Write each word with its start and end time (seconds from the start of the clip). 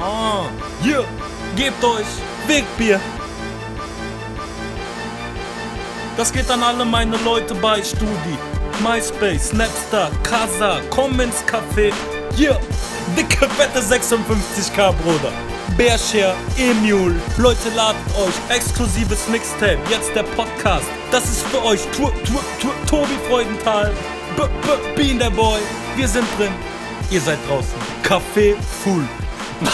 Ah, 0.00 0.44
hier, 0.80 1.04
gebt 1.56 1.82
euch 1.82 2.06
Wegbier. 2.46 3.00
Das 6.16 6.32
geht 6.32 6.48
an 6.50 6.62
alle 6.62 6.84
meine 6.84 7.16
Leute 7.24 7.54
bei 7.56 7.82
Studi. 7.82 8.38
MySpace, 8.80 9.48
Snapstar, 9.48 10.10
Casa, 10.22 10.80
komm 10.90 11.18
Café. 11.18 11.92
Hier, 12.36 12.60
dicke, 13.16 13.48
fette 13.48 13.80
56k, 13.80 14.92
Bruder. 15.02 15.32
Bearshare, 15.76 16.34
Emule, 16.56 17.16
Leute 17.36 17.68
ladet 17.74 18.00
euch, 18.18 18.56
exklusives 18.56 19.28
Mixtape, 19.28 19.78
jetzt 19.90 20.14
der 20.14 20.22
Podcast. 20.22 20.86
Das 21.10 21.24
ist 21.24 21.42
für 21.48 21.64
euch, 21.64 21.80
tu, 21.96 22.08
tu, 22.24 22.38
tu, 22.60 22.68
Tobi 22.88 23.18
Freudenthal, 23.28 23.92
B, 24.36 24.42
B, 24.42 24.96
Bean 24.96 25.18
der 25.18 25.30
Boy, 25.30 25.60
wir 25.96 26.08
sind 26.08 26.26
drin, 26.36 26.52
ihr 27.10 27.20
seid 27.20 27.38
draußen. 27.48 27.74
Café 28.02 28.54
full. 28.82 29.06
Was 29.60 29.70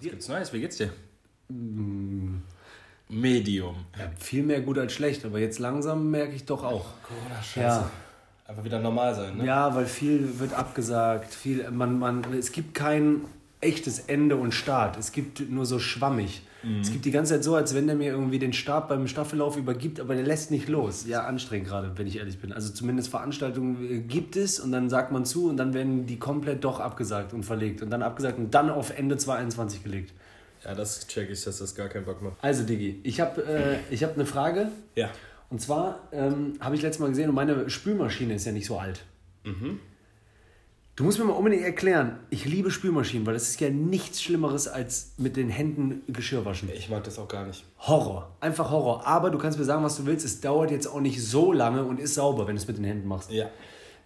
gibt's 0.00 0.28
Neues? 0.28 0.52
Wie 0.52 0.60
geht's 0.60 0.76
dir? 0.76 0.92
Medium. 3.08 3.76
Ja, 3.98 4.10
viel 4.18 4.42
mehr 4.42 4.60
gut 4.60 4.78
als 4.78 4.92
schlecht, 4.92 5.24
aber 5.24 5.38
jetzt 5.38 5.58
langsam 5.58 6.10
merke 6.10 6.34
ich 6.34 6.44
doch 6.44 6.62
auch. 6.64 6.86
Corona, 7.02 7.42
scheiße. 7.42 7.60
Ja. 7.60 7.90
Einfach 8.46 8.64
wieder 8.64 8.78
normal 8.78 9.14
sein, 9.14 9.36
ne? 9.36 9.44
Ja, 9.44 9.74
weil 9.74 9.86
viel 9.86 10.38
wird 10.38 10.54
abgesagt, 10.54 11.34
viel, 11.34 11.70
man, 11.70 11.98
man, 11.98 12.24
es 12.32 12.52
gibt 12.52 12.74
kein 12.74 13.22
echtes 13.60 13.98
Ende 14.00 14.36
und 14.36 14.52
Start. 14.52 14.96
Es 14.96 15.12
gibt 15.12 15.50
nur 15.50 15.66
so 15.66 15.78
schwammig. 15.78 16.42
Es 16.80 16.90
gibt 16.90 17.04
die 17.04 17.12
ganze 17.12 17.34
Zeit 17.34 17.44
so, 17.44 17.54
als 17.54 17.74
wenn 17.74 17.86
der 17.86 17.94
mir 17.94 18.10
irgendwie 18.10 18.40
den 18.40 18.52
Start 18.52 18.88
beim 18.88 19.06
Staffellauf 19.06 19.56
übergibt, 19.56 20.00
aber 20.00 20.14
der 20.14 20.24
lässt 20.24 20.50
nicht 20.50 20.68
los. 20.68 21.06
Ja, 21.06 21.24
anstrengend 21.24 21.68
gerade, 21.68 21.92
wenn 21.96 22.06
ich 22.08 22.16
ehrlich 22.18 22.40
bin. 22.40 22.52
Also 22.52 22.72
zumindest 22.72 23.10
Veranstaltungen 23.10 23.90
äh, 23.90 23.98
gibt 24.00 24.34
es 24.36 24.58
und 24.58 24.72
dann 24.72 24.90
sagt 24.90 25.12
man 25.12 25.24
zu 25.24 25.48
und 25.48 25.56
dann 25.56 25.72
werden 25.72 26.06
die 26.06 26.18
komplett 26.18 26.64
doch 26.64 26.80
abgesagt 26.80 27.32
und 27.32 27.44
verlegt 27.44 27.82
und 27.82 27.90
dann 27.90 28.02
abgesagt 28.02 28.38
und 28.38 28.52
dann 28.54 28.70
auf 28.70 28.96
Ende 28.96 29.16
2021 29.16 29.84
gelegt. 29.84 30.12
Ja, 30.64 30.74
das 30.74 31.06
check 31.06 31.30
ich, 31.30 31.44
dass 31.44 31.58
das 31.58 31.76
gar 31.76 31.88
keinen 31.88 32.04
Bock 32.04 32.20
macht. 32.22 32.36
Also 32.42 32.64
Digi, 32.64 33.00
ich 33.04 33.20
habe 33.20 33.44
äh, 33.44 33.76
ich 33.90 34.02
hab 34.02 34.14
eine 34.14 34.26
Frage. 34.26 34.72
Ja. 34.96 35.10
Und 35.50 35.60
zwar 35.60 36.08
ähm, 36.12 36.54
habe 36.60 36.74
ich 36.74 36.82
letztes 36.82 37.00
Mal 37.00 37.08
gesehen 37.08 37.28
und 37.28 37.36
meine 37.36 37.70
Spülmaschine 37.70 38.34
ist 38.34 38.44
ja 38.44 38.52
nicht 38.52 38.66
so 38.66 38.78
alt. 38.78 39.04
Du 40.98 41.04
musst 41.04 41.20
mir 41.20 41.26
mal 41.26 41.34
unbedingt 41.34 41.62
erklären, 41.62 42.18
ich 42.28 42.44
liebe 42.44 42.72
Spülmaschinen, 42.72 43.24
weil 43.24 43.34
das 43.34 43.48
ist 43.48 43.60
ja 43.60 43.70
nichts 43.70 44.20
Schlimmeres 44.20 44.66
als 44.66 45.12
mit 45.16 45.36
den 45.36 45.48
Händen 45.48 46.02
Geschirr 46.12 46.44
waschen. 46.44 46.68
Ich 46.74 46.88
mag 46.88 47.04
das 47.04 47.20
auch 47.20 47.28
gar 47.28 47.46
nicht. 47.46 47.62
Horror, 47.78 48.34
einfach 48.40 48.72
Horror. 48.72 49.06
Aber 49.06 49.30
du 49.30 49.38
kannst 49.38 49.60
mir 49.60 49.64
sagen, 49.64 49.84
was 49.84 49.96
du 49.96 50.06
willst, 50.06 50.26
es 50.26 50.40
dauert 50.40 50.72
jetzt 50.72 50.88
auch 50.88 50.98
nicht 50.98 51.24
so 51.24 51.52
lange 51.52 51.84
und 51.84 52.00
ist 52.00 52.14
sauber, 52.14 52.48
wenn 52.48 52.56
du 52.56 52.60
es 52.62 52.66
mit 52.66 52.78
den 52.78 52.84
Händen 52.84 53.06
machst. 53.06 53.30
Ja. 53.30 53.48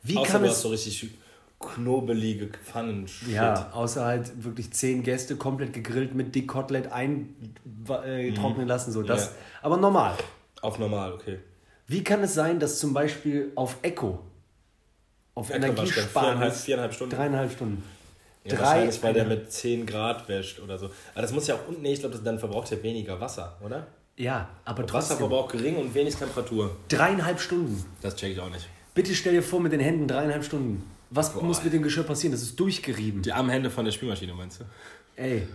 Wie 0.03 0.19
Außer 0.19 0.33
kann 0.33 0.43
du 0.43 0.48
es- 0.48 0.53
hast 0.57 0.61
so 0.61 0.69
richtig 0.69 1.15
knobelige 1.61 2.51
Pfannen. 2.63 3.07
Ja, 3.27 3.70
außer 3.73 4.05
halt 4.05 4.45
wirklich 4.45 4.70
zehn 4.75 5.03
Gäste 5.03 5.37
komplett 5.37 5.73
gegrillt 5.73 6.15
mit 6.15 6.35
Dick 6.35 6.47
Kotelett 6.47 6.93
eintrocknen 6.93 8.69
lassen, 8.69 8.93
so 8.93 9.03
das. 9.03 9.29
Ja. 9.29 9.31
Aber 9.63 9.79
normal. 9.79 10.15
Auf 10.61 10.79
normal, 10.79 11.15
okay. 11.15 11.39
Wie 11.87 12.05
kann 12.05 12.23
es 12.23 12.35
sein, 12.35 12.61
dass 12.61 12.79
zum 12.79 12.93
Beispiel 12.93 13.51
auf 13.55 13.79
Echo, 13.81 14.19
auf 15.35 15.49
waschgang, 15.51 15.71
Energiesparen, 15.71 16.53
viereinhalb- 16.53 16.93
Stunden. 16.93 17.17
dreieinhalb 17.17 17.53
Stunden. 17.53 17.83
Ja, 18.45 18.57
Drei- 18.57 18.61
wahrscheinlich, 18.63 19.03
weil 19.03 19.15
der 19.15 19.25
mit 19.25 19.53
10 19.53 19.87
Grad 19.87 20.29
wäscht 20.29 20.59
oder 20.61 20.77
so. 20.79 20.87
Aber 21.15 21.23
das 21.23 21.33
muss 21.33 21.47
ja 21.47 21.55
auch, 21.55 21.69
und 21.69 21.81
nee, 21.81 21.93
ich 21.93 22.01
glaube, 22.01 22.19
dann 22.19 22.39
verbraucht 22.39 22.71
er 22.73 22.83
weniger 22.83 23.21
Wasser, 23.21 23.57
oder? 23.65 23.87
Ja, 24.17 24.49
aber 24.65 24.83
trotzdem. 24.87 25.17
Wasserverbrauch 25.17 25.49
gering 25.49 25.77
und 25.77 25.95
wenig 25.95 26.17
Temperatur. 26.17 26.77
Dreieinhalb 26.89 27.41
Stunden. 27.41 27.85
Das 28.03 28.17
check 28.17 28.33
ich 28.33 28.41
auch 28.41 28.51
nicht. 28.51 28.69
Bitte 28.95 29.15
stell 29.15 29.33
dir 29.33 29.43
vor, 29.43 29.61
mit 29.61 29.73
den 29.73 29.81
Händen 29.81 30.07
dreieinhalb 30.09 30.45
Stunden. 30.45 30.85
Was 31.11 31.33
Boah. 31.33 31.43
muss 31.45 31.63
mit 31.63 31.73
dem 31.73 31.83
Geschirr 31.83 32.03
passieren? 32.05 32.33
Das 32.33 32.43
ist 32.43 32.59
durchgerieben. 32.59 33.23
Die 33.23 33.33
armen 33.33 33.49
Hände 33.51 33.71
von 33.71 33.85
der 33.85 33.93
Spülmaschine, 33.93 34.35
meinst 34.35 34.61
du? 34.61 34.65
Ey, 35.17 35.47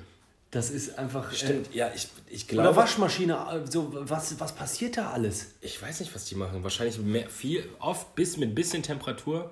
das 0.50 0.70
ist 0.72 0.98
einfach. 0.98 1.32
Stimmt, 1.34 1.74
ja, 1.74 1.92
ich, 1.94 2.08
ich 2.30 2.44
Äh, 2.50 2.54
oder 2.54 2.64
glaube. 2.64 2.78
Waschmaschine, 2.78 3.34
äh, 3.34 3.70
so, 3.70 3.90
was, 3.92 4.40
was 4.40 4.54
passiert 4.56 4.98
da 4.98 5.12
alles? 5.12 5.48
Ich 5.62 5.80
weiß 5.82 6.00
nicht, 6.00 6.16
was 6.16 6.26
die 6.26 6.36
machen. 6.36 6.64
Wahrscheinlich 6.64 6.98
mehr, 7.00 7.30
viel, 7.30 7.68
oft 7.80 8.16
bis 8.16 8.38
mit 8.38 8.56
bisschen 8.56 8.82
Temperatur. 8.82 9.52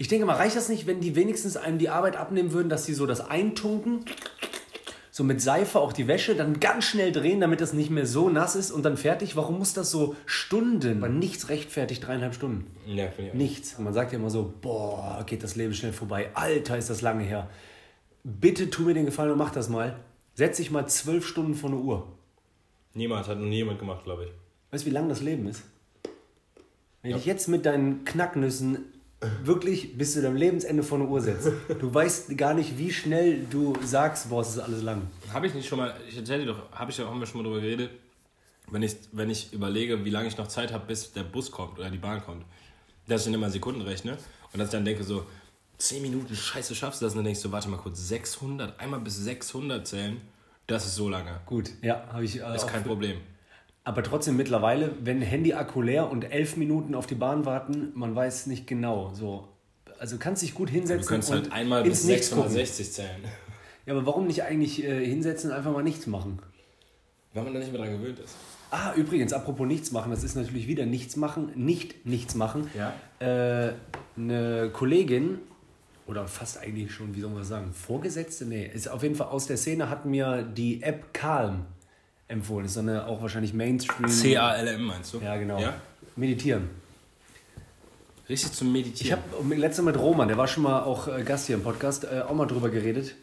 Ich 0.00 0.06
denke 0.06 0.26
mal, 0.26 0.36
reicht 0.36 0.54
das 0.56 0.68
nicht, 0.68 0.86
wenn 0.86 1.00
die 1.00 1.16
wenigstens 1.16 1.56
einem 1.56 1.78
die 1.78 1.88
Arbeit 1.88 2.16
abnehmen 2.16 2.52
würden, 2.52 2.68
dass 2.68 2.86
sie 2.86 2.94
so 2.94 3.04
das 3.04 3.20
eintunken, 3.20 4.04
so 5.10 5.24
mit 5.24 5.42
Seife 5.42 5.80
auch 5.80 5.92
die 5.92 6.06
Wäsche, 6.06 6.36
dann 6.36 6.60
ganz 6.60 6.84
schnell 6.84 7.10
drehen, 7.10 7.40
damit 7.40 7.60
das 7.60 7.72
nicht 7.72 7.90
mehr 7.90 8.06
so 8.06 8.30
nass 8.30 8.54
ist 8.54 8.70
und 8.70 8.84
dann 8.84 8.96
fertig? 8.96 9.34
Warum 9.34 9.58
muss 9.58 9.74
das 9.74 9.90
so 9.90 10.14
Stunden? 10.24 10.98
Aber 10.98 11.08
nichts 11.12 11.48
rechtfertigt 11.48 12.06
dreieinhalb 12.06 12.32
Stunden. 12.36 12.70
Ja, 12.86 13.08
finde 13.10 13.24
ich 13.24 13.30
auch. 13.32 13.34
Nichts. 13.34 13.74
Und 13.74 13.84
man 13.84 13.92
sagt 13.92 14.12
ja 14.12 14.20
immer 14.20 14.30
so, 14.30 14.54
boah, 14.62 15.24
geht 15.26 15.42
das 15.42 15.56
Leben 15.56 15.74
schnell 15.74 15.92
vorbei. 15.92 16.30
Alter, 16.34 16.78
ist 16.78 16.90
das 16.90 17.02
lange 17.02 17.24
her. 17.24 17.50
Bitte 18.22 18.70
tu 18.70 18.82
mir 18.82 18.94
den 18.94 19.06
Gefallen 19.06 19.32
und 19.32 19.38
mach 19.38 19.50
das 19.50 19.68
mal. 19.68 19.98
Setz 20.34 20.58
dich 20.58 20.70
mal 20.70 20.86
zwölf 20.86 21.26
Stunden 21.26 21.54
vor 21.56 21.70
eine 21.70 21.78
Uhr. 21.80 22.06
Niemand 22.94 23.26
hat 23.26 23.38
noch 23.38 23.46
nie 23.46 23.56
jemand 23.56 23.80
gemacht, 23.80 24.04
glaube 24.04 24.26
ich. 24.26 24.30
Weißt 24.70 24.84
du, 24.84 24.90
wie 24.90 24.94
lang 24.94 25.08
das 25.08 25.20
Leben 25.20 25.48
ist? 25.48 25.64
Wenn 27.02 27.10
Ja. 27.10 27.16
ich 27.16 27.26
jetzt 27.26 27.48
mit 27.48 27.66
deinen 27.66 28.04
Knacknüssen 28.04 28.84
wirklich 29.42 29.98
bis 29.98 30.12
zu 30.12 30.22
deinem 30.22 30.36
Lebensende 30.36 30.82
vor 30.82 30.98
eine 30.98 31.08
Uhr 31.08 31.20
setze, 31.20 31.52
du 31.80 31.92
weißt 31.92 32.36
gar 32.36 32.54
nicht, 32.54 32.78
wie 32.78 32.92
schnell 32.92 33.44
du 33.50 33.74
sagst, 33.84 34.28
boah, 34.30 34.42
es 34.42 34.50
ist 34.50 34.58
alles 34.58 34.82
lang. 34.82 35.02
Habe 35.32 35.46
ich 35.46 35.54
nicht 35.54 35.68
schon 35.68 35.78
mal, 35.78 35.94
ich 36.08 36.16
erzähle 36.16 36.44
dir 36.44 36.52
doch, 36.52 36.70
habe 36.72 36.90
ich 36.90 36.98
ja, 36.98 37.04
wir 37.12 37.26
schon 37.26 37.42
mal 37.42 37.48
drüber 37.48 37.60
geredet, 37.60 37.90
wenn 38.70 38.82
ich, 38.82 38.96
wenn 39.12 39.30
ich 39.30 39.52
überlege, 39.52 40.04
wie 40.04 40.10
lange 40.10 40.28
ich 40.28 40.36
noch 40.36 40.48
Zeit 40.48 40.72
habe, 40.72 40.86
bis 40.86 41.12
der 41.12 41.24
Bus 41.24 41.50
kommt 41.50 41.78
oder 41.78 41.90
die 41.90 41.98
Bahn 41.98 42.22
kommt, 42.22 42.44
dass 43.08 43.22
ich 43.22 43.24
dann 43.26 43.34
immer 43.34 43.50
Sekunden 43.50 43.80
rechne 43.80 44.18
und 44.52 44.58
dass 44.58 44.68
ich 44.68 44.72
dann 44.72 44.84
denke 44.84 45.02
so, 45.02 45.26
10 45.78 46.02
Minuten, 46.02 46.34
scheiße, 46.34 46.74
schaffst 46.74 47.00
du 47.00 47.06
das? 47.06 47.12
Und 47.14 47.18
dann 47.18 47.26
denkst 47.26 47.42
du, 47.42 47.52
warte 47.52 47.68
mal 47.68 47.76
kurz, 47.76 48.08
600, 48.08 48.78
einmal 48.80 49.00
bis 49.00 49.16
600 49.18 49.86
zählen, 49.86 50.20
das 50.66 50.86
ist 50.86 50.96
so 50.96 51.08
lange. 51.08 51.40
Gut, 51.46 51.70
ja, 51.82 52.06
habe 52.12 52.24
ich. 52.24 52.40
Äh, 52.40 52.54
Ist 52.54 52.64
auch 52.64 52.70
kein 52.70 52.84
Problem. 52.84 53.18
Aber 53.88 54.02
trotzdem 54.02 54.36
mittlerweile, 54.36 54.90
wenn 55.00 55.22
Handy-Akku 55.22 55.80
leer 55.80 56.10
und 56.10 56.30
elf 56.30 56.58
Minuten 56.58 56.94
auf 56.94 57.06
die 57.06 57.14
Bahn 57.14 57.46
warten, 57.46 57.90
man 57.94 58.14
weiß 58.14 58.46
nicht 58.48 58.66
genau. 58.66 59.12
So. 59.14 59.48
Also 59.98 60.18
kannst 60.18 60.42
dich 60.42 60.52
gut 60.52 60.68
hinsetzen 60.68 61.00
Du 61.00 61.08
könntest 61.08 61.32
und 61.32 61.38
halt 61.38 61.52
einmal 61.52 61.86
ins 61.86 62.00
bis 62.00 62.04
Nichts 62.04 62.30
gucken. 62.30 62.50
660 62.50 62.92
zählen. 62.92 63.24
Ja, 63.86 63.94
aber 63.94 64.04
warum 64.04 64.26
nicht 64.26 64.42
eigentlich 64.42 64.84
äh, 64.84 65.06
hinsetzen 65.06 65.50
und 65.50 65.56
einfach 65.56 65.72
mal 65.72 65.82
nichts 65.82 66.06
machen? 66.06 66.40
Weil 67.32 67.44
man 67.44 67.54
da 67.54 67.60
nicht 67.60 67.72
mehr 67.72 67.80
dran 67.80 67.92
gewöhnt 67.92 68.18
ist. 68.18 68.36
Ah, 68.70 68.92
übrigens, 68.94 69.32
apropos 69.32 69.66
nichts 69.66 69.92
machen, 69.92 70.10
das 70.10 70.22
ist 70.22 70.34
natürlich 70.34 70.66
wieder 70.66 70.84
nichts 70.84 71.16
machen, 71.16 71.52
nicht 71.54 72.04
nichts 72.04 72.34
machen. 72.34 72.68
Ja. 72.76 72.92
Äh, 73.26 73.72
eine 74.18 74.68
Kollegin, 74.74 75.38
oder 76.06 76.28
fast 76.28 76.58
eigentlich 76.58 76.92
schon, 76.92 77.14
wie 77.16 77.22
soll 77.22 77.30
man 77.30 77.38
das 77.38 77.48
sagen, 77.48 77.72
Vorgesetzte? 77.72 78.44
Nee, 78.44 78.66
ist 78.66 78.88
auf 78.88 79.02
jeden 79.02 79.14
Fall 79.14 79.28
aus 79.28 79.46
der 79.46 79.56
Szene, 79.56 79.88
hat 79.88 80.04
mir 80.04 80.42
die 80.42 80.82
App 80.82 81.14
Calm 81.14 81.64
empfohlen. 82.28 82.66
Ist 82.66 82.74
so 82.74 82.80
eine 82.80 83.06
auch 83.06 83.20
wahrscheinlich 83.22 83.52
Mainstream. 83.54 84.08
C-A-L-M 84.08 84.82
meinst 84.84 85.12
du? 85.14 85.18
Ja, 85.18 85.36
genau. 85.36 85.58
Ja? 85.58 85.74
Meditieren. 86.16 86.68
Richtig 88.28 88.52
zum 88.52 88.68
Ich 88.68 88.84
Meditieren. 88.84 89.18
habe 89.40 89.54
letztes 89.54 89.84
Mal 89.84 89.92
mit 89.92 90.00
Roman, 90.00 90.28
der 90.28 90.36
war 90.36 90.46
schon 90.46 90.62
mal 90.62 90.82
auch 90.82 91.08
äh, 91.08 91.22
Gast 91.22 91.46
hier 91.46 91.56
im 91.56 91.62
Podcast, 91.62 92.04
äh, 92.04 92.20
auch 92.20 92.34
mal 92.34 92.46
drüber 92.46 92.68
geredet. 92.68 93.14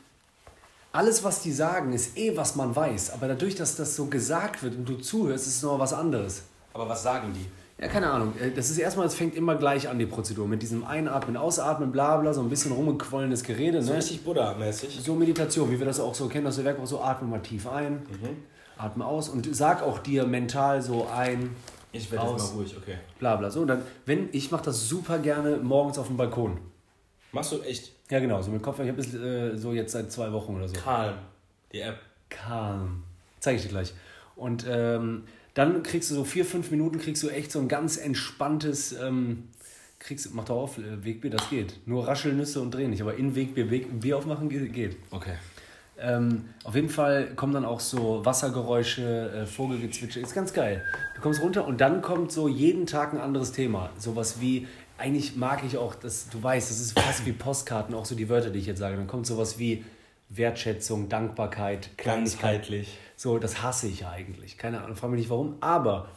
Alles, 0.92 1.24
was 1.24 1.42
die 1.42 1.52
sagen, 1.52 1.94
ist 1.94 2.18
eh, 2.18 2.36
was 2.36 2.56
man 2.56 2.76
weiß. 2.76 3.12
Aber 3.14 3.28
dadurch, 3.28 3.56
dass 3.56 3.76
das 3.76 3.96
so 3.96 4.06
gesagt 4.06 4.64
wird 4.64 4.76
und 4.76 4.88
du 4.90 4.96
zuhörst, 4.96 5.46
ist 5.46 5.58
es 5.58 5.62
noch 5.64 5.78
was 5.78 5.94
anderes. 5.94 6.44
Aber 6.74 6.90
was 6.90 7.04
sagen 7.04 7.34
die? 7.36 7.46
Ja, 7.84 7.90
keine 7.90 8.10
Ahnung. 8.10 8.34
Äh, 8.40 8.50
Das 8.52 8.70
ist 8.72 8.78
erstmal, 8.80 9.06
es 9.06 9.14
fängt 9.14 9.36
immer 9.36 9.56
gleich 9.56 9.88
an, 9.90 10.00
die 10.00 10.06
Prozedur. 10.08 10.48
Mit 10.48 10.62
diesem 10.64 10.84
Einatmen, 10.86 11.38
Ausatmen, 11.38 11.92
bla 11.92 12.18
bla, 12.18 12.34
so 12.34 12.42
ein 12.42 12.50
bisschen 12.50 12.72
rumgequollenes 12.72 13.44
Gerede. 13.44 13.84
So 13.84 13.92
Ne? 13.92 13.98
richtig 14.00 14.24
Buddha-mäßig. 14.24 15.02
So 15.04 15.14
Meditation, 15.14 15.70
wie 15.70 15.78
wir 15.78 15.86
das 15.86 16.00
auch 16.00 16.16
so 16.16 16.28
kennen, 16.30 16.46
das 16.46 16.64
Werk 16.64 16.80
auch 16.80 16.88
so, 16.88 17.02
atme 17.02 17.28
mal 17.28 17.42
tief 17.42 17.68
ein, 17.68 18.02
atme 18.78 19.06
aus 19.06 19.30
und 19.30 19.56
sag 19.56 19.82
auch 19.84 20.00
dir 20.00 20.26
mental 20.26 20.82
so 20.82 21.08
ein, 21.08 21.56
Ich 21.92 22.12
werde 22.12 22.32
jetzt 22.32 22.54
mal 22.54 22.60
ruhig, 22.60 22.76
okay. 22.78 22.96
bla 23.20 23.36
bla. 23.36 23.50
So, 23.50 23.62
und 23.62 23.68
dann, 23.68 23.84
wenn, 24.06 24.30
ich 24.32 24.52
mache 24.52 24.66
das 24.66 24.88
super 24.88 25.20
gerne 25.20 25.58
morgens 25.58 25.98
auf 25.98 26.08
dem 26.08 26.18
Balkon. 26.18 26.58
Machst 27.32 27.52
du 27.52 27.62
echt 27.62 27.92
Ja, 28.10 28.20
genau, 28.20 28.42
so 28.42 28.52
mit 28.52 28.62
Kopf. 28.62 28.80
Ich 28.80 28.88
habe 28.88 29.02
es 29.02 29.14
äh, 29.14 29.58
so 29.58 29.74
jetzt 29.74 29.92
seit 29.92 30.12
zwei 30.12 30.32
Wochen 30.32 30.56
oder 30.56 30.68
so. 30.68 30.76
calm, 30.76 31.16
die 31.72 31.82
App. 31.82 32.00
Calm. 32.30 33.04
Zeige 33.40 33.58
ich 33.58 33.64
dir 33.64 33.70
gleich. 33.70 33.94
Und 34.36 34.66
ähm, 34.68 35.24
dann 35.54 35.84
kriegst 35.84 36.12
du 36.12 36.16
so 36.16 36.24
vier, 36.26 36.46
fünf 36.46 36.72
Minuten, 36.72 37.00
kriegst 37.00 37.24
du 37.24 37.30
echt 37.30 37.52
so 37.52 37.60
ein 37.60 37.68
ganz 37.68 37.98
entspanntes, 37.98 38.92
ähm, 38.94 39.48
kriegst, 40.00 40.34
mach 40.34 40.44
doch 40.46 40.58
auf, 40.58 40.78
äh, 40.78 41.04
Wegbier, 41.06 41.32
das 41.32 41.50
geht. 41.50 41.80
Nur 41.86 42.08
Raschelnüsse 42.08 42.62
und 42.62 42.72
drehen 42.72 42.90
nicht, 42.90 43.02
aber 43.02 43.16
in 43.16 43.36
Wegbier, 43.36 43.70
Weg, 43.70 44.00
Bier 44.02 44.18
aufmachen 44.18 44.50
geht. 44.50 44.98
Okay. 45.12 45.36
Ähm, 45.98 46.46
auf 46.64 46.76
jeden 46.76 46.90
Fall 46.90 47.28
kommen 47.36 47.54
dann 47.54 47.66
auch 47.66 47.80
so 47.80 48.26
Wassergeräusche, 48.26 49.32
äh, 49.32 49.46
Vogelgezwitscher, 49.46 50.20
ist 50.20 50.36
ganz 50.36 50.54
geil. 50.54 50.84
Du 51.16 51.22
kommst 51.22 51.42
runter 51.42 51.66
und 51.66 51.80
dann 51.80 52.02
kommt 52.02 52.32
so 52.32 52.48
jeden 52.48 52.86
Tag 52.86 53.14
ein 53.14 53.20
anderes 53.20 53.54
Thema. 53.54 53.90
Sowas 53.98 54.42
wie, 54.42 54.68
eigentlich 54.98 55.38
mag 55.38 55.64
ich 55.64 55.78
auch, 55.78 55.96
dass 55.96 56.30
du 56.30 56.42
weißt, 56.44 56.70
das 56.70 56.80
ist 56.82 57.00
fast 57.00 57.26
wie 57.26 57.32
Postkarten, 57.32 57.96
auch 57.96 58.06
so 58.06 58.16
die 58.16 58.28
Wörter, 58.28 58.50
die 58.50 58.60
ich 58.60 58.66
jetzt 58.66 58.80
sage. 58.80 58.98
Dann 58.98 59.08
kommt 59.08 59.26
sowas 59.26 59.58
wie 59.58 59.86
Wertschätzung, 60.30 61.08
Dankbarkeit. 61.08 61.98
Ganzheitlich. 61.98 62.98
So, 63.16 63.38
das 63.38 63.62
hasse 63.62 63.88
ich 63.88 64.02
ja 64.02 64.10
eigentlich. 64.10 64.58
Keine 64.58 64.82
Ahnung, 64.82 64.98
frage 64.98 65.14
mich 65.14 65.22
nicht 65.22 65.30
warum. 65.30 65.56
Aber 65.62 66.10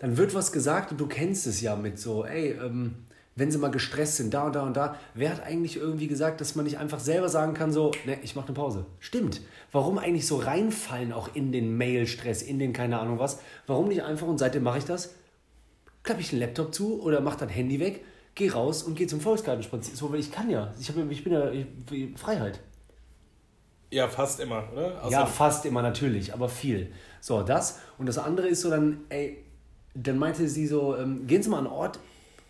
dann 0.00 0.18
wird 0.18 0.34
was 0.34 0.52
gesagt 0.52 0.90
und 0.90 1.00
du 1.00 1.06
kennst 1.06 1.46
es 1.46 1.62
ja 1.62 1.76
mit 1.76 1.98
so, 1.98 2.26
ey, 2.26 2.50
ähm, 2.52 3.06
wenn 3.36 3.50
sie 3.50 3.58
mal 3.58 3.70
gestresst 3.70 4.16
sind, 4.16 4.32
da 4.32 4.46
und 4.46 4.54
da 4.54 4.62
und 4.62 4.76
da, 4.76 4.96
wer 5.14 5.30
hat 5.30 5.42
eigentlich 5.42 5.76
irgendwie 5.76 6.06
gesagt, 6.06 6.40
dass 6.40 6.54
man 6.54 6.64
nicht 6.64 6.78
einfach 6.78 7.00
selber 7.00 7.28
sagen 7.28 7.54
kann, 7.54 7.72
so, 7.72 7.90
ne, 8.04 8.18
ich 8.22 8.36
mache 8.36 8.46
eine 8.46 8.54
Pause? 8.54 8.86
Stimmt. 9.00 9.40
Warum 9.72 9.98
eigentlich 9.98 10.26
so 10.26 10.36
reinfallen 10.36 11.12
auch 11.12 11.34
in 11.34 11.50
den 11.50 11.76
Mail-Stress, 11.76 12.42
in 12.42 12.58
den 12.58 12.72
keine 12.72 13.00
Ahnung 13.00 13.18
was? 13.18 13.40
Warum 13.66 13.88
nicht 13.88 14.02
einfach, 14.04 14.28
und 14.28 14.38
seitdem 14.38 14.62
mache 14.62 14.78
ich 14.78 14.84
das, 14.84 15.14
klappe 16.04 16.20
ich 16.20 16.30
den 16.30 16.38
Laptop 16.38 16.72
zu 16.72 17.02
oder 17.02 17.20
mache 17.20 17.38
das 17.38 17.50
Handy 17.50 17.80
weg, 17.80 18.04
gehe 18.36 18.52
raus 18.52 18.82
und 18.82 18.94
gehe 18.94 19.06
zum 19.06 19.20
Volksgartenspazieren. 19.20 19.96
So, 19.96 20.12
weil 20.12 20.20
ich 20.20 20.30
kann 20.30 20.50
ja. 20.50 20.72
Ich, 20.78 20.88
hab, 20.88 20.96
ich 21.10 21.24
bin 21.24 21.32
ja 21.32 21.50
ich, 21.50 21.66
Freiheit. 22.16 22.60
Ja, 23.90 24.08
fast 24.08 24.40
immer, 24.40 24.64
oder? 24.72 25.04
Außer 25.04 25.12
ja, 25.12 25.26
fast 25.26 25.64
immer 25.66 25.82
natürlich, 25.82 26.32
aber 26.34 26.48
viel. 26.48 26.92
So, 27.20 27.42
das. 27.42 27.80
Und 27.96 28.06
das 28.06 28.18
andere 28.18 28.48
ist 28.48 28.60
so 28.60 28.70
dann, 28.70 29.04
ey, 29.08 29.44
dann 29.94 30.18
meinte 30.18 30.48
sie 30.48 30.66
so, 30.66 30.96
ähm, 30.96 31.26
gehen 31.26 31.42
Sie 31.42 31.48
mal 31.48 31.58
an 31.58 31.66
einen 31.66 31.74
Ort, 31.74 32.00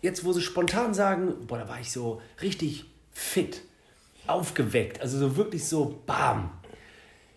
jetzt 0.05 0.23
wo 0.23 0.31
sie 0.31 0.41
spontan 0.41 0.93
sagen, 0.93 1.33
boah, 1.47 1.57
da 1.57 1.67
war 1.67 1.81
ich 1.81 1.91
so 1.91 2.21
richtig 2.41 2.85
fit, 3.11 3.61
aufgeweckt, 4.27 5.01
also 5.01 5.17
so 5.17 5.35
wirklich 5.35 5.65
so 5.65 6.01
bam. 6.05 6.51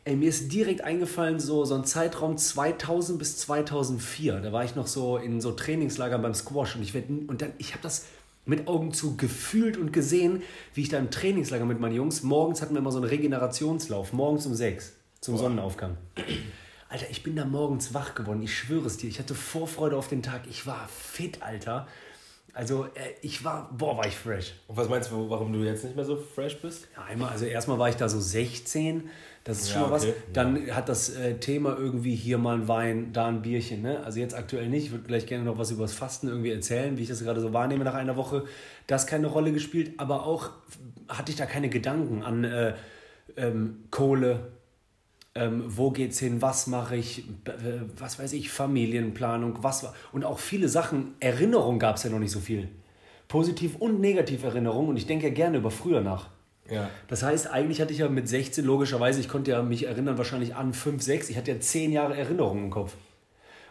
Ey, 0.05 0.17
mir 0.17 0.29
ist 0.29 0.53
direkt 0.53 0.83
eingefallen, 0.83 1.39
so, 1.41 1.65
so 1.65 1.75
ein 1.75 1.85
Zeitraum 1.85 2.39
2000 2.39 3.19
bis 3.19 3.37
2004. 3.39 4.41
Da 4.41 4.53
war 4.53 4.65
ich 4.65 4.75
noch 4.75 4.87
so 4.87 5.19
in 5.19 5.41
so 5.41 5.53
Trainingslagern 5.53 6.23
beim 6.23 6.33
Squash 6.33 6.77
und 6.77 6.83
ich, 6.83 6.95
werd, 6.95 7.11
und 7.11 7.43
dann, 7.43 7.53
ich 7.59 7.73
habe 7.73 7.83
das 7.83 8.07
mit 8.47 8.69
Augen 8.69 8.95
zu 8.95 9.17
gefühlt 9.19 9.77
und 9.77 9.93
gesehen, 9.93 10.43
wie 10.73 10.83
ich 10.83 10.89
da 10.89 10.99
im 10.99 11.11
Trainingslager 11.11 11.67
mit 11.67 11.81
meinen 11.81 11.95
Jungs, 11.95 12.23
morgens 12.23 12.63
hatten 12.63 12.75
wir 12.75 12.79
immer 12.79 12.93
so 12.93 12.99
einen 12.99 13.09
Regenerationslauf, 13.09 14.15
morgens 14.15 14.47
um 14.47 14.55
sechs 14.55 14.95
zum 15.21 15.35
Boah. 15.35 15.43
Sonnenaufgang. 15.43 15.99
Alter, 16.89 17.11
ich 17.11 17.23
bin 17.23 17.37
da 17.37 17.45
morgens 17.45 17.93
wach 17.93 18.15
geworden, 18.15 18.41
ich 18.41 18.57
schwöre 18.57 18.87
es 18.87 18.97
dir. 18.97 19.09
Ich 19.09 19.19
hatte 19.19 19.35
Vorfreude 19.35 19.97
auf 19.97 20.09
den 20.09 20.23
Tag, 20.23 20.43
ich 20.49 20.67
war 20.67 20.89
fit, 20.89 21.43
Alter. 21.43 21.87
Also 22.59 22.87
äh, 22.87 23.15
ich 23.23 23.45
war, 23.45 23.71
boah, 23.73 23.97
war 23.97 24.07
ich 24.09 24.17
fresh. 24.17 24.53
Und 24.67 24.77
was 24.77 24.89
meinst 24.89 25.13
du, 25.13 25.31
warum 25.31 25.53
du 25.53 25.61
jetzt 25.61 25.85
nicht 25.85 25.95
mehr 25.95 26.05
so 26.05 26.17
fresh 26.17 26.61
bist? 26.61 26.89
Ja, 26.97 27.05
einmal, 27.05 27.31
also 27.31 27.45
erstmal 27.45 27.79
war 27.79 27.89
ich 27.89 27.95
da 27.95 28.09
so 28.09 28.19
16, 28.19 29.09
das 29.45 29.61
ist 29.61 29.71
schon 29.71 29.83
ja, 29.83 29.87
mal 29.87 29.97
okay. 29.97 30.09
was. 30.09 30.33
Dann 30.33 30.67
ja. 30.67 30.75
hat 30.75 30.89
das 30.89 31.11
äh, 31.11 31.37
Thema 31.37 31.77
irgendwie 31.79 32.17
hier 32.17 32.37
mal 32.37 32.57
ein 32.57 32.67
Wein, 32.67 33.13
da 33.13 33.29
ein 33.29 33.43
Bierchen. 33.43 33.83
Ne? 33.83 34.01
Also 34.05 34.19
jetzt 34.19 34.35
aktuell 34.35 34.69
nicht. 34.69 34.87
Ich 34.87 34.91
würde 34.91 35.05
gleich 35.05 35.27
gerne 35.27 35.45
noch 35.45 35.57
was 35.57 35.71
über 35.71 35.83
das 35.83 35.93
Fasten 35.93 36.27
irgendwie 36.27 36.51
erzählen, 36.51 36.99
wie 36.99 37.03
ich 37.03 37.09
das 37.09 37.23
gerade 37.23 37.41
so 37.41 37.53
wahrnehme 37.53 37.85
nach 37.85 37.95
einer 37.95 38.17
Woche. 38.17 38.45
Das 38.89 39.07
keine 39.07 39.29
Rolle 39.29 39.53
gespielt, 39.53 39.93
aber 39.99 40.27
auch 40.27 40.51
hatte 41.07 41.31
ich 41.31 41.39
da 41.39 41.47
keine 41.47 41.69
Gedanken 41.69 42.25
an 42.25 42.43
äh, 42.43 42.75
ähm, 43.37 43.85
Kohle, 43.93 44.49
ähm, 45.39 45.65
wo 45.69 45.91
geht's 45.91 46.19
hin, 46.19 46.43
was 46.43 46.67
mache 46.67 46.97
ich, 46.97 47.25
was 47.97 48.19
weiß 48.19 48.33
ich, 48.33 48.51
Familienplanung, 48.51 49.63
was 49.63 49.85
war. 49.85 49.95
Und 50.13 50.25
auch 50.25 50.41
viele 50.41 50.69
Sachen, 50.69 51.15
Erinnerung 51.21 51.79
gab 51.79 51.97
es 51.97 52.03
ja 52.03 52.11
noch 52.11 52.19
nicht 52.19 52.33
so 52.33 52.41
viel. 52.41 52.69
Positiv 53.29 53.77
und 53.77 54.01
negativ 54.01 54.43
Erinnerung 54.43 54.89
und 54.89 54.97
ich 54.97 55.07
denke 55.07 55.29
ja 55.29 55.33
gerne 55.33 55.59
über 55.59 55.71
früher 55.71 56.01
nach. 56.01 56.29
Ja. 56.69 56.91
Das 57.07 57.23
heißt, 57.23 57.51
eigentlich 57.51 57.81
hatte 57.81 57.93
ich 57.93 58.01
ja 58.01 58.09
mit 58.09 58.29
16, 58.29 58.65
logischerweise, 58.65 59.21
ich 59.21 59.29
konnte 59.29 59.53
ja 59.53 59.63
mich 59.63 59.87
erinnern 59.87 60.19
wahrscheinlich 60.19 60.57
an 60.57 60.75
5, 60.75 61.03
6, 61.03 61.31
ich 61.31 61.37
hatte 61.37 61.53
ja 61.53 61.61
10 61.61 61.93
Jahre 61.93 62.17
Erinnerung 62.17 62.65
im 62.65 62.71
Kopf. 62.71 62.95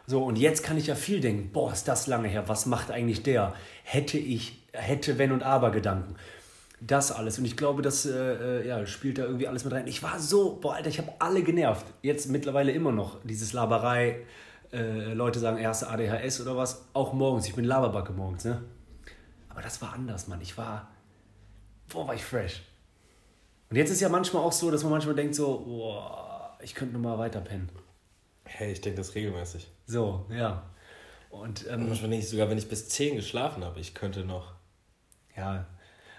So, 0.06 0.24
und 0.24 0.38
jetzt 0.38 0.64
kann 0.64 0.78
ich 0.78 0.88
ja 0.88 0.96
viel 0.96 1.20
denken, 1.20 1.50
boah, 1.52 1.74
ist 1.74 1.88
das 1.88 2.08
lange 2.08 2.30
her, 2.30 2.48
was 2.48 2.66
macht 2.66 2.92
eigentlich 2.92 3.24
der? 3.24 3.54
Hätte 3.84 4.18
ich, 4.18 4.64
hätte, 4.72 5.18
wenn 5.18 5.34
und 5.34 5.44
aber 5.44 5.72
Gedanken 5.72 6.16
das 6.80 7.12
alles. 7.12 7.40
Und 7.40 7.46
ich 7.46 7.58
glaube, 7.58 7.82
das 7.82 8.06
äh, 8.06 8.12
äh, 8.62 8.68
ja, 8.68 8.86
spielt 8.86 9.18
da 9.18 9.24
irgendwie 9.24 9.48
alles 9.48 9.64
mit 9.64 9.74
rein. 9.74 9.88
Ich 9.88 10.04
war 10.04 10.20
so, 10.20 10.58
boah, 10.58 10.76
Alter, 10.76 10.90
ich 10.90 11.00
habe 11.00 11.12
alle 11.20 11.42
genervt. 11.44 11.86
Jetzt 12.02 12.30
mittlerweile 12.30 12.72
immer 12.72 12.92
noch. 12.92 13.18
Dieses 13.24 13.54
Laberei, 13.54 14.26
äh, 14.72 15.14
Leute 15.14 15.40
sagen 15.40 15.58
erste 15.58 15.90
ADHS 15.90 16.42
oder 16.42 16.56
was. 16.56 16.86
Auch 16.94 17.14
morgens. 17.14 17.48
Ich 17.48 17.56
bin 17.56 17.66
Laberbacke 17.66 18.14
morgens, 18.14 18.46
ne? 18.46 18.64
Aber 19.50 19.62
das 19.62 19.82
war 19.82 19.94
anders, 19.94 20.28
Mann. 20.28 20.42
Ich 20.42 20.58
war, 20.58 20.92
boah, 21.90 22.08
war 22.08 22.16
ich 22.16 22.24
fresh. 22.24 22.62
Und 23.70 23.76
jetzt 23.76 23.90
ist 23.90 24.00
ja 24.00 24.10
manchmal 24.10 24.44
auch 24.44 24.52
so, 24.52 24.70
dass 24.70 24.84
man 24.84 24.92
manchmal 24.92 25.16
denkt 25.16 25.36
so, 25.36 25.64
boah, 25.66 26.58
ich 26.62 26.76
könnte 26.76 26.94
nur 26.94 27.02
mal 27.02 27.18
weiter 27.18 27.42
pennen. 27.42 27.70
Hey, 28.46 28.72
ich 28.72 28.82
denke 28.82 28.98
das 28.98 29.16
regelmäßig. 29.16 29.68
So, 29.88 30.26
ja. 30.30 30.64
Und 31.30 31.68
ähm, 31.68 31.88
manchmal 31.88 32.12
denke 32.12 32.24
ich 32.24 32.30
sogar, 32.30 32.50
wenn 32.50 32.58
ich 32.58 32.70
bis 32.70 32.88
10 32.88 33.16
geschlafen 33.16 33.66
habe, 33.66 33.80
ich 33.80 33.94
könnte 33.94 34.24
noch. 34.24 34.54
Ja, 35.36 35.66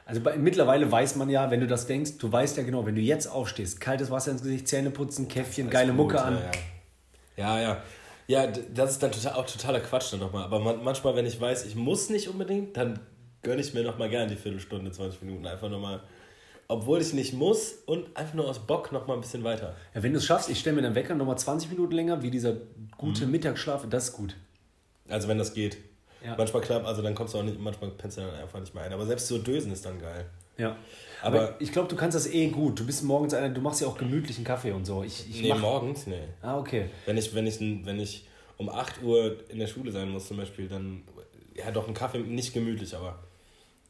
also 0.08 0.22
bei, 0.22 0.38
mittlerweile 0.38 0.90
weiß 0.90 1.16
man 1.16 1.28
ja, 1.28 1.50
wenn 1.50 1.60
du 1.60 1.66
das 1.66 1.86
denkst, 1.86 2.16
du 2.16 2.32
weißt 2.32 2.56
ja 2.56 2.62
genau, 2.62 2.86
wenn 2.86 2.94
du 2.94 3.02
jetzt 3.02 3.26
aufstehst, 3.26 3.78
kaltes 3.78 4.10
Wasser 4.10 4.30
ins 4.30 4.42
Gesicht, 4.42 4.66
Zähne 4.66 4.90
putzen, 4.90 5.28
Käffchen, 5.28 5.68
geile 5.68 5.88
gut, 5.88 5.98
Mucke 5.98 6.22
an. 6.22 6.38
Ja, 7.36 7.60
ja. 7.60 7.82
ja, 8.26 8.44
ja. 8.44 8.52
das 8.72 8.92
ist 8.92 9.02
dann 9.02 9.12
total, 9.12 9.34
auch 9.34 9.44
totaler 9.44 9.80
Quatsch 9.80 10.10
dann 10.10 10.20
nochmal. 10.20 10.44
Aber 10.44 10.60
man, 10.60 10.82
manchmal, 10.82 11.14
wenn 11.14 11.26
ich 11.26 11.38
weiß, 11.38 11.66
ich 11.66 11.76
muss 11.76 12.08
nicht 12.08 12.26
unbedingt, 12.30 12.74
dann 12.78 13.00
gönne 13.42 13.60
ich 13.60 13.74
mir 13.74 13.82
nochmal 13.82 14.08
gerne 14.08 14.28
die 14.30 14.36
Viertelstunde, 14.36 14.90
20 14.90 15.20
Minuten. 15.20 15.46
Einfach 15.46 15.68
nochmal, 15.68 16.00
obwohl 16.68 17.02
ich 17.02 17.12
nicht 17.12 17.34
muss 17.34 17.72
und 17.84 18.16
einfach 18.16 18.32
nur 18.32 18.48
aus 18.48 18.60
Bock 18.60 18.92
nochmal 18.92 19.18
ein 19.18 19.20
bisschen 19.20 19.44
weiter. 19.44 19.76
Ja, 19.94 20.02
wenn 20.02 20.12
du 20.12 20.20
es 20.20 20.24
schaffst, 20.24 20.48
ich 20.48 20.58
stelle 20.58 20.76
mir 20.76 20.82
den 20.82 20.94
Wecker 20.94 21.16
nochmal 21.16 21.36
20 21.36 21.70
Minuten 21.70 21.92
länger, 21.92 22.22
wie 22.22 22.30
dieser 22.30 22.54
gute 22.96 23.26
mhm. 23.26 23.32
Mittagsschlaf, 23.32 23.86
das 23.90 24.04
ist 24.04 24.12
gut. 24.14 24.36
Also 25.06 25.28
wenn 25.28 25.36
das 25.36 25.52
geht. 25.52 25.76
Ja. 26.24 26.34
Manchmal 26.36 26.62
klappt, 26.62 26.86
also 26.86 27.02
dann 27.02 27.14
kommst 27.14 27.34
du 27.34 27.38
auch 27.38 27.42
nicht, 27.42 27.58
manchmal 27.60 27.90
pennst 27.90 28.16
du 28.16 28.22
dann 28.22 28.34
einfach 28.34 28.60
nicht 28.60 28.74
mehr 28.74 28.84
ein. 28.84 28.92
Aber 28.92 29.06
selbst 29.06 29.28
so 29.28 29.38
Dösen 29.38 29.72
ist 29.72 29.84
dann 29.86 30.00
geil. 30.00 30.26
Ja. 30.56 30.76
Aber, 31.22 31.40
Aber 31.40 31.60
ich 31.60 31.72
glaube, 31.72 31.88
du 31.88 31.96
kannst 31.96 32.16
das 32.16 32.26
eh 32.26 32.48
gut. 32.48 32.78
Du 32.78 32.86
bist 32.86 33.02
morgens 33.04 33.34
einer, 33.34 33.48
du 33.48 33.60
machst 33.60 33.80
ja 33.80 33.86
auch 33.86 33.96
gemütlichen 33.96 34.44
Kaffee 34.44 34.72
und 34.72 34.84
so. 34.84 35.02
Ich, 35.02 35.28
ich 35.30 35.42
nee, 35.42 35.48
mach... 35.48 35.60
morgens, 35.60 36.06
nee. 36.06 36.24
Ah, 36.42 36.58
okay. 36.58 36.90
Wenn 37.06 37.16
ich, 37.16 37.34
wenn, 37.34 37.46
ich, 37.46 37.60
wenn 37.60 38.00
ich 38.00 38.26
um 38.56 38.68
8 38.68 39.02
Uhr 39.02 39.36
in 39.48 39.58
der 39.58 39.68
Schule 39.68 39.92
sein 39.92 40.10
muss 40.10 40.26
zum 40.26 40.36
Beispiel, 40.36 40.68
dann, 40.68 41.02
ja 41.54 41.70
doch, 41.70 41.86
ein 41.86 41.94
Kaffee, 41.94 42.18
nicht 42.18 42.52
gemütlich, 42.52 42.94
aber... 42.94 43.18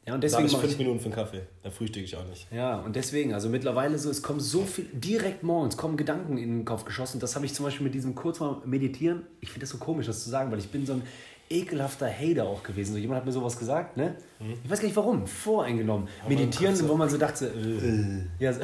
Ja, 0.07 0.15
und 0.15 0.23
deswegen. 0.23 0.47
Da 0.47 0.53
habe 0.53 0.65
ich 0.65 0.69
fünf 0.69 0.79
Minuten 0.79 0.99
für 0.99 1.05
einen 1.05 1.13
Kaffee. 1.13 1.41
Da 1.61 1.69
frühstücke 1.69 2.03
ich 2.03 2.15
auch 2.15 2.25
nicht. 2.25 2.47
Ja, 2.51 2.79
und 2.79 2.95
deswegen, 2.95 3.33
also 3.33 3.47
mittlerweile 3.47 3.99
so, 3.99 4.09
es 4.09 4.23
kommen 4.23 4.39
so 4.39 4.63
viel, 4.63 4.85
direkt 4.91 5.43
morgens 5.43 5.77
kommen 5.77 5.97
Gedanken 5.97 6.37
in 6.37 6.59
den 6.59 6.65
Kopf 6.65 6.85
geschossen. 6.85 7.19
Das 7.19 7.35
habe 7.35 7.45
ich 7.45 7.53
zum 7.53 7.65
Beispiel 7.65 7.83
mit 7.83 7.93
diesem 7.93 8.15
kurz 8.15 8.39
mal 8.39 8.57
meditieren. 8.65 9.27
Ich 9.39 9.49
finde 9.49 9.61
das 9.61 9.69
so 9.69 9.77
komisch, 9.77 10.07
das 10.07 10.23
zu 10.23 10.31
sagen, 10.31 10.51
weil 10.51 10.57
ich 10.57 10.69
bin 10.69 10.85
so 10.85 10.93
ein 10.93 11.03
ekelhafter 11.49 12.07
Hater 12.07 12.45
auch 12.45 12.63
gewesen. 12.63 12.93
So 12.93 12.99
jemand 12.99 13.19
hat 13.19 13.25
mir 13.25 13.31
sowas 13.31 13.57
gesagt, 13.57 13.97
ne? 13.97 14.15
Mhm. 14.39 14.53
Ich 14.63 14.69
weiß 14.69 14.79
gar 14.79 14.85
nicht 14.87 14.95
warum, 14.95 15.27
voreingenommen. 15.27 16.07
Aber 16.21 16.29
Meditieren, 16.29 16.75
wo 16.87 16.95
man 16.95 17.09
so 17.09 17.17
dachte, 17.17 17.47
äh, 17.47 17.87
äh. 17.87 18.23
ja, 18.39 18.53
so. 18.53 18.61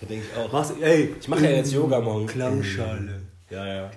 Da 0.00 0.06
denke 0.06 0.26
ich 0.30 0.38
auch. 0.38 0.52
Machst, 0.52 0.74
ey, 0.80 1.14
ich 1.20 1.28
mache 1.28 1.44
ja 1.44 1.50
jetzt 1.50 1.72
Yoga 1.72 2.00
morgen. 2.00 2.26
Klangschale. 2.26 3.20
Ja, 3.50 3.66
ja. 3.66 3.90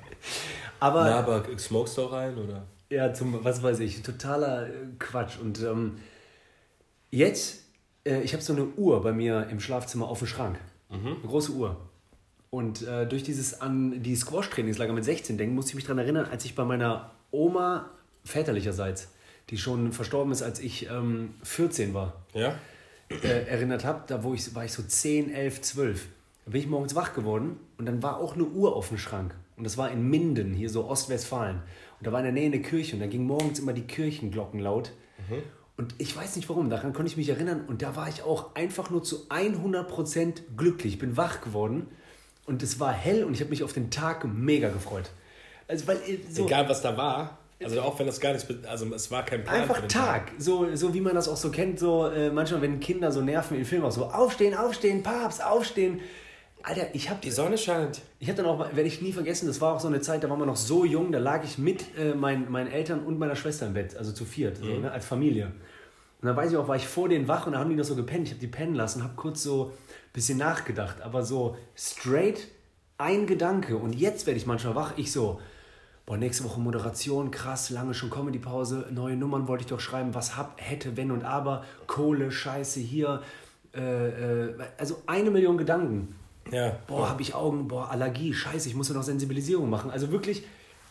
Aber, 0.79 1.03
Na, 1.03 1.19
aber 1.19 1.45
smokest 1.57 1.97
du 1.97 2.03
auch 2.03 2.11
rein, 2.11 2.35
oder? 2.37 2.65
Ja, 2.89 3.13
zum, 3.13 3.43
was 3.43 3.61
weiß 3.61 3.79
ich, 3.79 4.01
totaler 4.01 4.67
äh, 4.67 4.71
Quatsch. 4.97 5.39
Und 5.39 5.62
ähm, 5.62 6.00
jetzt, 7.12 7.63
äh, 8.03 8.21
ich 8.21 8.33
habe 8.33 8.41
so 8.41 8.53
eine 8.53 8.65
Uhr 8.65 9.01
bei 9.01 9.13
mir 9.13 9.47
im 9.50 9.59
Schlafzimmer 9.59 10.07
auf 10.07 10.19
dem 10.19 10.27
Schrank. 10.27 10.59
Mhm. 10.89 11.07
Eine 11.07 11.27
große 11.27 11.51
Uhr. 11.51 11.77
Und 12.50 12.81
äh, 12.86 13.07
durch 13.07 13.24
dieses 13.24 13.62
an 13.62 14.03
die 14.03 14.15
Squash-Trainingslager 14.15 14.91
mit 14.91 15.05
16 15.05 15.38
denken, 15.38 15.55
musste 15.55 15.69
ich 15.69 15.75
mich 15.75 15.86
daran 15.86 16.00
erinnern, 16.00 16.27
als 16.29 16.43
ich 16.43 16.55
bei 16.55 16.65
meiner 16.65 17.12
Oma 17.31 17.91
väterlicherseits, 18.23 19.09
die 19.49 19.57
schon 19.57 19.91
verstorben 19.91 20.31
ist, 20.31 20.41
als 20.41 20.59
ich 20.59 20.89
ähm, 20.89 21.35
14 21.43 21.93
war, 21.93 22.21
ja? 22.33 22.55
äh, 23.09 23.47
erinnert 23.47 23.85
habe. 23.85 24.03
Da 24.07 24.23
wo 24.23 24.33
ich, 24.33 24.53
war 24.55 24.65
ich 24.65 24.73
so 24.73 24.83
10, 24.83 25.33
11, 25.33 25.61
12. 25.61 26.07
Da 26.45 26.51
bin 26.51 26.61
ich 26.61 26.67
morgens 26.67 26.95
wach 26.95 27.13
geworden 27.13 27.57
und 27.77 27.85
dann 27.85 28.01
war 28.01 28.19
auch 28.19 28.35
eine 28.35 28.45
Uhr 28.45 28.75
auf 28.75 28.89
dem 28.89 28.97
Schrank. 28.97 29.35
Und 29.57 29.63
das 29.63 29.77
war 29.77 29.91
in 29.91 30.09
Minden, 30.09 30.53
hier 30.53 30.69
so 30.69 30.87
Ostwestfalen. 30.87 31.57
Und 31.99 32.07
da 32.07 32.11
war 32.11 32.19
in 32.19 32.25
der 32.25 32.33
Nähe 32.33 32.47
eine 32.47 32.61
Kirche 32.61 32.95
und 32.95 32.99
da 32.99 33.07
ging 33.07 33.25
morgens 33.25 33.59
immer 33.59 33.73
die 33.73 33.83
Kirchenglocken 33.83 34.59
laut. 34.59 34.91
Mhm. 35.29 35.43
Und 35.77 35.95
ich 35.97 36.15
weiß 36.15 36.35
nicht 36.35 36.49
warum, 36.49 36.69
daran 36.69 36.93
konnte 36.93 37.11
ich 37.11 37.17
mich 37.17 37.29
erinnern. 37.29 37.65
Und 37.67 37.81
da 37.81 37.95
war 37.95 38.07
ich 38.07 38.23
auch 38.23 38.55
einfach 38.55 38.89
nur 38.89 39.03
zu 39.03 39.27
100% 39.29 40.55
glücklich. 40.57 40.93
Ich 40.93 40.99
bin 40.99 41.17
wach 41.17 41.41
geworden 41.41 41.87
und 42.45 42.63
es 42.63 42.79
war 42.79 42.91
hell 42.91 43.23
und 43.23 43.33
ich 43.33 43.39
habe 43.39 43.49
mich 43.49 43.63
auf 43.63 43.73
den 43.73 43.91
Tag 43.91 44.25
mega 44.25 44.69
gefreut. 44.69 45.11
Also, 45.67 45.87
weil, 45.87 45.97
äh, 45.97 46.19
so, 46.29 46.45
Egal, 46.45 46.67
was 46.67 46.81
da 46.81 46.97
war. 46.97 47.37
Also 47.63 47.82
auch 47.82 47.98
wenn 48.00 48.06
das 48.06 48.20
gar 48.20 48.34
nicht, 48.34 48.46
also 48.68 48.94
es 48.94 49.12
war 49.12 49.24
kein 49.24 49.44
Plan. 49.44 49.62
Einfach 49.62 49.82
Tag. 49.82 49.89
Tag, 49.89 50.32
so, 50.38 50.75
so 50.75 50.94
wie 50.94 51.01
man 51.01 51.15
das 51.15 51.27
auch 51.27 51.38
so 51.38 51.51
kennt, 51.51 51.80
so 51.80 52.08
äh, 52.08 52.30
manchmal, 52.30 52.62
wenn 52.62 52.80
Kinder 52.80 53.12
so 53.12 53.22
nerven 53.22 53.58
in 53.58 53.65
Filmen 53.65 53.86
auch 53.86 53.91
so, 53.91 54.06
aufstehen, 54.06 54.56
aufstehen, 54.56 55.03
Papst, 55.03 55.44
aufstehen. 55.44 56.01
Alter, 56.63 56.94
ich 56.94 57.10
habe 57.10 57.20
Die 57.24 57.32
Sonne 57.32 57.58
scheint. 57.58 58.01
Ich 58.20 58.27
habe 58.30 58.38
dann 58.38 58.46
auch, 58.46 58.60
werde 58.60 58.84
ich 58.84 59.01
nie 59.01 59.13
vergessen, 59.13 59.48
das 59.48 59.62
war 59.62 59.75
auch 59.75 59.80
so 59.80 59.88
eine 59.88 60.01
Zeit, 60.01 60.24
da 60.24 60.30
waren 60.30 60.39
wir 60.39 60.46
noch 60.46 60.56
so 60.56 60.86
jung, 60.86 61.12
da 61.12 61.20
lag 61.20 61.44
ich 61.44 61.58
mit 61.58 61.98
äh, 61.98 62.13
mein, 62.13 62.51
meinen 62.51 62.72
Eltern 62.72 63.03
und 63.03 63.18
meiner 63.18 63.36
Schwester 63.36 63.65
im 63.65 63.74
Bett, 63.74 63.96
also 63.98 64.12
zu 64.12 64.25
viert, 64.25 64.62
mhm. 64.62 64.65
so, 64.65 64.72
ne, 64.80 64.91
als 64.91 65.06
Familie. 65.06 65.51
Und 66.22 66.27
dann 66.27 66.36
weiß 66.36 66.51
ich 66.51 66.58
auch, 66.58 66.68
war 66.68 66.75
ich 66.75 66.88
vor 66.88 67.10
denen 67.10 67.27
wach 67.27 67.48
und 67.48 67.53
da 67.53 67.60
haben 67.60 67.70
die 67.72 67.75
noch 67.75 67.84
so 67.84 67.96
gepennt. 67.96 68.27
Ich 68.27 68.34
habe 68.34 68.39
die 68.39 68.48
pennen 68.48 68.75
lassen, 68.75 69.03
habe 69.03 69.13
kurz 69.15 69.41
so 69.41 69.65
ein 69.65 70.13
bisschen 70.13 70.38
nachgedacht, 70.38 71.01
aber 71.01 71.24
so 71.24 71.58
straight 71.75 72.48
ein 73.00 73.25
Gedanke. 73.25 73.77
Und 73.77 73.94
jetzt 73.94 74.27
werde 74.27 74.38
ich 74.38 74.46
manchmal 74.46 74.75
wach, 74.75 74.94
ich 74.98 75.12
so, 75.12 75.41
boah, 76.12 76.18
nächste 76.18 76.44
Woche 76.44 76.60
Moderation, 76.60 77.32
krass, 77.32 77.70
lange 77.70 77.94
schon 77.94 78.10
Comedy-Pause, 78.10 78.88
neue 78.91 79.15
Nummern 79.15 79.48
wollte 79.48 79.62
ich 79.62 79.70
doch 79.70 79.80
schreiben, 79.80 80.13
was 80.13 80.36
hab, 80.36 80.60
hätte, 80.60 80.98
wenn 80.98 81.10
und 81.10 81.24
aber, 81.24 81.63
Kohle, 81.88 82.34
Scheiße 82.34 82.82
hier, 82.82 83.22
äh, 83.74 84.50
äh, 84.50 84.56
also 84.77 85.01
eine 85.08 85.32
Million 85.32 85.58
Gedanken. 85.58 86.13
Ja. 86.51 86.75
Boah, 86.88 87.08
habe 87.08 87.22
ich 87.22 87.34
Augen, 87.34 87.70
boah, 87.70 87.89
Allergie, 87.89 88.34
Scheiße, 88.34 88.68
ich 88.68 88.75
muss 88.75 88.89
ja 88.89 88.94
noch 88.94 89.03
Sensibilisierung 89.03 89.70
machen. 89.70 89.89
Also 89.89 90.12
wirklich 90.12 90.44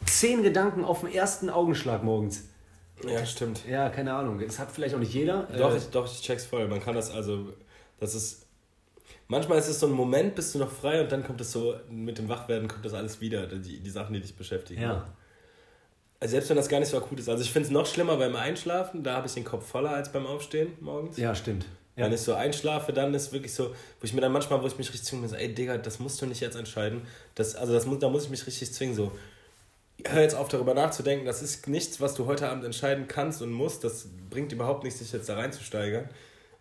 zehn 0.07 0.43
Gedanken 0.43 0.87
auf 0.87 1.01
den 1.01 1.13
ersten 1.13 1.51
Augenschlag 1.51 2.03
morgens. 2.03 2.45
Ja, 3.07 3.27
stimmt. 3.27 3.67
Ja, 3.69 3.91
keine 3.91 4.15
Ahnung. 4.15 4.41
Es 4.41 4.59
hat 4.59 4.73
vielleicht 4.73 4.95
auch 4.95 5.01
nicht 5.01 5.13
jeder. 5.13 5.43
Doch, 5.55 5.75
Äh, 5.75 5.77
ich, 5.77 5.91
doch, 5.91 6.07
ich 6.07 6.23
check's 6.23 6.47
voll. 6.47 6.67
Man 6.67 6.81
kann 6.81 6.95
das 6.95 7.11
also, 7.11 7.53
das 7.99 8.15
ist, 8.15 8.47
manchmal 9.31 9.59
ist 9.59 9.69
es 9.69 9.81
so 9.81 9.87
ein 9.87 9.93
Moment, 9.93 10.35
bist 10.35 10.55
du 10.55 10.59
noch 10.59 10.71
frei 10.71 11.01
und 11.01 11.11
dann 11.11 11.25
kommt 11.25 11.41
es 11.41 11.53
so, 11.53 11.75
mit 11.89 12.19
dem 12.19 12.29
Wachwerden 12.29 12.69
kommt 12.69 12.85
das 12.85 12.93
alles 12.93 13.21
wieder, 13.21 13.47
die, 13.47 13.81
die 13.81 13.91
Sachen, 13.91 14.13
die 14.13 14.21
dich 14.21 14.35
beschäftigen. 14.35 14.83
ja. 14.83 15.07
Also 16.23 16.33
selbst 16.33 16.51
wenn 16.51 16.59
das 16.59 16.69
gar 16.69 16.81
nicht 16.81 16.91
so 16.91 16.99
akut 16.99 17.19
ist. 17.19 17.31
Also 17.31 17.43
ich 17.43 17.51
finde 17.51 17.69
es 17.69 17.73
noch 17.73 17.87
schlimmer 17.87 18.19
beim 18.19 18.37
Einschlafen, 18.37 19.03
da 19.03 19.15
habe 19.15 19.27
ich 19.27 19.33
den 19.33 19.45
Kopf 19.45 19.67
voller 19.67 19.89
als 19.89 20.13
beim 20.13 20.27
Aufstehen 20.27 20.75
morgens. 20.81 21.17
ja, 21.17 21.35
stimmt. 21.35 21.65
Ja. 21.97 22.05
Wenn 22.05 22.13
ich 22.13 22.21
so 22.21 22.35
einschlafe, 22.35 22.93
dann 22.93 23.15
ist 23.15 23.33
wirklich 23.33 23.55
so, 23.55 23.71
wo 23.71 24.05
ich 24.05 24.13
mir 24.13 24.21
dann 24.21 24.31
manchmal, 24.33 24.63
wo 24.63 24.67
ich 24.67 24.77
mich 24.77 24.89
richtig 24.89 25.05
zwinge, 25.05 25.29
so, 25.29 25.37
ey 25.37 25.55
Digga, 25.55 25.79
das 25.79 25.99
musst 25.99 26.21
du 26.21 26.27
nicht 26.27 26.41
jetzt 26.41 26.57
entscheiden. 26.57 27.03
Das, 27.35 27.55
also 27.55 27.73
das 27.73 27.87
da 27.99 28.09
muss 28.11 28.25
ich 28.25 28.31
mich 28.31 28.47
richtig 28.47 28.71
zwingen, 28.73 28.95
so, 28.95 29.13
hör 30.07 30.21
jetzt 30.21 30.35
auf 30.35 30.49
darüber 30.49 30.75
nachzudenken, 30.75 31.25
das 31.25 31.41
ist 31.41 31.69
nichts, 31.69 32.03
was 32.03 32.15
du 32.15 32.27
heute 32.27 32.51
Abend 32.51 32.65
entscheiden 32.65 33.09
kannst 33.09 33.41
und 33.41 33.51
musst, 33.51 33.83
das 33.83 34.09
bringt 34.29 34.53
überhaupt 34.53 34.85
nichts, 34.85 34.99
sich 34.99 35.11
jetzt 35.13 35.29
da 35.29 35.37
reinzusteigern. 35.37 36.09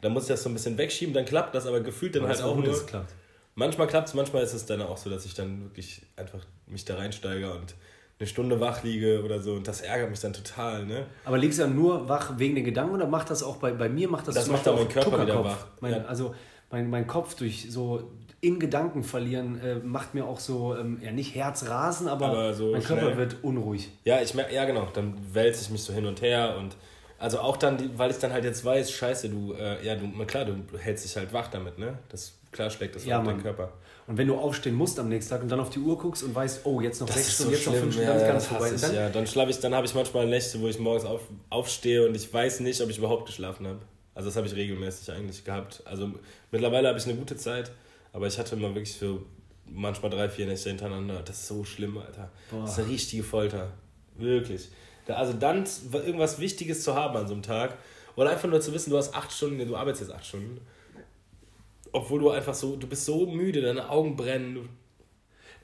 Dann 0.01 0.13
muss 0.13 0.23
ich 0.23 0.29
das 0.29 0.43
so 0.43 0.49
ein 0.49 0.53
bisschen 0.53 0.77
wegschieben, 0.77 1.13
dann 1.13 1.25
klappt 1.25 1.53
das, 1.55 1.65
aber 1.67 1.81
gefühlt 1.81 2.15
dann 2.15 2.23
Aber 2.23 2.33
halt 2.33 2.41
auch 2.41 2.55
gut, 2.55 2.65
nur. 2.65 2.73
es 2.73 2.85
klappt. 2.85 3.13
Manchmal 3.55 3.87
klappt 3.87 4.07
es, 4.07 4.13
manchmal 4.13 4.43
ist 4.43 4.53
es 4.53 4.65
dann 4.65 4.81
auch 4.81 4.97
so, 4.97 5.09
dass 5.09 5.25
ich 5.25 5.33
dann 5.33 5.63
wirklich 5.63 6.01
einfach 6.15 6.39
mich 6.67 6.85
da 6.85 6.95
reinsteige 6.95 7.51
und 7.51 7.75
eine 8.19 8.27
Stunde 8.27 8.59
wach 8.59 8.83
liege 8.83 9.23
oder 9.23 9.41
so 9.41 9.53
und 9.53 9.67
das 9.67 9.81
ärgert 9.81 10.09
mich 10.09 10.19
dann 10.19 10.33
total, 10.33 10.85
ne? 10.85 11.05
Aber 11.25 11.37
liegst 11.37 11.59
du 11.59 11.63
dann 11.63 11.75
nur 11.75 12.07
wach 12.07 12.33
wegen 12.37 12.55
den 12.55 12.63
Gedanken 12.65 12.93
oder 12.95 13.07
macht 13.07 13.29
das 13.29 13.43
auch 13.43 13.57
bei, 13.57 13.71
bei 13.71 13.89
mir 13.89 14.09
macht 14.09 14.27
das, 14.27 14.35
Das 14.35 14.47
macht 14.47 14.67
auch 14.67 14.75
meinen 14.77 14.89
Körper 14.89 15.11
wieder 15.21 15.33
Zuckerkopf. 15.35 15.45
wach. 15.47 15.67
Mein, 15.81 15.91
Ja. 15.93 16.05
Also 16.05 16.35
mein, 16.71 16.89
mein 16.89 17.07
Kopf 17.07 17.35
durch 17.35 17.67
so 17.71 18.11
in 18.41 18.59
Gedanken 18.59 19.03
verlieren 19.03 19.59
äh, 19.61 19.75
macht 19.75 20.13
mir 20.13 20.25
auch 20.25 20.39
so, 20.39 20.75
ähm, 20.77 20.99
ja 21.01 21.11
nicht 21.11 21.35
Herzrasen, 21.35 22.07
aber, 22.07 22.27
Aber 22.27 22.53
so 22.53 22.71
mein 22.71 22.83
Körper 22.83 23.03
schnell. 23.07 23.17
wird 23.17 23.37
unruhig. 23.41 23.89
Ja, 24.05 24.21
ich 24.21 24.33
merke, 24.33 24.53
ja 24.55 24.63
genau, 24.65 24.87
dann 24.93 25.13
wälze 25.33 25.63
ich 25.63 25.69
mich 25.69 25.83
so 25.83 25.91
hin 25.91 26.05
und 26.05 26.21
her 26.21 26.55
und 26.57 26.75
also 27.19 27.39
auch 27.39 27.57
dann, 27.57 27.97
weil 27.97 28.11
ich 28.11 28.17
dann 28.17 28.31
halt 28.31 28.45
jetzt 28.45 28.63
weiß, 28.63 28.91
scheiße, 28.91 29.29
du, 29.29 29.53
äh, 29.53 29.85
ja, 29.85 29.95
du, 29.95 30.09
na 30.15 30.25
klar, 30.25 30.45
du 30.45 30.55
hältst 30.77 31.05
dich 31.05 31.15
halt 31.17 31.33
wach 31.33 31.49
damit, 31.49 31.77
ne? 31.77 31.99
Das, 32.09 32.33
klar 32.51 32.69
schlägt 32.69 32.95
das 32.95 33.05
Ja, 33.05 33.19
auf 33.19 33.25
deinen. 33.25 33.41
Körper. 33.41 33.73
Und 34.07 34.17
wenn 34.17 34.27
du 34.27 34.35
aufstehen 34.35 34.73
musst 34.73 34.97
am 34.99 35.09
nächsten 35.09 35.29
Tag 35.31 35.43
und 35.43 35.49
dann 35.49 35.59
auf 35.59 35.69
die 35.69 35.79
Uhr 35.79 35.97
guckst 35.97 36.23
und 36.23 36.33
weißt, 36.33 36.61
oh, 36.63 36.81
jetzt 36.81 36.99
noch 36.99 37.07
sechs 37.09 37.35
Stunden, 37.35 37.51
jetzt 37.53 37.67
noch 37.67 37.75
fünf 37.75 37.93
Stunden, 37.93 38.09
ja, 38.09 38.15
dann 38.17 38.27
kann 38.27 38.37
es 38.37 38.43
das 38.43 38.51
vorbei 38.51 38.75
sein. 38.75 38.95
ja. 38.95 39.09
Dann 39.09 39.27
schlafe 39.27 39.51
ich, 39.51 39.59
dann 39.59 39.75
habe 39.75 39.85
ich 39.85 39.93
manchmal 39.93 40.25
Nächte, 40.27 40.59
wo 40.61 40.67
ich 40.67 40.79
morgens 40.79 41.05
auf, 41.05 41.21
aufstehe 41.49 42.07
und 42.07 42.15
ich 42.15 42.33
weiß 42.33 42.61
nicht, 42.61 42.81
ob 42.81 42.89
ich 42.89 42.97
überhaupt 42.97 43.27
geschlafen 43.27 43.67
habe. 43.67 43.79
Also 44.15 44.29
das 44.29 44.35
habe 44.35 44.47
ich 44.47 44.55
regelmäßig 44.55 45.11
eigentlich 45.13 45.45
gehabt. 45.45 45.83
Also 45.85 46.11
mittlerweile 46.51 46.87
habe 46.87 46.97
ich 46.97 47.05
eine 47.05 47.15
gute 47.15 47.35
Zeit, 47.35 47.71
aber 48.11 48.25
ich 48.27 48.39
hatte 48.39 48.55
immer 48.55 48.69
wirklich 48.69 48.95
so 48.95 49.21
manchmal 49.67 50.09
drei, 50.09 50.27
vier 50.29 50.47
Nächte 50.47 50.69
hintereinander. 50.69 51.21
Das 51.23 51.37
ist 51.37 51.47
so 51.47 51.63
schlimm, 51.63 51.97
Alter. 51.97 52.31
Boah. 52.49 52.61
Das 52.61 52.71
ist 52.71 52.79
eine 52.79 52.89
richtige 52.89 53.23
Folter. 53.23 53.71
Wirklich. 54.17 54.69
Also 55.17 55.33
dann 55.33 55.65
irgendwas 55.93 56.39
Wichtiges 56.39 56.83
zu 56.83 56.95
haben 56.95 57.15
an 57.17 57.27
so 57.27 57.33
einem 57.33 57.43
Tag 57.43 57.77
oder 58.15 58.29
einfach 58.31 58.49
nur 58.49 58.61
zu 58.61 58.73
wissen, 58.73 58.89
du 58.89 58.97
hast 58.97 59.13
acht 59.15 59.31
Stunden, 59.31 59.65
du 59.67 59.75
arbeitest 59.75 60.03
jetzt 60.09 60.13
acht 60.15 60.25
Stunden. 60.25 60.59
Obwohl 61.91 62.19
du 62.19 62.29
einfach 62.29 62.53
so, 62.53 62.75
du 62.75 62.85
bist 62.87 63.05
so 63.05 63.25
müde, 63.25 63.61
deine 63.61 63.89
Augen 63.89 64.15
brennen, 64.15 64.55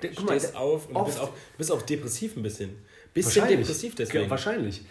du 0.01 0.07
guck 0.15 0.25
mal, 0.25 0.39
stehst 0.39 0.53
der- 0.53 0.59
auf 0.61 0.87
und 0.87 0.95
du 0.95 1.05
bist, 1.05 1.19
auch, 1.19 1.29
bist 1.57 1.71
auch 1.71 1.81
depressiv 1.81 2.35
ein 2.35 2.43
bisschen. 2.43 2.71
Bisschen 3.13 3.47
depressiv 3.47 3.95
deswegen. 3.95 4.23
Ja, 4.25 4.29
wahrscheinlich. 4.29 4.81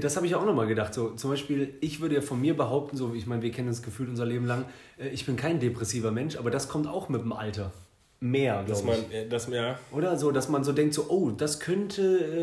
Das 0.00 0.16
habe 0.16 0.26
ich 0.26 0.34
auch 0.34 0.44
nochmal 0.44 0.66
gedacht. 0.66 0.92
So, 0.92 1.10
zum 1.10 1.30
Beispiel, 1.30 1.74
ich 1.80 2.00
würde 2.00 2.16
ja 2.16 2.20
von 2.20 2.40
mir 2.40 2.56
behaupten, 2.56 2.96
so, 2.96 3.14
ich 3.14 3.26
meine, 3.26 3.42
wir 3.42 3.52
kennen 3.52 3.68
das 3.68 3.82
Gefühl 3.82 4.08
unser 4.08 4.26
Leben 4.26 4.46
lang, 4.46 4.64
äh, 4.98 5.08
ich 5.08 5.24
bin 5.26 5.36
kein 5.36 5.60
depressiver 5.60 6.10
Mensch, 6.10 6.36
aber 6.36 6.50
das 6.50 6.68
kommt 6.68 6.86
auch 6.88 7.08
mit 7.08 7.20
dem 7.20 7.32
Alter. 7.32 7.72
Mehr, 8.22 8.64
Dass 8.64 8.84
man, 8.84 9.10
äh, 9.10 9.26
dass 9.26 9.48
man, 9.48 9.56
ja, 9.56 9.78
Oder 9.92 10.14
so, 10.18 10.30
dass 10.30 10.50
man 10.50 10.62
so 10.62 10.72
denkt, 10.72 10.92
so, 10.92 11.06
oh, 11.08 11.30
das 11.30 11.58
könnte 11.58 12.02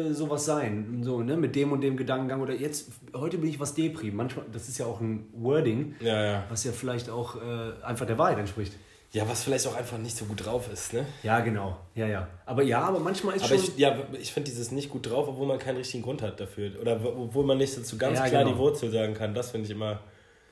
äh, 0.10 0.12
sowas 0.14 0.44
sein. 0.44 1.02
So, 1.04 1.22
ne, 1.22 1.38
mit 1.38 1.56
dem 1.56 1.72
und 1.72 1.82
dem 1.82 1.98
Gedankengang. 1.98 2.42
Oder 2.42 2.56
jetzt, 2.56 2.90
heute 3.16 3.38
bin 3.38 3.48
ich 3.48 3.60
was 3.60 3.76
Depri. 3.76 4.10
Manchmal, 4.10 4.46
das 4.52 4.68
ist 4.70 4.80
ja 4.80 4.88
auch 4.88 5.00
ein 5.02 5.28
Wording, 5.34 5.94
ja, 6.00 6.24
ja. 6.24 6.44
was 6.50 6.64
ja 6.64 6.72
vielleicht 6.72 7.12
auch 7.12 7.36
äh, 7.36 7.84
einfach 7.84 8.08
der 8.08 8.18
Wahrheit 8.18 8.40
entspricht. 8.40 8.74
Ja, 9.12 9.30
was 9.30 9.44
vielleicht 9.44 9.68
auch 9.68 9.76
einfach 9.78 10.00
nicht 10.00 10.18
so 10.18 10.26
gut 10.26 10.44
drauf 10.46 10.68
ist, 10.74 10.94
ne? 10.94 11.06
Ja, 11.22 11.40
genau. 11.42 11.78
Ja, 11.94 12.08
ja. 12.08 12.28
Aber 12.48 12.64
ja, 12.64 12.82
aber 12.82 13.00
manchmal 13.00 13.36
ist 13.36 13.46
Aber 13.46 13.56
schon. 13.56 13.64
ich, 13.64 13.78
ja, 13.78 13.96
ich 14.20 14.34
finde 14.34 14.50
dieses 14.50 14.72
nicht 14.72 14.90
gut 14.90 15.08
drauf, 15.10 15.28
obwohl 15.30 15.46
man 15.48 15.60
keinen 15.60 15.78
richtigen 15.78 16.02
Grund 16.04 16.24
hat 16.24 16.40
dafür. 16.40 16.72
Oder 16.82 17.02
wo- 17.04 17.24
obwohl 17.26 17.46
man 17.46 17.58
nicht 17.60 17.78
dazu 17.78 17.98
ganz 18.00 18.18
Ja, 18.18 18.28
klar 18.28 18.44
genau. 18.44 18.54
die 18.56 18.60
Wurzel 18.60 18.92
sagen 18.92 19.14
kann. 19.14 19.34
Das 19.36 19.52
finde 19.52 19.66
ich 19.66 19.72
immer, 19.72 20.02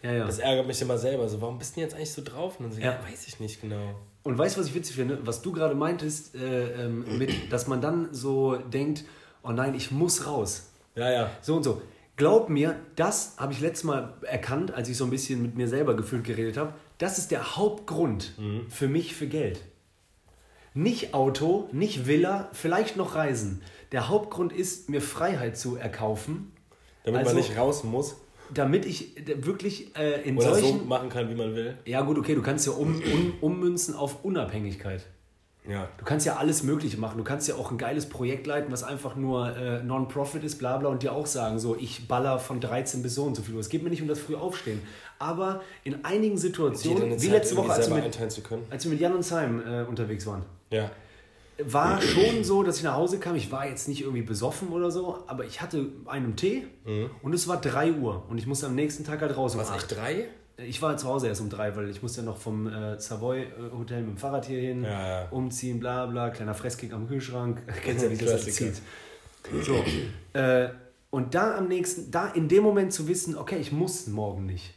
ja, 0.04 0.14
ja. 0.14 0.26
das 0.26 0.38
ärgert 0.38 0.68
mich 0.68 0.80
immer 0.82 0.98
selber. 1.00 1.28
So, 1.28 1.42
warum 1.42 1.58
bist 1.58 1.72
du 1.76 1.80
denn 1.82 1.90
jetzt 1.90 1.96
eigentlich 1.96 2.14
so 2.14 2.22
drauf? 2.24 2.60
Und 2.60 2.66
dann 2.68 2.74
so, 2.74 2.80
ja. 2.80 2.92
Ja. 2.94 3.00
weiß 3.12 3.28
ich 3.28 3.40
nicht 3.40 3.60
genau. 3.60 3.96
Und 4.26 4.38
weißt 4.40 4.56
du, 4.58 4.60
was 4.62 4.68
ich 4.68 4.74
witzig 4.74 4.96
finde? 4.96 5.20
Was 5.22 5.44
du 5.44 5.52
gerade 5.52 5.76
meintest, 5.76 6.34
äh, 6.36 6.86
ähm, 6.86 7.06
mit, 7.18 7.32
dass 7.54 7.68
man 7.68 7.80
dann 7.80 8.10
so 8.12 8.56
denkt, 8.56 9.06
oh 9.44 9.52
nein, 9.52 9.76
ich 9.76 9.92
muss 9.92 10.26
raus. 10.26 10.72
Ja, 10.96 11.12
ja. 11.12 11.30
So 11.42 11.56
und 11.56 11.64
so. 11.64 11.82
Glaub 12.18 12.50
mir, 12.50 12.76
das 12.96 13.36
habe 13.38 13.54
ich 13.54 13.60
letztes 13.60 13.84
Mal 13.84 14.14
erkannt, 14.24 14.74
als 14.74 14.90
ich 14.90 14.98
so 14.98 15.04
ein 15.04 15.10
bisschen 15.12 15.42
mit 15.42 15.56
mir 15.56 15.68
selber 15.68 15.96
gefühlt 15.96 16.24
geredet 16.24 16.58
habe. 16.58 16.74
Das 16.98 17.18
ist 17.20 17.30
der 17.30 17.56
Hauptgrund 17.58 18.34
für 18.70 18.88
mich 18.88 19.14
für 19.16 19.28
Geld. 19.28 19.62
Nicht 20.74 21.14
Auto, 21.14 21.68
nicht 21.74 22.08
Villa, 22.08 22.50
vielleicht 22.54 22.96
noch 22.96 23.16
Reisen. 23.16 23.62
Der 23.92 24.08
Hauptgrund 24.10 24.54
ist, 24.54 24.90
mir 24.90 25.02
Freiheit 25.02 25.58
zu 25.58 25.76
erkaufen, 25.76 26.52
Damit 27.04 27.20
Also- 27.20 27.34
man 27.36 27.44
nicht 27.44 27.58
raus 27.58 27.84
muss. 27.84 28.16
Damit 28.54 28.86
ich 28.86 29.18
äh, 29.18 29.46
wirklich 29.46 29.96
äh, 29.98 30.22
in 30.28 30.38
Oder 30.38 30.56
so 30.56 30.62
solchen. 30.62 30.88
machen 30.88 31.10
kann, 31.10 31.30
wie 31.30 31.36
man 31.36 31.56
will. 31.56 31.78
ja, 31.86 32.02
gut, 32.02 32.18
okay, 32.18 32.36
du 32.36 32.42
kannst 32.42 32.66
ja 32.66 32.74
um, 32.74 32.96
um, 32.96 33.34
ummünzen 33.42 33.96
auf 33.96 34.24
Unabhängigkeit. 34.24 35.06
Ja. 35.68 35.90
Du 35.98 36.06
kannst 36.06 36.26
ja 36.28 36.36
alles 36.36 36.62
Mögliche 36.62 36.98
machen. 36.98 37.18
Du 37.18 37.24
kannst 37.24 37.48
ja 37.48 37.56
auch 37.56 37.72
ein 37.72 37.78
geiles 37.80 38.08
Projekt 38.08 38.46
leiten, 38.46 38.72
was 38.72 38.84
einfach 38.84 39.16
nur 39.16 39.56
äh, 39.58 39.82
Non-Profit 39.82 40.44
ist, 40.44 40.60
bla 40.60 40.78
bla, 40.78 40.90
und 40.90 41.02
dir 41.02 41.12
auch 41.12 41.26
sagen, 41.26 41.58
so, 41.58 41.76
ich 41.76 42.08
baller 42.08 42.38
von 42.38 42.60
13 42.62 43.02
bis 43.02 43.16
so 43.16 43.24
und 43.24 43.36
so 43.36 43.42
viel 43.42 43.56
Uhr. 43.56 43.62
Es 43.62 43.70
geht 43.70 43.82
mir 43.82 43.90
nicht 43.90 44.02
um 44.02 44.08
das 44.08 44.20
früh 44.20 44.36
Aufstehen. 44.36 44.82
Aber 45.18 45.62
in 45.84 46.06
einigen 46.06 46.38
Situationen, 46.38 47.20
wie 47.20 47.28
letzte 47.28 47.56
Woche, 47.58 47.72
als 47.72 47.90
wir, 47.90 47.96
mit, 47.96 48.20
als 48.70 48.84
wir 48.86 48.92
mit 48.92 49.00
Jan 49.00 49.14
und 49.16 49.24
Simon 49.24 49.64
äh, 49.66 49.86
unterwegs 49.90 50.28
waren, 50.28 50.44
Ja. 50.72 50.92
War 51.64 52.02
schon 52.02 52.44
so, 52.44 52.64
dass 52.64 52.78
ich 52.78 52.84
nach 52.84 52.96
Hause 52.96 53.20
kam. 53.20 53.36
Ich 53.36 53.52
war 53.52 53.68
jetzt 53.68 53.88
nicht 53.88 54.02
irgendwie 54.02 54.22
besoffen 54.24 54.70
oder 54.70 54.92
so, 54.92 55.24
aber 55.28 55.46
ich 55.46 55.62
hatte 55.62 55.88
einen 56.06 56.36
Tee 56.36 56.68
und 57.22 57.34
es 57.34 57.48
war 57.48 57.62
3 57.62 57.94
Uhr 57.94 58.26
und 58.30 58.38
ich 58.38 58.46
musste 58.48 58.68
am 58.68 58.76
nächsten 58.76 59.04
Tag 59.04 59.22
halt 59.22 59.36
raus 59.38 59.56
um 59.56 59.62
Was, 59.62 59.70
8. 59.72 59.76
echt 59.78 59.98
drei? 59.98 60.28
Ich 60.58 60.82
war 60.82 60.96
zu 60.96 61.08
Hause 61.08 61.28
erst 61.28 61.42
um 61.42 61.50
drei, 61.50 61.76
weil 61.76 61.90
ich 61.90 62.02
musste 62.02 62.22
ja 62.22 62.26
noch 62.26 62.38
vom 62.38 62.68
äh, 62.68 62.98
Savoy 63.00 63.42
äh, 63.42 63.48
Hotel 63.78 64.02
mit 64.02 64.12
dem 64.12 64.18
Fahrrad 64.18 64.46
hier 64.46 64.62
hin, 64.62 64.84
Ja, 64.84 65.22
ja. 65.24 65.28
umziehen, 65.30 65.80
bla 65.82 66.06
bla, 66.06 66.30
kleiner 66.30 66.54
Fresskick 66.54 66.94
am 66.94 67.08
Kühlschrank. 67.10 67.62
Kennst 67.84 68.06
ja, 68.06 68.10
wie 68.12 68.16
das 68.18 68.46
zieht. 68.46 68.82
So. 69.62 69.84
Äh, 70.34 70.70
und 71.10 71.36
da 71.36 71.58
am 71.58 71.68
nächsten, 71.68 72.10
da 72.10 72.28
in 72.30 72.48
dem 72.48 72.64
Moment 72.64 72.94
zu 72.94 73.08
wissen, 73.08 73.38
okay, 73.38 73.58
ich 73.58 73.72
muss 73.74 74.08
morgen 74.08 74.46
nicht. 74.46 74.74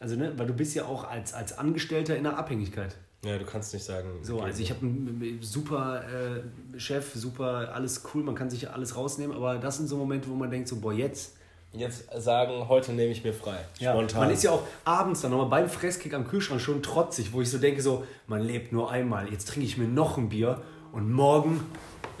Also, 0.00 0.16
ne, 0.16 0.32
weil 0.36 0.46
du 0.46 0.52
bist 0.52 0.74
ja 0.74 0.84
auch 0.84 1.04
als, 1.08 1.32
als 1.32 1.56
Angestellter 1.58 2.16
in 2.16 2.24
der 2.24 2.36
Abhängigkeit. 2.36 2.96
Ja, 3.24 3.38
du 3.38 3.44
kannst 3.44 3.72
nicht 3.72 3.84
sagen. 3.84 4.08
So, 4.22 4.40
also 4.40 4.62
ich 4.62 4.70
habe 4.70 4.80
einen 4.82 5.38
super 5.40 6.02
äh, 6.04 6.78
Chef, 6.78 7.14
super, 7.14 7.70
alles 7.74 8.02
cool, 8.12 8.22
man 8.22 8.34
kann 8.34 8.50
sich 8.50 8.70
alles 8.70 8.96
rausnehmen, 8.96 9.34
aber 9.34 9.56
das 9.56 9.78
sind 9.78 9.88
so 9.88 9.96
Momente, 9.96 10.28
wo 10.28 10.34
man 10.34 10.50
denkt, 10.50 10.68
so, 10.68 10.76
boah, 10.76 10.92
jetzt, 10.92 11.36
Jetzt 11.76 12.04
sagen, 12.16 12.68
heute 12.68 12.92
nehme 12.92 13.10
ich 13.10 13.24
mir 13.24 13.32
frei. 13.32 13.58
Ja, 13.80 13.92
Spontan. 13.92 14.20
man 14.20 14.30
ist 14.30 14.44
ja 14.44 14.52
auch 14.52 14.62
abends 14.84 15.22
dann 15.22 15.32
nochmal 15.32 15.48
beim 15.48 15.68
Fresskick 15.68 16.14
am 16.14 16.26
Kühlschrank 16.26 16.60
schon 16.60 16.84
trotzig, 16.84 17.32
wo 17.32 17.40
ich 17.40 17.50
so 17.50 17.58
denke, 17.58 17.82
so, 17.82 18.04
man 18.28 18.42
lebt 18.42 18.72
nur 18.72 18.92
einmal, 18.92 19.28
jetzt 19.32 19.48
trinke 19.48 19.66
ich 19.66 19.76
mir 19.76 19.88
noch 19.88 20.16
ein 20.16 20.28
Bier 20.28 20.62
und 20.92 21.10
morgen, 21.10 21.60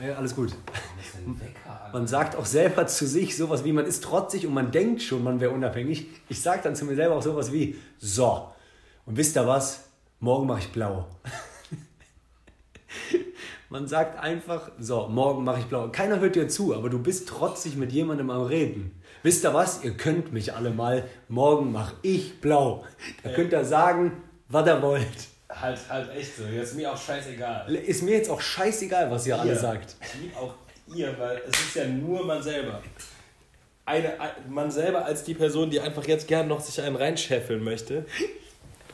ja, 0.04 0.14
alles 0.16 0.34
gut. 0.34 0.50
Man 1.92 2.08
sagt 2.08 2.34
auch 2.34 2.46
selber 2.46 2.88
zu 2.88 3.06
sich 3.06 3.36
sowas 3.36 3.64
wie, 3.64 3.72
man 3.72 3.86
ist 3.86 4.02
trotzig 4.02 4.44
und 4.44 4.54
man 4.54 4.72
denkt 4.72 5.02
schon, 5.02 5.22
man 5.22 5.38
wäre 5.38 5.52
unabhängig. 5.52 6.08
Ich 6.28 6.42
sage 6.42 6.60
dann 6.64 6.74
zu 6.74 6.84
mir 6.84 6.96
selber 6.96 7.14
auch 7.14 7.22
sowas 7.22 7.52
wie, 7.52 7.76
so, 7.98 8.48
und 9.06 9.16
wisst 9.16 9.36
ihr 9.36 9.46
was, 9.46 9.84
morgen 10.24 10.46
mache 10.46 10.60
ich 10.60 10.72
blau. 10.72 11.06
Man 13.70 13.88
sagt 13.88 14.18
einfach, 14.18 14.70
so, 14.78 15.08
morgen 15.08 15.44
mache 15.44 15.60
ich 15.60 15.66
blau. 15.66 15.88
Keiner 15.90 16.20
hört 16.20 16.36
dir 16.36 16.48
zu, 16.48 16.74
aber 16.74 16.88
du 16.90 16.98
bist 17.02 17.28
trotzig 17.28 17.76
mit 17.76 17.92
jemandem 17.92 18.30
am 18.30 18.42
Reden. 18.42 19.00
Wisst 19.22 19.44
ihr 19.44 19.54
was? 19.54 19.82
Ihr 19.84 19.96
könnt 19.96 20.32
mich 20.32 20.52
alle 20.54 20.70
mal. 20.70 21.04
Morgen 21.28 21.72
mache 21.72 21.94
ich 22.02 22.40
blau. 22.40 22.84
Da 23.22 23.30
könnt 23.30 23.52
ihr 23.52 23.64
sagen, 23.64 24.22
was 24.48 24.66
ihr 24.66 24.80
wollt. 24.82 25.06
Halt, 25.50 25.78
halt 25.88 26.10
echt 26.16 26.36
so. 26.36 26.44
Jetzt 26.44 26.70
ist 26.70 26.76
mir 26.76 26.92
auch 26.92 26.96
scheißegal. 26.96 27.74
Ist 27.74 28.02
mir 28.02 28.16
jetzt 28.16 28.30
auch 28.30 28.40
scheißegal, 28.40 29.10
was 29.10 29.26
ihr 29.26 29.38
alle 29.38 29.52
Ihr. 29.52 29.58
sagt. 29.58 29.96
Ich 30.02 30.20
liebe 30.22 30.36
auch 30.36 30.54
ihr, 30.94 31.14
weil 31.18 31.40
es 31.48 31.58
ist 31.60 31.76
ja 31.76 31.86
nur 31.86 32.24
man 32.24 32.42
selber. 32.42 32.82
Eine, 33.86 34.18
ein- 34.20 34.30
man 34.48 34.70
selber 34.70 35.04
als 35.04 35.24
die 35.24 35.34
Person, 35.34 35.70
die 35.70 35.80
einfach 35.80 36.06
jetzt 36.06 36.26
gern 36.28 36.48
noch 36.48 36.60
sich 36.60 36.80
einen 36.80 36.96
reinscheffeln 36.96 37.62
möchte. 37.64 38.06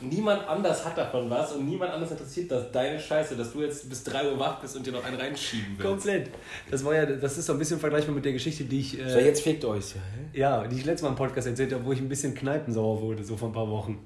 Niemand 0.01 0.47
anders 0.47 0.83
hat 0.83 0.97
davon 0.97 1.29
was 1.29 1.51
und 1.53 1.65
niemand 1.67 1.91
anders 1.91 2.11
interessiert 2.11 2.49
das 2.51 2.71
deine 2.71 2.99
Scheiße, 2.99 3.35
dass 3.35 3.53
du 3.53 3.61
jetzt 3.61 3.87
bis 3.89 4.03
3 4.03 4.31
Uhr 4.31 4.39
wach 4.39 4.59
bist 4.59 4.75
und 4.75 4.85
dir 4.85 4.91
noch 4.93 5.03
einen 5.03 5.17
reinschieben 5.19 5.75
willst. 5.77 5.87
Komplett. 5.87 6.29
Das 6.69 6.83
war 6.83 6.95
ja, 6.95 7.05
das 7.05 7.37
ist 7.37 7.45
so 7.45 7.53
ein 7.53 7.59
bisschen 7.59 7.79
vergleichbar 7.79 8.15
mit 8.15 8.25
der 8.25 8.33
Geschichte, 8.33 8.63
die 8.63 8.79
ich, 8.79 8.91
So, 8.91 8.97
äh, 9.19 9.25
jetzt 9.25 9.41
fickt 9.43 9.63
euch 9.65 9.95
ja, 9.95 10.01
hä? 10.01 10.39
ja, 10.39 10.67
die 10.67 10.77
ich 10.77 10.85
letztes 10.85 11.03
Mal 11.03 11.09
im 11.09 11.15
Podcast 11.15 11.47
erzählt 11.47 11.71
habe, 11.73 11.85
wo 11.85 11.91
ich 11.91 11.99
ein 11.99 12.09
bisschen 12.09 12.33
kneipensauer 12.33 13.01
wurde, 13.01 13.23
so 13.23 13.37
vor 13.37 13.49
ein 13.49 13.53
paar 13.53 13.69
Wochen. 13.69 13.99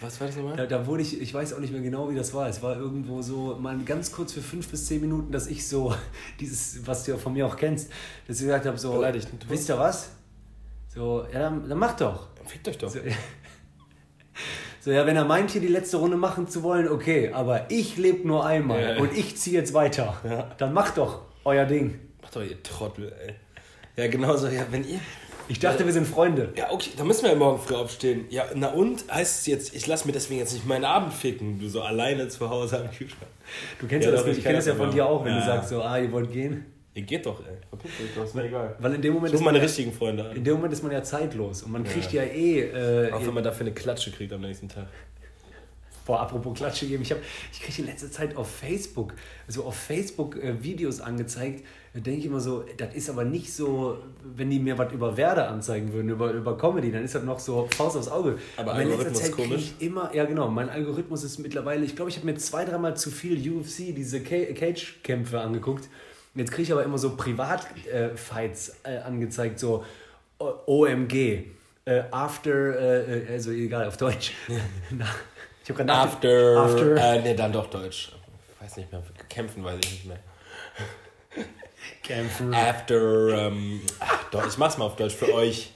Was 0.00 0.20
war 0.20 0.28
das 0.28 0.36
nochmal? 0.36 0.56
Da, 0.56 0.66
da 0.66 0.86
wurde 0.86 1.02
ich, 1.02 1.20
ich 1.20 1.34
weiß 1.34 1.52
auch 1.54 1.58
nicht 1.58 1.72
mehr 1.72 1.82
genau, 1.82 2.08
wie 2.08 2.14
das 2.14 2.32
war. 2.32 2.48
Es 2.48 2.62
war 2.62 2.76
irgendwo 2.76 3.20
so, 3.22 3.56
mal 3.60 3.76
ganz 3.84 4.12
kurz 4.12 4.32
für 4.32 4.40
fünf 4.40 4.68
bis 4.68 4.86
zehn 4.86 5.00
Minuten, 5.00 5.32
dass 5.32 5.48
ich 5.48 5.66
so, 5.66 5.94
dieses, 6.40 6.86
was 6.86 7.04
du 7.04 7.10
ja 7.12 7.16
von 7.18 7.32
mir 7.32 7.46
auch 7.46 7.56
kennst, 7.56 7.90
dass 8.26 8.38
ich 8.40 8.46
gesagt 8.46 8.66
habe, 8.66 8.78
so, 8.78 8.92
Beleidigt. 8.92 9.28
wisst 9.48 9.68
ihr 9.68 9.78
was? 9.78 10.10
So, 10.94 11.26
ja, 11.32 11.40
dann, 11.40 11.68
dann 11.68 11.78
mach 11.78 11.96
doch. 11.96 12.28
Fickt 12.44 12.68
euch 12.68 12.78
doch. 12.78 12.88
So, 12.88 13.00
so, 14.84 14.90
ja, 14.90 15.06
wenn 15.06 15.16
er 15.16 15.24
meint, 15.24 15.50
hier 15.50 15.60
die 15.60 15.68
letzte 15.68 15.96
Runde 15.96 16.16
machen 16.16 16.46
zu 16.48 16.62
wollen, 16.62 16.88
okay, 16.88 17.30
aber 17.32 17.70
ich 17.70 17.96
lebe 17.96 18.26
nur 18.28 18.44
einmal 18.44 18.96
Ja. 18.96 19.00
und 19.00 19.16
ich 19.16 19.36
ziehe 19.36 19.58
jetzt 19.58 19.72
weiter. 19.72 20.14
Ja. 20.28 20.50
Dann 20.58 20.72
macht 20.74 20.98
doch 20.98 21.22
euer 21.44 21.64
Ding. 21.64 21.98
Macht 22.22 22.36
doch 22.36 22.42
ihr 22.42 22.62
Trottel, 22.62 23.12
ey. 23.26 23.34
Ja, 23.96 24.10
genauso, 24.10 24.48
ja, 24.48 24.66
wenn 24.70 24.86
ihr. 24.86 25.00
Ich 25.46 25.58
dachte, 25.58 25.84
wir 25.84 25.92
sind 25.92 26.06
Freunde. 26.06 26.52
Ja, 26.56 26.70
okay, 26.70 26.90
da 26.96 27.04
müssen 27.04 27.22
wir 27.24 27.30
ja 27.32 27.36
morgen 27.36 27.60
früh 27.62 27.74
aufstehen. 27.74 28.24
Ja, 28.30 28.44
na 28.54 28.68
und? 28.72 29.04
Heißt 29.12 29.40
es 29.40 29.46
jetzt, 29.46 29.74
ich 29.74 29.86
lasse 29.86 30.06
mir 30.06 30.12
deswegen 30.12 30.40
jetzt 30.40 30.54
nicht 30.54 30.66
meinen 30.66 30.84
Abend 30.86 31.12
ficken, 31.12 31.58
du 31.60 31.68
so 31.68 31.82
alleine 31.82 32.28
zu 32.28 32.48
Hause 32.48 32.78
am 32.80 32.90
Kühlschrank. 32.90 33.30
Du 33.78 33.86
kennst 33.86 34.06
Ja, 34.06 34.14
ja, 34.14 34.18
das, 34.18 34.26
ich 34.26 34.34
kenne 34.36 34.42
kenn 34.44 34.56
das 34.56 34.66
ja 34.66 34.74
von 34.74 34.86
aber. 34.86 34.92
dir 34.94 35.06
auch, 35.06 35.24
wenn 35.24 35.32
du 35.34 35.38
Ja. 35.40 35.44
sagst 35.46 35.68
so, 35.68 35.82
ah, 35.82 35.98
ihr 35.98 36.10
wollt 36.12 36.32
gehen. 36.32 36.64
Ihr 36.96 37.02
geht 37.02 37.26
doch, 37.26 37.40
ey. 37.40 37.56
Verpiss 37.70 37.90
euch, 38.00 38.14
das 38.14 38.28
ist 38.28 38.34
mir 38.36 38.44
egal. 38.44 38.76
Weil 38.78 38.94
in 38.94 39.02
dem 39.02 39.14
Moment 39.14 39.34
ist 39.34 39.40
meine 39.40 39.58
man, 39.58 39.66
richtigen 39.66 39.92
Freunde 39.92 40.28
an. 40.30 40.36
in 40.36 40.44
dem 40.44 40.54
Moment 40.54 40.72
ist 40.72 40.82
man 40.82 40.92
ja 40.92 41.02
zeitlos 41.02 41.62
und 41.64 41.72
man 41.72 41.82
kriegt 41.84 42.12
ja, 42.12 42.22
eh. 42.22 42.60
Äh, 42.60 43.12
Auch 43.12 43.26
wenn 43.26 43.34
man 43.34 43.42
dafür 43.44 43.66
eine 43.66 43.74
Klatsche 43.74 44.12
kriegt 44.12 44.32
am 44.32 44.40
nächsten 44.42 44.68
Tag. 44.68 44.86
Boah, 46.06 46.20
apropos 46.20 46.54
Klatsche 46.58 46.86
geben, 46.86 47.02
ich, 47.02 47.10
hab- 47.12 47.18
ich 47.50 47.60
kriege 47.62 47.80
in 47.80 47.86
letzter 47.88 48.10
Zeit 48.12 48.36
auf 48.36 48.48
Facebook, 48.50 49.14
so 49.48 49.64
auf 49.64 49.74
Facebook 49.74 50.36
äh, 50.36 50.62
Videos 50.62 51.00
angezeigt, 51.00 51.64
da 51.94 52.00
denke 52.00 52.20
ich 52.20 52.26
immer 52.26 52.40
so, 52.40 52.62
das 52.76 52.94
ist 52.94 53.08
aber 53.08 53.24
nicht 53.24 53.50
so, 53.50 53.96
wenn 54.36 54.50
die 54.50 54.58
mir 54.58 54.76
was 54.76 54.92
über 54.92 55.16
Werder 55.16 55.48
anzeigen 55.48 55.94
würden, 55.94 56.10
über, 56.10 56.30
über 56.32 56.58
Comedy, 56.58 56.92
dann 56.92 57.04
ist 57.04 57.14
das 57.14 57.24
noch 57.24 57.40
so 57.40 57.66
Faust 57.74 57.96
aufs 57.96 58.08
Auge. 58.08 58.36
Aber 58.58 58.72
in 58.80 58.88
letzter 58.88 58.92
Algorithmus 59.06 59.22
Zeit 59.22 59.32
kriege 59.32 59.48
komisch. 59.48 59.72
ich 59.80 59.86
immer, 59.86 60.14
ja 60.14 60.24
genau, 60.26 60.48
mein 60.50 60.68
Algorithmus 60.68 61.24
ist 61.24 61.38
mittlerweile, 61.38 61.86
ich 61.86 61.96
glaube, 61.96 62.10
ich 62.10 62.16
habe 62.18 62.26
mir 62.26 62.36
zwei, 62.36 62.66
dreimal 62.66 62.94
zu 62.98 63.10
viel 63.10 63.38
UFC, 63.50 63.94
diese 63.96 64.20
Ca- 64.22 64.52
Cage-Kämpfe 64.52 65.40
angeguckt. 65.40 65.88
Und 66.34 66.40
Jetzt 66.40 66.50
kriege 66.50 66.62
ich 66.62 66.72
aber 66.72 66.82
immer 66.84 66.98
so 66.98 67.16
Privat-Fights 67.16 68.80
äh, 68.84 68.96
angezeigt, 68.98 69.58
so 69.60 69.84
O- 70.38 70.54
OMG, 70.66 71.44
äh, 71.84 72.02
After, 72.10 73.06
äh, 73.08 73.26
also 73.32 73.50
egal, 73.52 73.86
auf 73.86 73.96
Deutsch. 73.96 74.32
Ich 75.62 75.70
habe 75.70 75.78
gerade 75.78 75.86
nach- 75.86 76.04
After. 76.04 76.56
After. 76.58 76.96
Äh, 76.96 77.22
nee, 77.22 77.34
dann 77.34 77.50
doch 77.50 77.68
Deutsch. 77.70 78.12
Weiß 78.60 78.76
nicht 78.76 78.92
mehr. 78.92 79.02
Kämpfen 79.30 79.64
weiß 79.64 79.78
ich 79.82 79.90
nicht 79.92 80.04
mehr. 80.06 80.18
Kämpfen. 82.02 82.52
After. 82.54 83.28
Ähm, 83.48 83.80
ach, 84.00 84.24
doch, 84.30 84.46
ich 84.46 84.58
mach's 84.58 84.76
mal 84.76 84.84
auf 84.86 84.96
Deutsch 84.96 85.14
für 85.14 85.32
euch. 85.32 85.72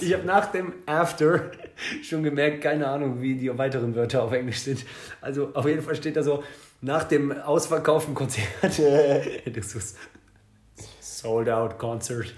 Ich 0.00 0.12
habe 0.14 0.24
nach 0.24 0.52
dem 0.52 0.72
After 0.86 1.50
schon 2.02 2.22
gemerkt, 2.22 2.62
keine 2.62 2.86
Ahnung, 2.86 3.20
wie 3.20 3.34
die 3.34 3.58
weiteren 3.58 3.94
Wörter 3.94 4.22
auf 4.22 4.32
Englisch 4.32 4.60
sind. 4.60 4.84
Also 5.20 5.50
auf 5.52 5.66
jeden 5.66 5.82
Fall 5.82 5.96
steht 5.96 6.16
da 6.16 6.22
so, 6.22 6.42
nach 6.80 7.04
dem 7.04 7.32
ausverkauften 7.32 8.14
Konzert. 8.14 8.46
das 8.62 9.74
ist 9.74 9.96
Sold 11.00 11.48
out 11.50 11.78
Concert. 11.78 12.34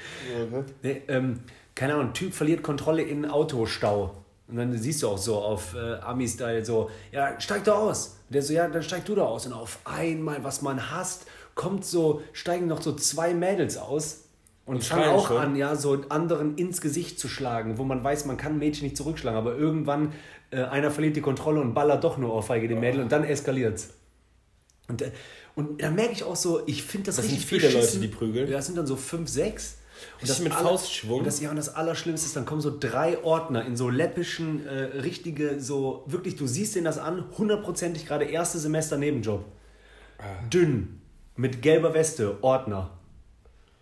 Nee, 0.82 1.02
ähm, 1.08 1.40
keine 1.74 1.94
Ahnung, 1.94 2.12
Typ 2.12 2.34
verliert 2.34 2.62
Kontrolle 2.62 3.02
in 3.02 3.26
Autostau. 3.26 4.14
Und 4.48 4.56
dann 4.56 4.76
siehst 4.76 5.02
du 5.02 5.08
auch 5.08 5.18
so 5.18 5.36
auf 5.36 5.74
äh, 5.74 5.94
Ami-Style 6.00 6.64
so, 6.64 6.90
ja, 7.12 7.40
steig 7.40 7.64
doch 7.64 7.76
aus. 7.76 8.18
Und 8.28 8.34
der 8.34 8.42
so, 8.42 8.52
ja, 8.52 8.68
dann 8.68 8.82
steig 8.82 9.04
du 9.04 9.14
da 9.14 9.22
aus. 9.22 9.46
Und 9.46 9.52
auf 9.52 9.78
einmal, 9.84 10.42
was 10.44 10.62
man 10.62 10.90
hasst, 10.90 11.26
kommt 11.54 11.84
so, 11.84 12.22
steigen 12.32 12.66
noch 12.66 12.82
so 12.82 12.92
zwei 12.92 13.34
Mädels 13.34 13.76
aus 13.76 14.24
und, 14.66 14.76
Und 14.76 14.84
fangen 14.84 15.08
auch 15.10 15.28
schon. 15.28 15.36
an, 15.38 15.56
ja, 15.56 15.74
so 15.76 16.02
anderen 16.08 16.56
ins 16.56 16.80
Gesicht 16.80 17.18
zu 17.18 17.28
schlagen, 17.28 17.78
wo 17.78 17.84
man 17.84 18.02
weiß, 18.02 18.26
man 18.26 18.36
kann 18.36 18.58
Mädchen 18.58 18.84
nicht 18.84 18.96
zurückschlagen, 18.96 19.38
aber 19.38 19.56
irgendwann 19.56 20.12
äh, 20.50 20.62
einer 20.62 20.90
verliert 20.90 21.16
die 21.16 21.20
Kontrolle 21.20 21.60
und 21.60 21.74
ballert 21.74 22.04
doch 22.04 22.18
nur 22.18 22.32
auf 22.32 22.46
Feige 22.46 22.68
den 22.68 22.80
Mädel 22.80 23.00
und 23.00 23.10
dann 23.10 23.24
eskaliert's. 23.24 23.90
Und, 24.92 25.02
äh, 25.02 25.10
und 25.54 25.82
da 25.82 25.90
merke 25.90 26.12
ich 26.12 26.24
auch 26.24 26.36
so, 26.36 26.62
ich 26.66 26.82
finde 26.82 27.06
das, 27.06 27.16
Das 27.16 27.24
sind 27.26 27.34
richtig 27.34 27.48
viele 27.48 27.72
Leute, 27.72 27.98
die 27.98 28.08
prügeln. 28.08 28.48
Ja, 28.48 28.56
das 28.58 28.66
sind 28.66 28.76
dann 28.78 28.86
so 28.86 28.96
fünf, 28.96 29.28
sechs. 29.28 29.78
Und 30.20 30.28
Richtig 30.28 30.44
mit 30.44 30.52
aller- 30.52 30.68
Faustschwung. 30.68 31.18
Und 31.20 31.26
das, 31.26 31.40
ja, 31.40 31.50
und 31.50 31.56
das 31.56 31.74
Allerschlimmste 31.74 32.26
ist, 32.26 32.34
dann 32.36 32.44
kommen 32.44 32.60
so 32.60 32.76
drei 32.78 33.22
Ordner 33.22 33.64
in 33.64 33.76
so 33.76 33.88
läppischen, 33.88 34.66
äh, 34.66 34.98
richtige, 35.00 35.60
so 35.60 36.04
wirklich, 36.06 36.34
du 36.36 36.46
siehst 36.46 36.74
denen 36.74 36.84
das 36.86 36.98
an, 36.98 37.24
hundertprozentig 37.38 38.06
gerade 38.06 38.24
erste 38.24 38.58
Semester 38.58 38.96
Nebenjob. 38.98 39.44
Ah. 40.18 40.24
Dünn, 40.52 41.00
mit 41.36 41.62
gelber 41.62 41.94
Weste, 41.94 42.42
Ordner. 42.42 42.90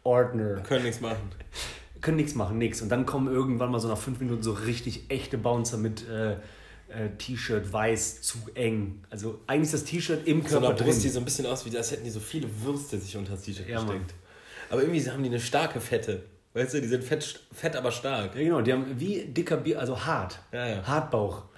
Ordner. 0.02 0.60
Können 0.62 0.84
nichts 0.84 1.00
machen. 1.00 1.20
Können 2.00 2.16
nichts 2.18 2.34
machen, 2.34 2.58
nix. 2.58 2.80
Und 2.82 2.88
dann 2.90 3.04
kommen 3.06 3.32
irgendwann 3.32 3.70
mal 3.70 3.80
so 3.80 3.88
nach 3.88 3.98
fünf 3.98 4.20
Minuten 4.20 4.42
so 4.42 4.52
richtig 4.52 5.04
echte 5.10 5.36
Bouncer 5.38 5.76
mit 5.76 6.08
äh, 6.08 6.36
T-Shirt, 7.18 7.72
weiß, 7.72 8.22
zu 8.22 8.38
eng. 8.54 9.02
Also 9.10 9.40
eigentlich 9.46 9.64
ist 9.72 9.74
das 9.74 9.84
T-Shirt 9.84 10.26
im 10.26 10.42
So 10.42 10.48
Körper 10.48 10.68
eine 10.68 10.76
Brust, 10.76 10.98
die 10.98 11.02
drin. 11.04 11.12
so 11.12 11.18
ein 11.20 11.24
bisschen 11.24 11.46
aus, 11.46 11.64
wie 11.70 11.76
als 11.76 11.90
hätten 11.90 12.04
die 12.04 12.10
so 12.10 12.20
viele 12.20 12.48
Würste 12.62 12.98
sich 12.98 13.16
unter 13.16 13.32
das 13.32 13.42
T-Shirt 13.42 13.68
Ja, 13.68 13.78
Mann. 13.82 13.86
gesteckt. 13.98 14.14
Aber 14.70 14.82
irgendwie 14.82 15.00
haben 15.10 15.22
die 15.22 15.28
eine 15.28 15.40
starke 15.40 15.80
Fette. 15.80 16.24
Weißt 16.54 16.74
du, 16.74 16.80
die 16.80 16.88
sind 16.88 17.04
fett, 17.04 17.40
fett 17.52 17.76
aber 17.76 17.92
stark. 17.92 18.34
Ja, 18.34 18.42
genau, 18.42 18.60
die 18.60 18.72
haben 18.72 18.98
wie 18.98 19.24
dicker 19.24 19.56
Bier, 19.56 19.78
also 19.78 20.04
hart. 20.04 20.40
Ja, 20.52 20.66
ja. 20.66 20.82
Hartbauch. 20.86 21.44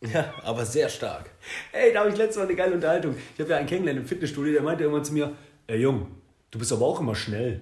Ja, 0.00 0.32
aber 0.44 0.64
sehr 0.64 0.88
stark. 0.88 1.28
Ey, 1.72 1.92
da 1.92 2.00
habe 2.02 2.10
ich 2.10 2.16
letztes 2.16 2.36
Mal 2.36 2.44
eine 2.44 2.54
geile 2.54 2.72
Unterhaltung. 2.74 3.16
Ich 3.34 3.40
habe 3.40 3.50
ja 3.50 3.56
einen 3.56 3.66
kennengelernt 3.66 3.98
im 4.02 4.06
Fitnessstudio, 4.06 4.52
der 4.52 4.62
meinte 4.62 4.84
irgendwann 4.84 5.04
zu 5.04 5.12
mir, 5.12 5.32
ey 5.66 5.80
Jung, 5.80 6.06
du 6.52 6.58
bist 6.60 6.72
aber 6.72 6.86
auch 6.86 7.00
immer 7.00 7.16
schnell. 7.16 7.60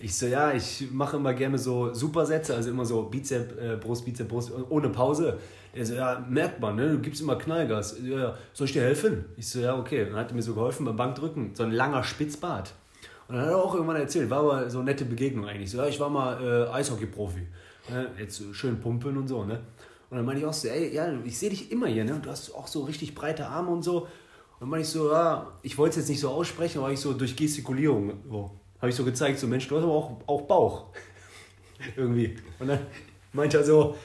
Ich 0.00 0.16
so, 0.16 0.26
ja, 0.26 0.52
ich 0.52 0.88
mache 0.92 1.16
immer 1.16 1.34
gerne 1.34 1.58
so 1.58 1.92
Supersätze, 1.92 2.54
also 2.54 2.70
immer 2.70 2.84
so 2.84 3.02
Bizep, 3.02 3.60
äh, 3.60 3.76
Brust, 3.76 4.04
Bizep, 4.04 4.28
Brust, 4.28 4.52
ohne 4.70 4.90
Pause. 4.90 5.38
Der 5.74 5.84
so, 5.84 5.94
ja, 5.94 6.24
merkt 6.28 6.60
man, 6.60 6.76
ne? 6.76 6.92
du 6.92 7.00
gibst 7.00 7.20
immer 7.20 7.36
Knallgas. 7.36 7.96
Ja, 8.04 8.18
ja, 8.18 8.38
soll 8.52 8.66
ich 8.66 8.72
dir 8.72 8.82
helfen? 8.82 9.24
Ich 9.36 9.48
so, 9.48 9.58
ja, 9.58 9.76
okay. 9.76 10.04
Dann 10.04 10.14
hat 10.14 10.30
er 10.30 10.36
mir 10.36 10.42
so 10.42 10.54
geholfen 10.54 10.86
beim 10.86 10.96
Bankdrücken, 10.96 11.50
so 11.54 11.64
ein 11.64 11.72
langer 11.72 12.04
Spitzbart. 12.04 12.74
Und 13.26 13.34
dann 13.34 13.44
hat 13.44 13.50
er 13.50 13.58
auch 13.58 13.74
irgendwann 13.74 13.96
erzählt, 13.96 14.30
war 14.30 14.38
aber 14.38 14.70
so 14.70 14.78
eine 14.78 14.90
nette 14.90 15.04
Begegnung 15.04 15.46
eigentlich. 15.46 15.70
So, 15.70 15.78
ja, 15.78 15.88
ich 15.88 15.98
war 15.98 16.08
mal 16.08 16.40
äh, 16.42 16.72
Eishockey-Profi. 16.72 17.46
Ne? 17.90 18.10
Jetzt 18.20 18.42
schön 18.52 18.80
pumpen 18.80 19.16
und 19.16 19.26
so, 19.26 19.44
ne? 19.44 19.60
Und 20.10 20.16
dann 20.16 20.24
meinte 20.24 20.40
ich 20.40 20.46
auch 20.46 20.52
so, 20.52 20.68
ey, 20.68 20.94
ja, 20.94 21.12
ich 21.24 21.36
sehe 21.36 21.50
dich 21.50 21.72
immer 21.72 21.88
hier, 21.88 22.04
ne? 22.04 22.14
Und 22.14 22.24
du 22.24 22.30
hast 22.30 22.54
auch 22.54 22.68
so 22.68 22.84
richtig 22.84 23.14
breite 23.16 23.46
Arme 23.46 23.70
und 23.70 23.82
so. 23.82 24.02
Und 24.02 24.08
dann 24.60 24.68
meinte 24.68 24.86
ich 24.86 24.92
so, 24.92 25.10
ja, 25.10 25.52
ich 25.62 25.76
wollte 25.76 25.90
es 25.90 25.96
jetzt 25.96 26.08
nicht 26.08 26.20
so 26.20 26.30
aussprechen, 26.30 26.78
aber 26.78 26.92
ich 26.92 27.00
so 27.00 27.12
durch 27.12 27.36
Gestikulierung, 27.36 28.14
so, 28.30 28.52
habe 28.80 28.90
ich 28.90 28.96
so 28.96 29.04
gezeigt, 29.04 29.38
so, 29.38 29.46
Mensch, 29.46 29.68
du 29.68 29.76
hast 29.76 29.84
aber 29.84 29.92
auch, 29.92 30.16
auch 30.26 30.42
Bauch. 30.42 30.86
Irgendwie. 31.96 32.36
Und 32.58 32.68
dann 32.68 32.80
meinte 33.32 33.58
er 33.58 33.64
so, 33.64 33.96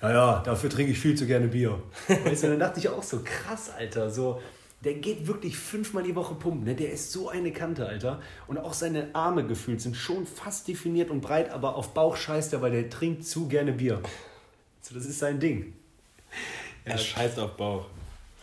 ja, 0.00 0.12
ja, 0.12 0.42
dafür 0.44 0.70
trinke 0.70 0.92
ich 0.92 0.98
viel 0.98 1.16
zu 1.16 1.26
gerne 1.26 1.48
Bier. 1.48 1.82
Weißt 2.08 2.42
du, 2.42 2.46
und 2.46 2.52
dann 2.52 2.60
dachte 2.60 2.80
ich 2.80 2.88
auch 2.88 3.02
so, 3.02 3.20
krass, 3.24 3.70
Alter, 3.70 4.10
so, 4.10 4.40
der 4.84 4.94
geht 4.94 5.26
wirklich 5.26 5.56
fünfmal 5.58 6.04
die 6.04 6.14
Woche 6.14 6.34
pumpen, 6.36 6.64
ne? 6.64 6.74
der 6.74 6.92
ist 6.92 7.10
so 7.10 7.28
eine 7.28 7.52
Kante, 7.52 7.86
Alter. 7.86 8.20
Und 8.46 8.58
auch 8.58 8.74
seine 8.74 9.14
Arme 9.14 9.44
gefühlt 9.44 9.80
sind 9.80 9.96
schon 9.96 10.26
fast 10.26 10.68
definiert 10.68 11.10
und 11.10 11.20
breit, 11.20 11.50
aber 11.50 11.74
auf 11.74 11.94
Bauch 11.94 12.16
scheißt 12.16 12.52
er, 12.52 12.62
weil 12.62 12.70
der 12.70 12.88
trinkt 12.88 13.24
zu 13.24 13.48
gerne 13.48 13.72
Bier. 13.72 14.00
So, 14.82 14.94
das 14.94 15.04
ist 15.04 15.18
sein 15.18 15.40
Ding. 15.40 15.74
Er 16.84 16.96
scheißt 16.96 17.38
auf 17.40 17.56
Bauch. 17.56 17.86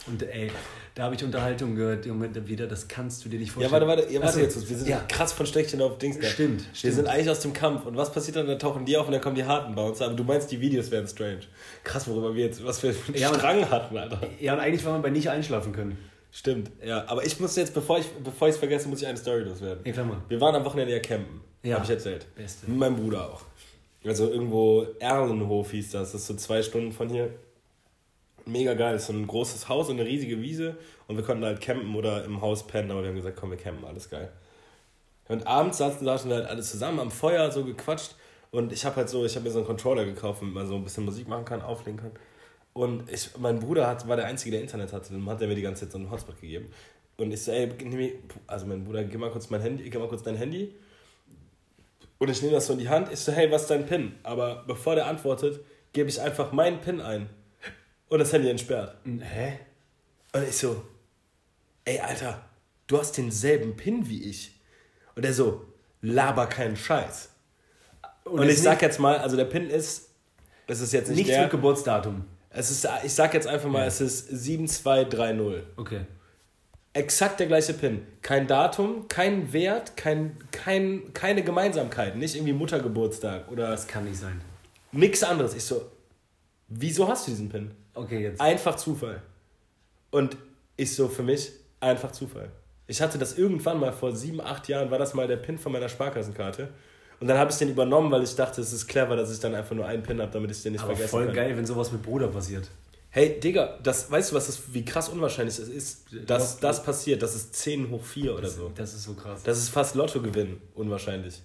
Und 0.08 0.22
ey, 0.24 0.52
da 0.96 1.04
habe 1.04 1.16
ich 1.16 1.24
Unterhaltung 1.24 1.76
gehört, 1.76 2.06
wieder, 2.48 2.68
das 2.68 2.88
kannst 2.88 3.24
du 3.26 3.30
dir 3.30 3.38
nicht 3.38 3.50
Ja, 3.50 3.54
vorstellen. 3.68 3.88
warte, 3.88 4.02
warte, 4.02 4.14
ja, 4.14 4.22
warte 4.22 4.28
Achso, 4.28 4.40
jetzt. 4.40 4.70
Wir 4.70 4.78
sind 4.78 4.88
ja. 4.90 5.04
krass 5.08 5.34
von 5.34 5.46
Stechchen 5.46 5.82
auf 5.82 5.98
Dings. 5.98 6.18
da. 6.20 6.26
Stimmt, 6.28 6.62
Wir 6.62 6.66
stimmt. 6.74 6.94
sind 6.96 7.08
eigentlich 7.08 7.30
aus 7.30 7.42
dem 7.42 7.52
Kampf. 7.54 7.86
Und 7.86 7.98
was 7.98 8.12
passiert 8.12 8.38
dann? 8.38 8.48
Dann 8.48 8.58
tauchen 8.58 8.86
die 8.86 8.96
auf 8.98 9.06
und 9.06 9.12
dann 9.12 9.22
kommen 9.22 9.36
die 9.36 9.44
harten 9.44 9.76
Bouncer. 9.76 10.06
Aber 10.06 10.16
du 10.16 10.24
meinst, 10.24 10.50
die 10.52 10.60
Videos 10.62 10.90
wären 10.92 11.06
strange. 11.08 11.42
Krass, 11.84 12.08
worüber 12.08 12.34
wir 12.34 12.46
jetzt, 12.46 12.66
was 12.66 12.82
wir 12.82 12.94
für 12.94 13.10
einen 13.14 13.22
Ja, 13.22 13.30
und- 13.30 13.36
Strang 13.36 13.70
hatten, 13.70 13.98
Alter. 13.98 14.22
Ja, 14.40 14.54
und 14.54 14.60
eigentlich 14.62 14.84
war 14.86 14.94
man 14.94 15.02
bei 15.02 15.10
nicht 15.10 15.30
einschlafen 15.30 15.74
können. 15.74 15.98
Stimmt, 16.32 16.72
ja. 16.86 17.04
Aber 17.08 17.26
ich 17.26 17.40
muss 17.40 17.56
jetzt, 17.56 17.74
bevor 17.74 18.00
ich 18.00 18.08
bevor 18.24 18.48
ich 18.48 18.54
es 18.56 18.60
vergesse, 18.60 18.88
muss 18.90 19.02
ich 19.02 19.08
eine 19.08 19.18
Story 19.18 19.42
loswerden. 19.44 19.84
Ja, 19.86 19.92
klar, 19.94 20.06
Mann. 20.06 20.22
Wir 20.30 20.40
waren 20.42 20.56
am 20.56 20.66
Wochenende 20.66 20.94
ja 20.94 21.00
campen. 21.00 21.42
Ja. 21.64 21.76
Hab 21.78 21.84
ich 21.84 21.90
erzählt. 21.90 22.26
Beste. 22.36 22.68
Mit 22.70 22.78
meinem 22.78 22.96
Bruder 22.98 23.30
auch. 23.34 23.42
Also 24.06 24.30
irgendwo 24.30 24.86
Erlenhof 25.00 25.72
hieß 25.72 25.92
das. 25.92 26.12
Das 26.12 26.22
ist 26.22 26.28
so 26.28 26.36
zwei 26.36 26.62
Stunden 26.62 26.92
von 26.92 27.10
hier. 27.10 27.30
Mega 28.46 28.74
geil. 28.74 29.00
So 29.00 29.14
ein 29.14 29.26
großes 29.26 29.70
Haus 29.70 29.90
und 29.90 30.00
eine 30.00 30.08
riesige 30.08 30.42
Wiese. 30.42 30.78
Und 31.08 31.18
wir 31.18 31.24
konnten 31.24 31.44
halt 31.44 31.62
campen 31.62 31.96
oder 31.96 32.24
im 32.26 32.42
Haus 32.42 32.66
pennen. 32.68 32.92
Aber 32.92 33.02
wir 33.02 33.10
haben 33.10 33.16
gesagt, 33.16 33.38
komm, 33.40 33.52
wir 33.52 33.58
campen. 33.58 33.86
Alles 33.86 34.10
geil. 34.10 34.32
Und 35.28 35.48
abends 35.48 35.80
saßen, 35.80 36.06
saßen 36.06 36.30
wir 36.30 36.38
halt 36.38 36.48
alle 36.48 36.62
zusammen 36.62 37.00
am 37.00 37.12
Feuer, 37.12 37.52
so 37.52 37.64
gequatscht. 37.64 38.16
Und 38.52 38.72
ich 38.72 38.86
habe 38.86 38.98
halt 38.98 39.10
so, 39.10 39.26
ich 39.26 39.36
habe 39.36 39.46
mir 39.46 39.52
so 39.52 39.60
einen 39.60 39.68
Controller 39.68 40.06
gekauft, 40.06 40.42
damit 40.42 40.54
man 40.54 40.68
so 40.68 40.76
ein 40.76 40.84
bisschen 40.84 41.06
Musik 41.06 41.28
machen 41.28 41.46
kann, 41.46 41.62
auflegen 41.62 42.00
kann. 42.00 42.12
Und 42.74 43.10
ich, 43.10 43.38
mein 43.38 43.60
Bruder 43.60 43.88
hat, 43.88 44.08
war 44.08 44.18
der 44.18 44.26
Einzige, 44.26 44.52
der 44.52 44.62
Internet 44.62 44.94
hatte. 44.94 45.14
Dann 45.14 45.26
hat 45.28 45.42
er 45.42 45.48
mir 45.48 45.56
die 45.56 45.62
ganze 45.62 45.86
Zeit 45.86 45.94
so 45.94 45.98
einen 45.98 46.12
Hotspot 46.12 46.40
gegeben. 46.40 46.70
Und 47.18 47.32
ich 47.32 47.42
so, 47.42 47.52
ey, 47.52 47.68
mir, 47.84 48.12
also 48.48 48.66
mein 48.66 48.84
Bruder, 48.84 49.04
gib 49.06 49.20
mal 49.20 49.32
kurz 49.32 49.50
mein 49.50 49.62
Handy, 49.62 49.90
gib 49.90 50.00
mal 50.00 50.08
kurz 50.10 50.24
dein 50.24 50.36
Handy. 50.36 50.76
Und 52.18 52.30
ich 52.30 52.42
nehme 52.42 52.54
das 52.54 52.68
so 52.68 52.74
in 52.74 52.80
die 52.80 52.90
Hand. 52.90 53.12
Ich 53.12 53.20
so, 53.20 53.32
hey, 53.32 53.52
was 53.52 53.64
ist 53.64 53.72
dein 53.72 53.86
PIN? 53.86 54.14
Aber 54.24 54.64
bevor 54.68 54.96
der 54.96 55.08
antwortet, 55.08 55.60
gebe 55.94 56.10
ich 56.10 56.20
einfach 56.22 56.52
meinen 56.52 56.80
PIN 56.82 57.02
ein. 57.02 57.30
Und 58.10 58.20
das 58.20 58.32
Handy 58.34 58.50
entsperrt. 58.50 58.96
Hä? 59.06 59.60
Und 60.34 60.48
ich 60.48 60.58
so, 60.58 60.84
ey, 61.86 62.00
Alter, 62.00 62.44
du 62.88 62.98
hast 63.00 63.14
denselben 63.18 63.76
PIN 63.76 64.08
wie 64.08 64.30
ich. 64.30 64.54
Und 65.16 65.26
er 65.26 65.34
so, 65.34 65.66
laber 66.02 66.48
keinen 66.48 66.76
Scheiß. 66.76 67.30
Und, 68.26 68.44
es 68.48 68.56
ich 68.58 68.62
sag 68.62 68.82
jetzt 68.82 69.00
mal, 69.00 69.18
also 69.18 69.36
der 69.38 69.46
PIN 69.46 69.70
ist, 69.70 70.10
es 70.68 70.82
ist 70.82 70.94
jetzt 70.94 71.08
nicht 71.10 71.18
Nichts 71.18 71.32
der, 71.32 71.44
mit 71.44 71.52
Geburtsdatum. 71.52 72.26
es 72.50 72.72
ist, 72.72 72.88
ich 73.04 73.14
sag 73.14 73.34
jetzt 73.34 73.48
einfach 73.48 73.70
mal, 73.70 73.80
Ja. 73.82 73.86
es 73.86 74.02
ist 74.02 74.28
7230. 74.30 75.64
Okay. 75.78 76.06
Exakt 76.94 77.40
der 77.40 77.48
gleiche 77.48 77.74
Pin. 77.74 78.06
Kein 78.22 78.48
Datum, 78.48 79.08
kein 79.10 79.52
Wert, 79.52 79.98
kein, 79.98 80.38
kein, 80.52 81.14
keine 81.14 81.44
Gemeinsamkeit. 81.44 82.16
Nicht 82.16 82.36
irgendwie 82.36 82.54
Muttergeburtstag 82.54 83.52
oder 83.52 83.70
Das 83.72 83.86
kann 83.88 84.06
nicht 84.06 84.18
sein. 84.18 84.40
nix 84.92 85.22
anderes. 85.24 85.54
Ich 85.56 85.64
so, 85.66 85.92
wieso 86.68 87.08
hast 87.08 87.28
du 87.28 87.32
diesen 87.32 87.50
Pin? 87.50 87.72
Okay, 87.96 88.22
jetzt. 88.22 88.40
Einfach 88.42 88.76
Zufall. 88.76 89.22
Und 90.12 90.38
ich 90.78 90.94
so, 90.94 91.08
für 91.08 91.24
mich, 91.24 91.52
einfach 91.80 92.12
Zufall. 92.12 92.52
Ich 92.88 93.02
hatte 93.02 93.18
das 93.18 93.38
irgendwann 93.38 93.80
mal 93.80 93.92
vor 93.92 94.16
sieben, 94.16 94.42
acht 94.42 94.68
Jahren, 94.68 94.92
war 94.92 95.00
das 95.00 95.14
mal 95.14 95.28
der 95.28 95.38
Pin 95.38 95.58
von 95.58 95.72
meiner 95.72 95.90
Sparkassenkarte. 95.90 96.70
Und 97.20 97.28
dann 97.28 97.38
habe 97.38 97.50
ich 97.50 97.58
den 97.58 97.70
übernommen, 97.70 98.12
weil 98.12 98.24
ich 98.24 98.36
dachte, 98.36 98.62
es 98.62 98.74
ist 98.74 98.88
clever, 98.88 99.16
dass 99.16 99.32
ich 99.34 99.40
dann 99.40 99.56
einfach 99.56 99.76
nur 99.76 99.86
einen 99.88 100.04
Pin 100.04 100.22
habe, 100.22 100.32
damit 100.32 100.52
ich 100.52 100.62
den 100.62 100.74
nicht 100.74 100.82
Aber 100.82 100.92
vergessen 100.92 101.10
voll 101.10 101.26
kann. 101.28 101.36
geil, 101.36 101.58
wenn 101.58 101.66
sowas 101.66 101.92
mit 101.92 102.04
Bruder 102.04 102.28
passiert. 102.28 102.68
Hey, 103.10 103.40
Digga, 103.40 103.80
das, 103.82 104.12
weißt 104.12 104.32
du, 104.32 104.36
was 104.36 104.48
das, 104.48 104.74
wie 104.74 104.84
krass 104.84 105.08
unwahrscheinlich 105.08 105.58
es 105.58 105.70
ist, 105.70 106.08
dass 106.28 106.60
das 106.60 106.84
passiert? 106.84 107.24
Das 107.24 107.34
ist 107.34 107.56
10 107.56 107.90
hoch 107.90 108.04
4 108.04 108.36
oder 108.36 108.50
so. 108.50 108.70
Das 108.76 108.94
ist 108.94 109.04
so 109.04 109.14
krass. 109.14 109.42
Das 109.44 109.58
ist 109.58 109.70
fast 109.70 109.96
Lottogewinn, 109.96 110.60
unwahrscheinlich. 110.76 111.42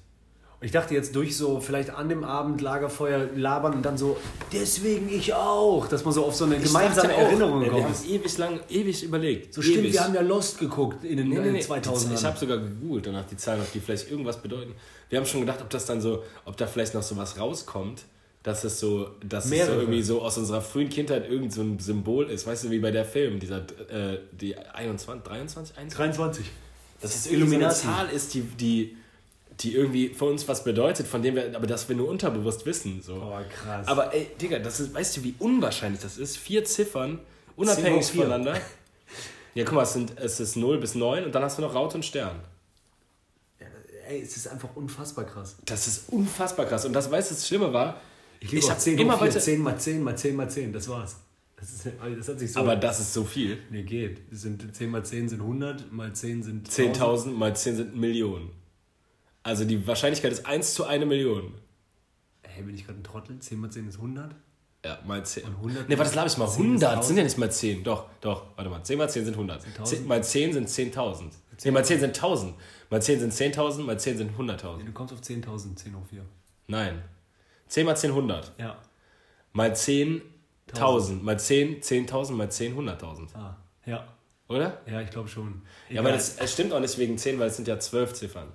Und 0.61 0.66
ich 0.66 0.73
dachte 0.73 0.92
jetzt 0.92 1.16
durch 1.16 1.38
so, 1.38 1.59
vielleicht 1.59 1.88
an 1.88 2.11
dem 2.11 2.23
Abend 2.23 2.61
Lagerfeuer 2.61 3.31
labern 3.35 3.73
und 3.73 3.83
dann 3.83 3.96
so, 3.96 4.18
deswegen 4.53 5.09
ich 5.09 5.33
auch, 5.33 5.87
dass 5.88 6.05
man 6.05 6.12
so 6.12 6.27
auf 6.27 6.35
so 6.35 6.44
eine 6.44 6.59
gemeinsame 6.59 7.14
auch, 7.14 7.18
Erinnerung 7.18 7.62
ey, 7.62 7.73
Wir 7.73 7.83
haben 7.83 7.94
kommt. 7.94 8.07
ewig 8.11 8.37
lang, 8.38 8.61
ewig 8.68 9.03
überlegt. 9.03 9.55
So 9.55 9.62
stimmt, 9.62 9.79
ewig. 9.79 9.92
wir 9.94 10.05
haben 10.05 10.14
ja 10.14 10.20
Lost 10.20 10.59
geguckt 10.59 11.03
in 11.05 11.16
den 11.16 11.31
Nee, 11.31 11.38
nee, 11.38 11.51
nee. 11.53 11.59
äh, 11.61 11.62
2000 11.62 12.12
Ich 12.18 12.25
habe 12.27 12.38
sogar 12.38 12.59
gegoogelt 12.59 13.07
danach 13.07 13.25
die 13.27 13.38
Zahlen, 13.38 13.62
ob 13.62 13.73
die 13.73 13.81
vielleicht 13.81 14.11
irgendwas 14.11 14.37
bedeuten. 14.37 14.75
Wir 15.09 15.18
haben 15.18 15.25
schon 15.25 15.40
gedacht, 15.40 15.62
ob 15.62 15.70
das 15.70 15.87
dann 15.87 16.03
so, 16.03 16.25
ob 16.44 16.59
da 16.59 16.66
vielleicht 16.66 16.92
noch 16.92 17.03
so 17.03 17.16
was 17.16 17.38
rauskommt, 17.38 18.03
dass 18.42 18.62
es 18.64 18.79
so, 18.79 19.09
dass 19.27 19.44
es 19.44 19.51
so 19.51 19.57
Mehrere. 19.57 19.81
irgendwie 19.81 20.03
so 20.03 20.20
aus 20.20 20.37
unserer 20.37 20.61
frühen 20.61 20.90
Kindheit 20.90 21.27
irgend 21.31 21.55
so 21.55 21.62
ein 21.62 21.79
Symbol 21.79 22.29
ist. 22.29 22.46
Weißt 22.46 22.64
du, 22.64 22.70
wie 22.70 22.81
bei 22.81 22.90
der 22.90 23.07
Film, 23.07 23.40
dieser, 23.40 23.61
äh, 23.88 24.18
die 24.33 24.59
21, 24.59 25.25
23, 25.25 25.79
21? 25.79 25.96
23. 25.96 26.46
Dass 27.01 27.14
es 27.14 27.27
irgendwie 27.27 27.38
so 27.38 27.44
eine 27.46 27.55
Illuminati. 27.55 27.87
Zahl 27.87 28.09
ist, 28.11 28.35
die, 28.35 28.42
die, 28.42 28.96
die 29.61 29.75
irgendwie 29.75 30.09
für 30.11 30.25
uns 30.25 30.49
was 30.49 30.64
bedeutet, 30.64 31.07
von 31.07 31.23
dem 31.23 31.35
wir, 31.37 31.55
aber 31.55 31.66
das 31.66 31.88
wir 31.88 31.96
nur 31.96 32.09
unterbewusst 32.09 32.64
wissen. 32.66 33.03
So. 33.03 33.14
Oh, 33.16 33.38
krass. 33.53 33.87
Aber 33.87 34.14
ey, 34.14 34.29
Digga, 34.40 34.59
das 34.59 34.81
ist, 34.81 34.94
weißt 34.94 35.18
du, 35.18 35.25
wie 35.25 35.35
unwahrscheinlich 35.38 36.01
das 36.01 36.16
ist? 36.18 36.37
Vier 36.38 36.64
Ziffern, 36.64 37.18
unabhängig 37.57 38.07
voneinander. 38.07 38.57
Ja, 39.55 39.64
guck 39.64 39.75
mal, 39.75 39.83
es, 39.83 39.92
sind, 39.92 40.16
es 40.16 40.40
ist 40.40 40.57
0 40.57 40.79
bis 40.79 40.94
9 40.94 41.25
und 41.25 41.35
dann 41.35 41.42
hast 41.42 41.59
du 41.59 41.62
noch 41.62 41.75
Raute 41.75 41.96
und 41.96 42.05
Stern. 42.05 42.40
Ey, 44.09 44.23
es 44.23 44.37
ist 44.37 44.49
einfach 44.49 44.70
unfassbar 44.75 45.25
krass. 45.25 45.57
Das 45.66 45.87
ist 45.87 46.09
unfassbar 46.09 46.66
krass. 46.66 46.85
Und 46.85 46.92
das, 46.92 47.11
weißt 47.11 47.31
du, 47.31 47.35
das 47.35 47.46
Schlimme 47.46 47.73
war, 47.73 48.01
Ich 48.40 48.53
Ich 48.53 48.64
auch 48.64 48.70
hab 48.70 48.81
10 48.81 48.99
immer 48.99 49.14
hoch 49.14 49.18
4, 49.20 49.29
weiter- 49.29 49.40
10 49.40 49.61
mal 49.62 49.79
10 49.79 50.03
mal 50.03 50.16
10 50.16 50.37
mal 50.37 50.49
10, 50.51 50.73
das 50.73 50.88
war's. 50.88 51.16
Das, 51.57 51.70
ist, 51.73 51.87
das 52.18 52.29
hat 52.29 52.38
sich 52.38 52.53
so... 52.53 52.61
aber 52.61 52.75
das 52.77 53.01
ist 53.01 53.12
so 53.12 53.23
viel. 53.25 53.59
nee, 53.70 53.83
geht. 53.83 54.23
Es 54.33 54.42
sind 54.42 54.75
10 54.75 54.90
mal 54.90 55.05
10 55.05 55.29
sind 55.29 55.40
100, 55.42 55.92
mal 55.92 56.12
10 56.12 56.42
sind 56.42 56.68
10.000 56.68 57.33
mal 57.33 57.55
10 57.55 57.77
sind 57.77 57.96
Millionen. 57.96 58.51
Also 59.51 59.65
die 59.65 59.85
Wahrscheinlichkeit 59.85 60.31
ist 60.31 60.47
1 60.47 60.75
zu 60.75 60.85
1 60.85 61.05
Million. 61.07 61.55
Hey, 62.45 62.63
bin 62.63 62.73
ich 62.73 62.87
gerade 62.87 63.01
ein 63.01 63.03
Trottel? 63.03 63.41
10 63.41 63.59
mal 63.59 63.69
10 63.69 63.89
ist 63.89 63.97
100? 63.97 64.33
Ja, 64.85 65.01
mal 65.05 65.27
10. 65.27 65.43
Und 65.43 65.57
100 65.57 65.89
Ne, 65.89 65.99
warte, 65.99 66.05
das 66.05 66.13
glaube 66.13 66.29
ich 66.29 66.37
mal. 66.39 66.47
10 66.47 66.53
ist 66.53 66.61
100 66.61 66.81
sind 66.81 66.89
1000. 66.93 67.19
ja 67.19 67.25
nicht 67.25 67.39
mal 67.39 67.51
10. 67.51 67.83
Doch, 67.83 68.07
doch, 68.21 68.45
warte 68.55 68.71
mal. 68.71 68.85
10 68.85 68.97
mal 68.97 69.11
10 69.11 69.25
sind 69.25 69.35
100. 69.35 69.61
10.000. 69.61 69.85
10 69.85 70.07
mal 70.07 70.23
10 70.23 70.53
sind 70.53 70.69
10.000. 70.69 71.31
Ne, 71.65 71.73
mal 71.73 71.85
10 71.85 71.99
sind 71.99 72.17
1000. 72.17 72.55
Mal 72.91 73.03
10 73.03 73.19
sind 73.19 73.33
10.000, 73.33 73.83
mal 73.83 73.99
10 73.99 74.19
sind 74.19 74.39
100.000. 74.39 74.77
Nee, 74.77 74.85
du 74.85 74.93
kommst 74.93 75.13
auf 75.13 75.21
10.000, 75.21 75.75
10 75.75 75.97
hoch 75.97 76.07
4. 76.09 76.25
Nein. 76.69 77.03
10 77.67 77.87
mal 77.87 77.97
10 77.97 78.11
100. 78.11 78.53
Ja. 78.57 78.79
Mal 79.53 79.75
10 79.75 80.23
1000. 80.73 81.25
Mal 81.25 81.41
10 81.41 81.81
10.000, 81.81 82.33
mal 82.35 82.49
10 82.53 82.77
100.000. 82.79 83.35
Ah, 83.35 83.57
ja. 83.85 84.07
Oder? 84.47 84.81
Ja, 84.87 85.01
ich 85.01 85.11
glaube 85.11 85.29
schon. 85.29 85.63
Ja, 85.89 86.03
aber 86.03 86.13
das 86.13 86.39
es 86.39 86.53
stimmt 86.53 86.73
auch 86.73 86.79
nicht 86.79 86.97
wegen 86.99 87.19
10, 87.19 87.41
weil 87.41 87.49
es 87.49 87.57
sind 87.57 87.67
ja 87.67 87.81
12 87.81 88.13
Ziffern. 88.15 88.53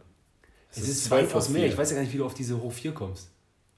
Es 0.78 0.88
ist 0.88 1.06
12 1.06 1.30
weitaus 1.30 1.48
hoch 1.48 1.54
mehr. 1.54 1.68
Ich 1.68 1.78
weiß 1.78 1.90
ja 1.92 1.96
gar 1.96 2.04
nicht, 2.04 2.14
wie 2.14 2.18
du 2.18 2.26
auf 2.26 2.34
diese 2.34 2.60
hoch 2.62 2.72
4 2.72 2.94
kommst. 2.94 3.30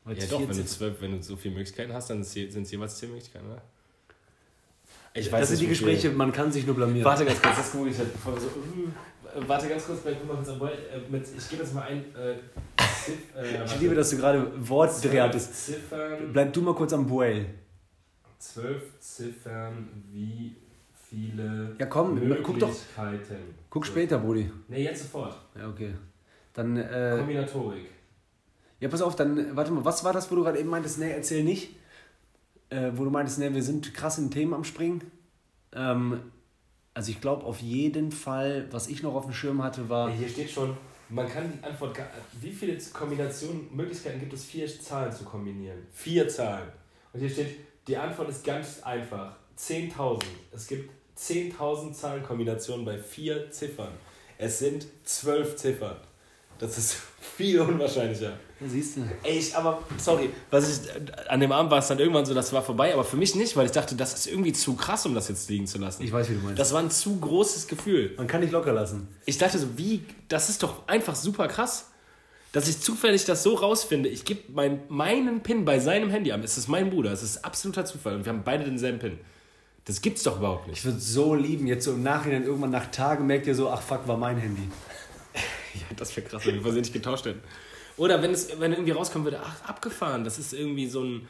Weil 0.03 0.17
Ja 0.17 0.25
doch, 0.25 0.39
wenn 0.39 0.55
du, 0.55 0.65
12, 0.65 1.01
wenn 1.01 1.11
du 1.17 1.23
so 1.23 1.35
viele 1.35 1.55
Möglichkeiten 1.55 1.91
hast, 1.93 2.09
dann 2.09 2.23
sind 2.23 2.55
es 2.55 2.71
jeweils 2.71 2.97
10 2.97 3.09
Möglichkeiten, 3.09 3.45
oder? 3.47 3.61
Ich 5.13 5.29
Das 5.29 5.49
sind 5.49 5.61
die 5.61 5.67
Gespräche, 5.67 6.11
man 6.11 6.31
kann 6.31 6.51
sich 6.51 6.65
nur 6.65 6.75
blamieren. 6.75 7.03
Warte 7.03 7.25
ganz 7.25 7.41
kurz, 7.41 7.57
das 7.57 7.71
google 7.71 7.91
ich 7.91 7.97
halt, 7.97 8.13
bevor 8.13 8.33
wir 8.35 8.41
so. 8.41 8.47
äh, 8.47 9.47
Warte 9.47 9.67
ganz 9.67 9.85
kurz, 9.85 9.99
bleib 10.01 10.25
mal 10.25 10.35
kurz 10.35 10.49
am 10.49 10.59
Ball. 10.59 10.71
Äh, 10.73 11.11
mit, 11.11 11.25
ich 11.35 11.49
gebe 11.49 11.63
jetzt 11.63 11.73
mal 11.73 11.81
ein. 11.83 12.05
Äh, 12.15 12.31
äh, 12.31 13.65
Ich 13.65 13.79
liebe, 13.79 13.95
dass 13.95 14.11
du 14.11 14.17
gerade 14.17 14.51
Wortdreh 14.69 15.21
hattest. 15.21 15.65
Ziffern. 15.65 16.31
Bleib 16.31 16.53
du 16.53 16.61
mal 16.61 16.75
kurz 16.75 16.93
am 16.93 17.07
Buell. 17.07 17.45
Zwölf 18.39 18.99
Ziffern, 18.99 19.89
wie 20.11 20.55
viele 21.09 21.75
Ja, 21.79 21.87
komm, 21.87 22.21
guck 22.43 22.59
doch. 22.59 22.75
Guck 23.69 23.85
später, 23.85 24.19
Brudi. 24.19 24.51
Nee, 24.67 24.83
jetzt 24.83 25.03
sofort. 25.03 25.35
Ja, 25.57 25.67
okay. 25.67 25.93
Dann, 26.57 26.75
äh, 26.75 27.15
Kombinatorik. 27.19 27.85
ja, 28.79 28.89
pass 28.89 29.01
auf, 29.03 29.15
dann, 29.15 29.55
warte 29.55 29.71
mal, 29.71 29.85
was 29.85 30.03
war 30.03 30.11
das, 30.11 30.31
wo 30.31 30.35
du 30.35 30.43
gerade 30.43 30.59
eben 30.59 30.69
meintest, 30.69 30.97
nee, 30.97 31.11
erzähl 31.11 31.43
nicht? 31.43 31.75
Äh, 32.71 32.89
wo 32.95 33.03
du 33.03 33.11
meintest, 33.11 33.37
nee, 33.37 33.53
wir 33.53 33.61
sind 33.61 33.93
krass 33.93 34.17
in 34.17 34.31
Themen 34.31 34.55
am 34.55 34.63
Springen. 34.63 35.01
Ähm, 35.73 36.19
also 36.95 37.11
ich 37.11 37.21
glaube 37.21 37.45
auf 37.45 37.61
jeden 37.61 38.11
Fall, 38.11 38.65
was 38.71 38.87
ich 38.87 39.03
noch 39.03 39.13
auf 39.13 39.25
dem 39.25 39.33
Schirm 39.33 39.63
hatte, 39.63 39.87
war, 39.87 40.09
Hier 40.09 40.27
steht 40.27 40.49
schon, 40.49 40.75
man 41.09 41.29
kann 41.29 41.53
die 41.55 41.63
Antwort. 41.63 41.93
gar- 41.95 42.09
Wie 42.41 42.51
viele 42.51 42.75
Kombinationen, 42.91 43.67
Möglichkeiten 43.75 44.19
gibt 44.19 44.33
es, 44.33 44.43
vier 44.45 44.67
Zahlen 44.67 45.11
zu 45.11 45.23
kombinieren? 45.25 45.77
Vier 45.93 46.27
Zahlen. 46.27 46.67
Und 47.13 47.19
hier 47.19 47.29
steht, 47.29 47.55
die 47.87 47.95
Antwort 47.95 48.29
ist 48.29 48.43
ganz 48.43 48.81
einfach. 48.81 49.35
10.000. 49.55 50.23
Es 50.51 50.65
gibt 50.67 50.89
10.000 51.15 51.93
Zahlenkombinationen 51.93 52.83
bei 52.83 52.97
vier 52.97 53.49
Ziffern. 53.51 53.91
Es 54.39 54.59
sind 54.59 54.85
zwölf 55.03 55.55
Ziffern. 55.55 55.97
Das 56.59 56.77
ist 56.77 56.97
viel 57.37 57.59
unwahrscheinlicher. 57.59 58.31
ja, 58.59 58.67
siehst 58.67 58.97
du, 58.97 59.01
Ey, 59.23 59.37
ich, 59.37 59.55
aber, 59.55 59.81
sorry, 59.97 60.29
was 60.49 60.81
ich, 60.81 60.89
an 61.29 61.39
dem 61.39 61.51
Abend 61.51 61.71
war 61.71 61.79
es 61.79 61.87
dann 61.87 61.99
irgendwann 61.99 62.25
so, 62.25 62.33
das 62.33 62.51
war 62.53 62.61
vorbei, 62.61 62.93
aber 62.93 63.03
für 63.03 63.17
mich 63.17 63.35
nicht, 63.35 63.55
weil 63.55 63.65
ich 63.65 63.71
dachte, 63.71 63.95
das 63.95 64.13
ist 64.13 64.27
irgendwie 64.27 64.53
zu 64.53 64.75
krass, 64.75 65.05
um 65.05 65.13
das 65.13 65.27
jetzt 65.29 65.49
liegen 65.49 65.67
zu 65.67 65.77
lassen. 65.77 66.03
ich 66.03 66.11
weiß, 66.11 66.29
wie 66.29 66.33
du 66.33 66.39
meinst. 66.39 66.59
das 66.59 66.73
war 66.73 66.79
ein 66.79 66.89
zu 66.89 67.19
großes 67.19 67.67
Gefühl. 67.67 68.13
man 68.17 68.27
kann 68.27 68.41
nicht 68.41 68.51
locker 68.51 68.73
lassen. 68.73 69.07
Ich 69.25 69.37
dachte 69.37 69.59
so, 69.59 69.77
wie, 69.77 70.03
das 70.27 70.49
ist 70.49 70.63
doch 70.63 70.87
einfach 70.87 71.15
super 71.15 71.47
krass, 71.47 71.91
dass 72.51 72.67
ich 72.67 72.79
zufällig 72.79 73.25
das 73.25 73.43
so 73.43 73.55
rausfinde. 73.55 74.09
Ich 74.09 74.25
gebe 74.25 74.41
mein, 74.51 74.81
meinen 74.87 75.41
PIN 75.41 75.65
bei 75.65 75.79
seinem 75.79 76.09
Handy 76.09 76.31
an. 76.31 76.41
Es 76.43 76.57
ist 76.57 76.67
mein 76.67 76.89
Bruder, 76.89 77.11
es 77.11 77.21
ist 77.21 77.45
absoluter 77.45 77.85
Zufall 77.85 78.15
und 78.15 78.25
wir 78.25 78.31
haben 78.31 78.43
beide 78.43 78.63
denselben 78.63 78.99
PIN. 78.99 79.19
Das 79.85 80.01
gibt's 80.01 80.23
doch 80.23 80.37
überhaupt 80.39 80.67
nicht. 80.67 80.79
Ich 80.79 80.85
würde 80.85 80.99
so 80.99 81.33
lieben, 81.33 81.65
jetzt 81.65 81.85
so 81.85 81.93
im 81.93 82.03
Nachhinein 82.03 82.43
irgendwann 82.43 82.71
nach 82.71 82.87
Tagen 82.87 83.25
merkt 83.25 83.47
ihr 83.47 83.55
so, 83.55 83.69
ach 83.69 83.81
fuck, 83.81 84.05
war 84.07 84.17
mein 84.17 84.37
Handy. 84.37 84.63
Das 85.95 86.15
wäre 86.15 86.27
krass, 86.27 86.45
wenn 86.45 86.55
wir 86.55 86.61
versehentlich 86.61 86.93
getauscht 86.93 87.25
hätten. 87.25 87.41
Oder 87.97 88.21
wenn 88.21 88.31
es 88.31 88.59
wenn 88.59 88.71
irgendwie 88.71 88.91
rauskommen 88.91 89.25
würde, 89.25 89.41
ach, 89.43 89.67
abgefahren, 89.67 90.23
das 90.23 90.37
ist 90.37 90.53
irgendwie 90.53 90.87
so 90.87 91.03
ein. 91.03 91.27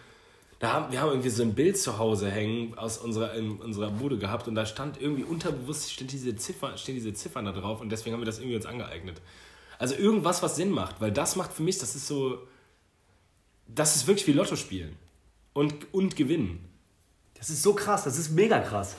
Da 0.59 0.73
haben, 0.73 0.91
wir 0.91 1.01
haben 1.01 1.09
irgendwie 1.09 1.29
so 1.29 1.43
ein 1.43 1.53
Bild 1.53 1.77
zu 1.77 1.99
Hause 1.99 2.31
hängen 2.31 2.75
aus 2.77 2.97
unserer, 2.97 3.35
in 3.35 3.57
unserer 3.57 3.91
Bude 3.91 4.17
gehabt 4.17 4.47
und 4.47 4.55
da 4.55 4.65
stand 4.65 4.99
irgendwie 4.99 5.23
unterbewusst 5.23 5.91
steht 5.91 6.11
diese 6.11 6.35
Ziffer, 6.35 6.75
stehen 6.77 6.95
diese 6.95 7.13
Ziffern 7.13 7.45
da 7.45 7.51
drauf 7.51 7.79
und 7.79 7.91
deswegen 7.91 8.15
haben 8.15 8.21
wir 8.21 8.25
das 8.25 8.39
irgendwie 8.39 8.55
uns 8.55 8.65
angeeignet. 8.65 9.21
Also 9.77 9.93
irgendwas, 9.95 10.41
was 10.41 10.55
Sinn 10.55 10.71
macht, 10.71 10.99
weil 10.99 11.11
das 11.11 11.35
macht 11.35 11.53
für 11.53 11.61
mich, 11.61 11.77
das 11.77 11.95
ist 11.95 12.07
so. 12.07 12.39
Das 13.67 13.95
ist 13.95 14.07
wirklich 14.07 14.25
wie 14.27 14.31
Lotto 14.31 14.55
spielen. 14.55 14.95
Und, 15.53 15.93
und 15.93 16.15
gewinnen. 16.15 16.63
Das 17.35 17.49
ist 17.49 17.61
so 17.61 17.73
krass, 17.73 18.05
das 18.05 18.17
ist 18.17 18.31
mega 18.31 18.59
krass. 18.59 18.95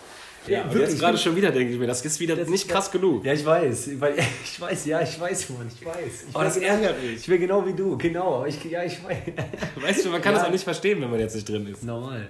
Ja, 0.48 0.62
und 0.64 0.76
jetzt 0.78 0.98
gerade 0.98 1.18
schon 1.18 1.37
wieder 1.37 1.50
denke 1.50 1.72
ich 1.74 1.78
mir, 1.78 1.87
das 1.87 2.04
ist 2.04 2.18
wieder 2.20 2.37
Das- 2.37 2.48
nicht 2.48 2.68
krass 2.68 2.90
genug. 2.90 3.24
Ja, 3.24 3.32
ich 3.32 3.44
weiß. 3.44 3.90
Weil, 4.00 4.14
ich 4.44 4.61
weiß, 4.61 4.87
ja, 4.87 5.00
ich 5.02 5.18
weiß, 5.20 5.50
Mann, 5.50 5.70
ich 5.74 5.84
weiß. 5.87 6.24
Ich 6.28 6.34
Aber 6.34 6.44
das 6.44 6.54
bin 6.54 6.62
ärgert 6.64 7.02
mich. 7.02 7.16
Ich 7.20 7.26
bin 7.26 7.40
genau 7.40 7.66
wie 7.66 7.72
du, 7.74 7.96
genau. 7.98 8.44
Ich, 8.46 8.62
ja, 8.64 8.82
ich 8.84 9.02
weiß. 9.04 9.16
Weißt 9.82 10.04
du, 10.04 10.11
man 10.11 10.20
kann 10.22 10.32
Ja. 10.32 10.38
das 10.38 10.48
auch 10.48 10.52
nicht 10.52 10.64
verstehen, 10.64 11.00
wenn 11.00 11.11
man 11.11 11.20
jetzt 11.20 11.34
nicht 11.34 11.48
drin 11.48 11.66
ist. 11.66 11.82
Normal. 11.84 12.28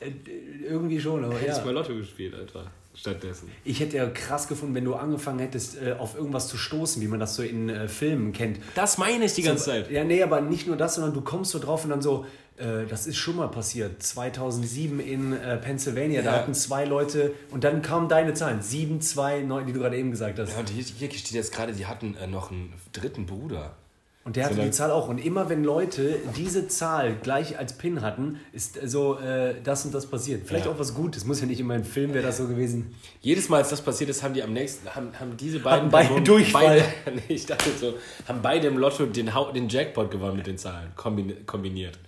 Äh, 0.00 0.64
Irgendwie 0.66 1.00
schon, 1.00 1.24
aber 1.24 1.34
Hätte 1.34 1.50
ich 1.52 1.56
ja. 1.58 1.64
mal 1.64 1.74
Lotto 1.74 1.94
gespielt, 1.94 2.34
einfach. 2.34 2.66
Stattdessen. 2.94 3.50
Ich 3.64 3.80
hätte 3.80 3.96
ja 3.96 4.06
krass 4.10 4.48
gefunden, 4.48 4.74
wenn 4.74 4.84
du 4.84 4.94
angefangen 4.94 5.38
hättest, 5.38 5.80
äh, 5.80 5.92
auf 5.98 6.16
irgendwas 6.16 6.48
zu 6.48 6.56
stoßen, 6.58 7.00
wie 7.00 7.06
man 7.08 7.20
das 7.20 7.34
so 7.36 7.42
in 7.42 7.68
äh, 7.68 7.88
Filmen 7.88 8.32
kennt. 8.32 8.58
Das 8.74 8.98
meine 8.98 9.24
ich 9.24 9.34
die 9.34 9.42
ganze 9.42 9.64
Zeit. 9.64 9.90
Ja, 9.90 10.04
nee, 10.04 10.22
aber 10.22 10.40
nicht 10.40 10.66
nur 10.66 10.76
das, 10.76 10.96
sondern 10.96 11.14
du 11.14 11.20
kommst 11.22 11.52
so 11.52 11.58
drauf 11.60 11.84
und 11.84 11.90
dann 11.90 12.02
so, 12.02 12.26
äh, 12.58 12.84
das 12.88 13.06
ist 13.06 13.16
schon 13.16 13.36
mal 13.36 13.48
passiert. 13.48 14.02
2007 14.02 15.00
in 15.00 15.32
äh, 15.32 15.56
Pennsylvania, 15.56 16.20
da 16.22 16.32
Ja. 16.32 16.38
hatten 16.42 16.52
zwei 16.52 16.84
Leute 16.84 17.32
und 17.50 17.64
dann 17.64 17.80
kamen 17.80 18.08
deine 18.08 18.34
Zahlen. 18.34 18.60
7, 18.60 19.00
2, 19.00 19.42
9, 19.42 19.66
die 19.66 19.72
du 19.72 19.78
gerade 19.80 19.96
eben 19.96 20.10
gesagt 20.10 20.38
hast. 20.38 20.52
Ja, 20.52 20.58
und 20.58 20.68
hier, 20.68 20.84
hier 20.84 21.10
steht 21.10 21.30
jetzt 21.32 21.52
gerade, 21.52 21.72
die 21.72 21.86
hatten 21.86 22.16
äh, 22.16 22.26
noch 22.26 22.50
einen 22.50 22.72
dritten 22.92 23.24
Bruder. 23.24 23.76
Und 24.22 24.36
der 24.36 24.44
hatte 24.44 24.54
Sondern- 24.56 24.70
die 24.70 24.76
Zahl 24.76 24.90
auch. 24.90 25.08
Und 25.08 25.16
immer 25.18 25.48
wenn 25.48 25.64
Leute 25.64 26.16
diese 26.36 26.68
Zahl 26.68 27.16
gleich 27.22 27.58
als 27.58 27.78
PIN 27.78 28.02
hatten, 28.02 28.38
ist 28.52 28.78
so 28.84 29.18
äh, 29.18 29.54
das 29.64 29.86
und 29.86 29.94
das 29.94 30.06
passiert. 30.06 30.46
Vielleicht 30.46 30.66
Ja. 30.66 30.72
auch 30.72 30.78
was 30.78 30.94
Gutes. 30.94 31.24
Muss 31.24 31.40
ja 31.40 31.46
nicht 31.46 31.58
immer 31.58 31.74
im 31.74 31.84
Film 31.84 32.12
wäre 32.12 32.24
das 32.26 32.36
so 32.36 32.46
gewesen. 32.46 32.94
Jedes 33.22 33.48
Mal, 33.48 33.56
als 33.58 33.70
das 33.70 33.80
passiert 33.80 34.10
ist, 34.10 34.22
haben 34.22 34.34
die 34.34 34.42
am 34.42 34.52
nächsten, 34.52 34.88
haben, 34.94 35.18
haben 35.18 35.36
diese 35.38 35.58
beiden 35.60 35.80
Hatten 35.80 35.90
beide 35.90 36.06
Personen 36.08 36.24
Durchfall. 36.26 36.82
Beide, 37.04 37.16
nee, 37.28 37.34
ich 37.34 37.46
dachte 37.46 37.70
so, 37.80 37.94
haben 38.28 38.42
beide 38.42 38.66
im 38.68 38.76
Lotto 38.76 39.06
den, 39.06 39.30
den 39.54 39.68
Jackpot 39.70 40.10
gewonnen 40.10 40.36
mit 40.36 40.46
den 40.46 40.58
Zahlen, 40.58 40.92
kombini 40.96 41.34
kombiniert. 41.46 41.98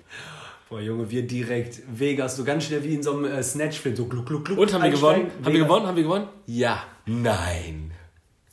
Boah, 0.68 0.80
Junge, 0.80 1.10
wir 1.10 1.26
direkt 1.26 1.80
Vegas, 1.98 2.36
so 2.36 2.44
ganz 2.44 2.64
schnell 2.64 2.84
wie 2.84 2.94
in 2.94 3.02
so 3.02 3.12
einem 3.16 3.24
äh, 3.24 3.42
Snatch-Film, 3.42 3.96
so 3.96 4.04
gluck, 4.06 4.26
gluck, 4.26 4.44
gluck. 4.44 4.58
Und 4.58 4.72
haben 4.74 4.82
wir 4.82 4.90
gewonnen? 4.90 5.14
einsteigen, 5.14 5.44
Haben 5.44 5.44
wir 5.46 5.52
Vegas. 5.54 5.66
gewonnen? 5.68 5.86
Haben 5.86 5.96
wir 5.96 6.02
gewonnen? 6.02 6.28
Ja. 6.46 6.84
Nein. 7.06 7.90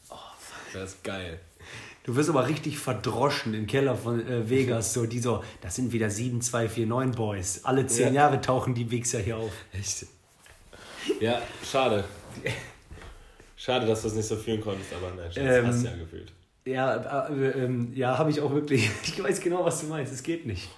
Oh, 0.10 0.16
fuck, 0.40 0.74
das 0.74 0.92
ist 0.94 1.04
geil. 1.04 1.40
Du 2.04 2.16
wirst 2.16 2.30
aber 2.30 2.48
richtig 2.48 2.80
verdroschen 2.80 3.54
im 3.54 3.68
Keller 3.68 3.96
von 3.96 4.26
äh, 4.26 4.50
Vegas, 4.50 4.94
so 4.94 5.06
die 5.06 5.20
so, 5.20 5.44
das 5.62 5.76
sind 5.76 5.92
wieder 5.92 6.10
7249 6.10 7.16
Boys. 7.16 7.60
Alle 7.64 7.86
zehn 7.88 8.08
Ja. 8.14 8.24
Jahre 8.24 8.42
tauchen 8.42 8.74
die 8.74 8.90
Wichser 8.90 9.20
hier 9.20 9.38
auf. 9.38 9.52
Echt? 9.74 10.08
Ja, 11.20 11.42
schade. 11.70 12.04
Schade, 13.56 13.86
dass 13.86 14.02
du 14.02 14.08
es 14.08 14.16
nicht 14.16 14.28
so 14.28 14.36
fühlen 14.38 14.62
konntest, 14.62 14.92
aber 14.94 15.14
nein, 15.16 15.32
Schatz, 15.32 15.44
Ähm, 15.46 15.68
hast 15.68 15.84
du 15.84 15.88
ja 15.88 15.96
gefühlt. 15.98 16.32
Ja, 16.66 17.28
äh, 17.30 17.50
ähm, 17.64 17.92
ja, 17.94 18.18
habe 18.18 18.30
ich 18.32 18.40
auch 18.42 18.54
wirklich. 18.54 18.90
Ich 19.04 19.22
weiß 19.22 19.40
genau, 19.42 19.66
was 19.66 19.82
du 19.82 19.88
meinst. 19.88 20.14
Es 20.14 20.24
geht 20.24 20.46
nicht. 20.46 20.70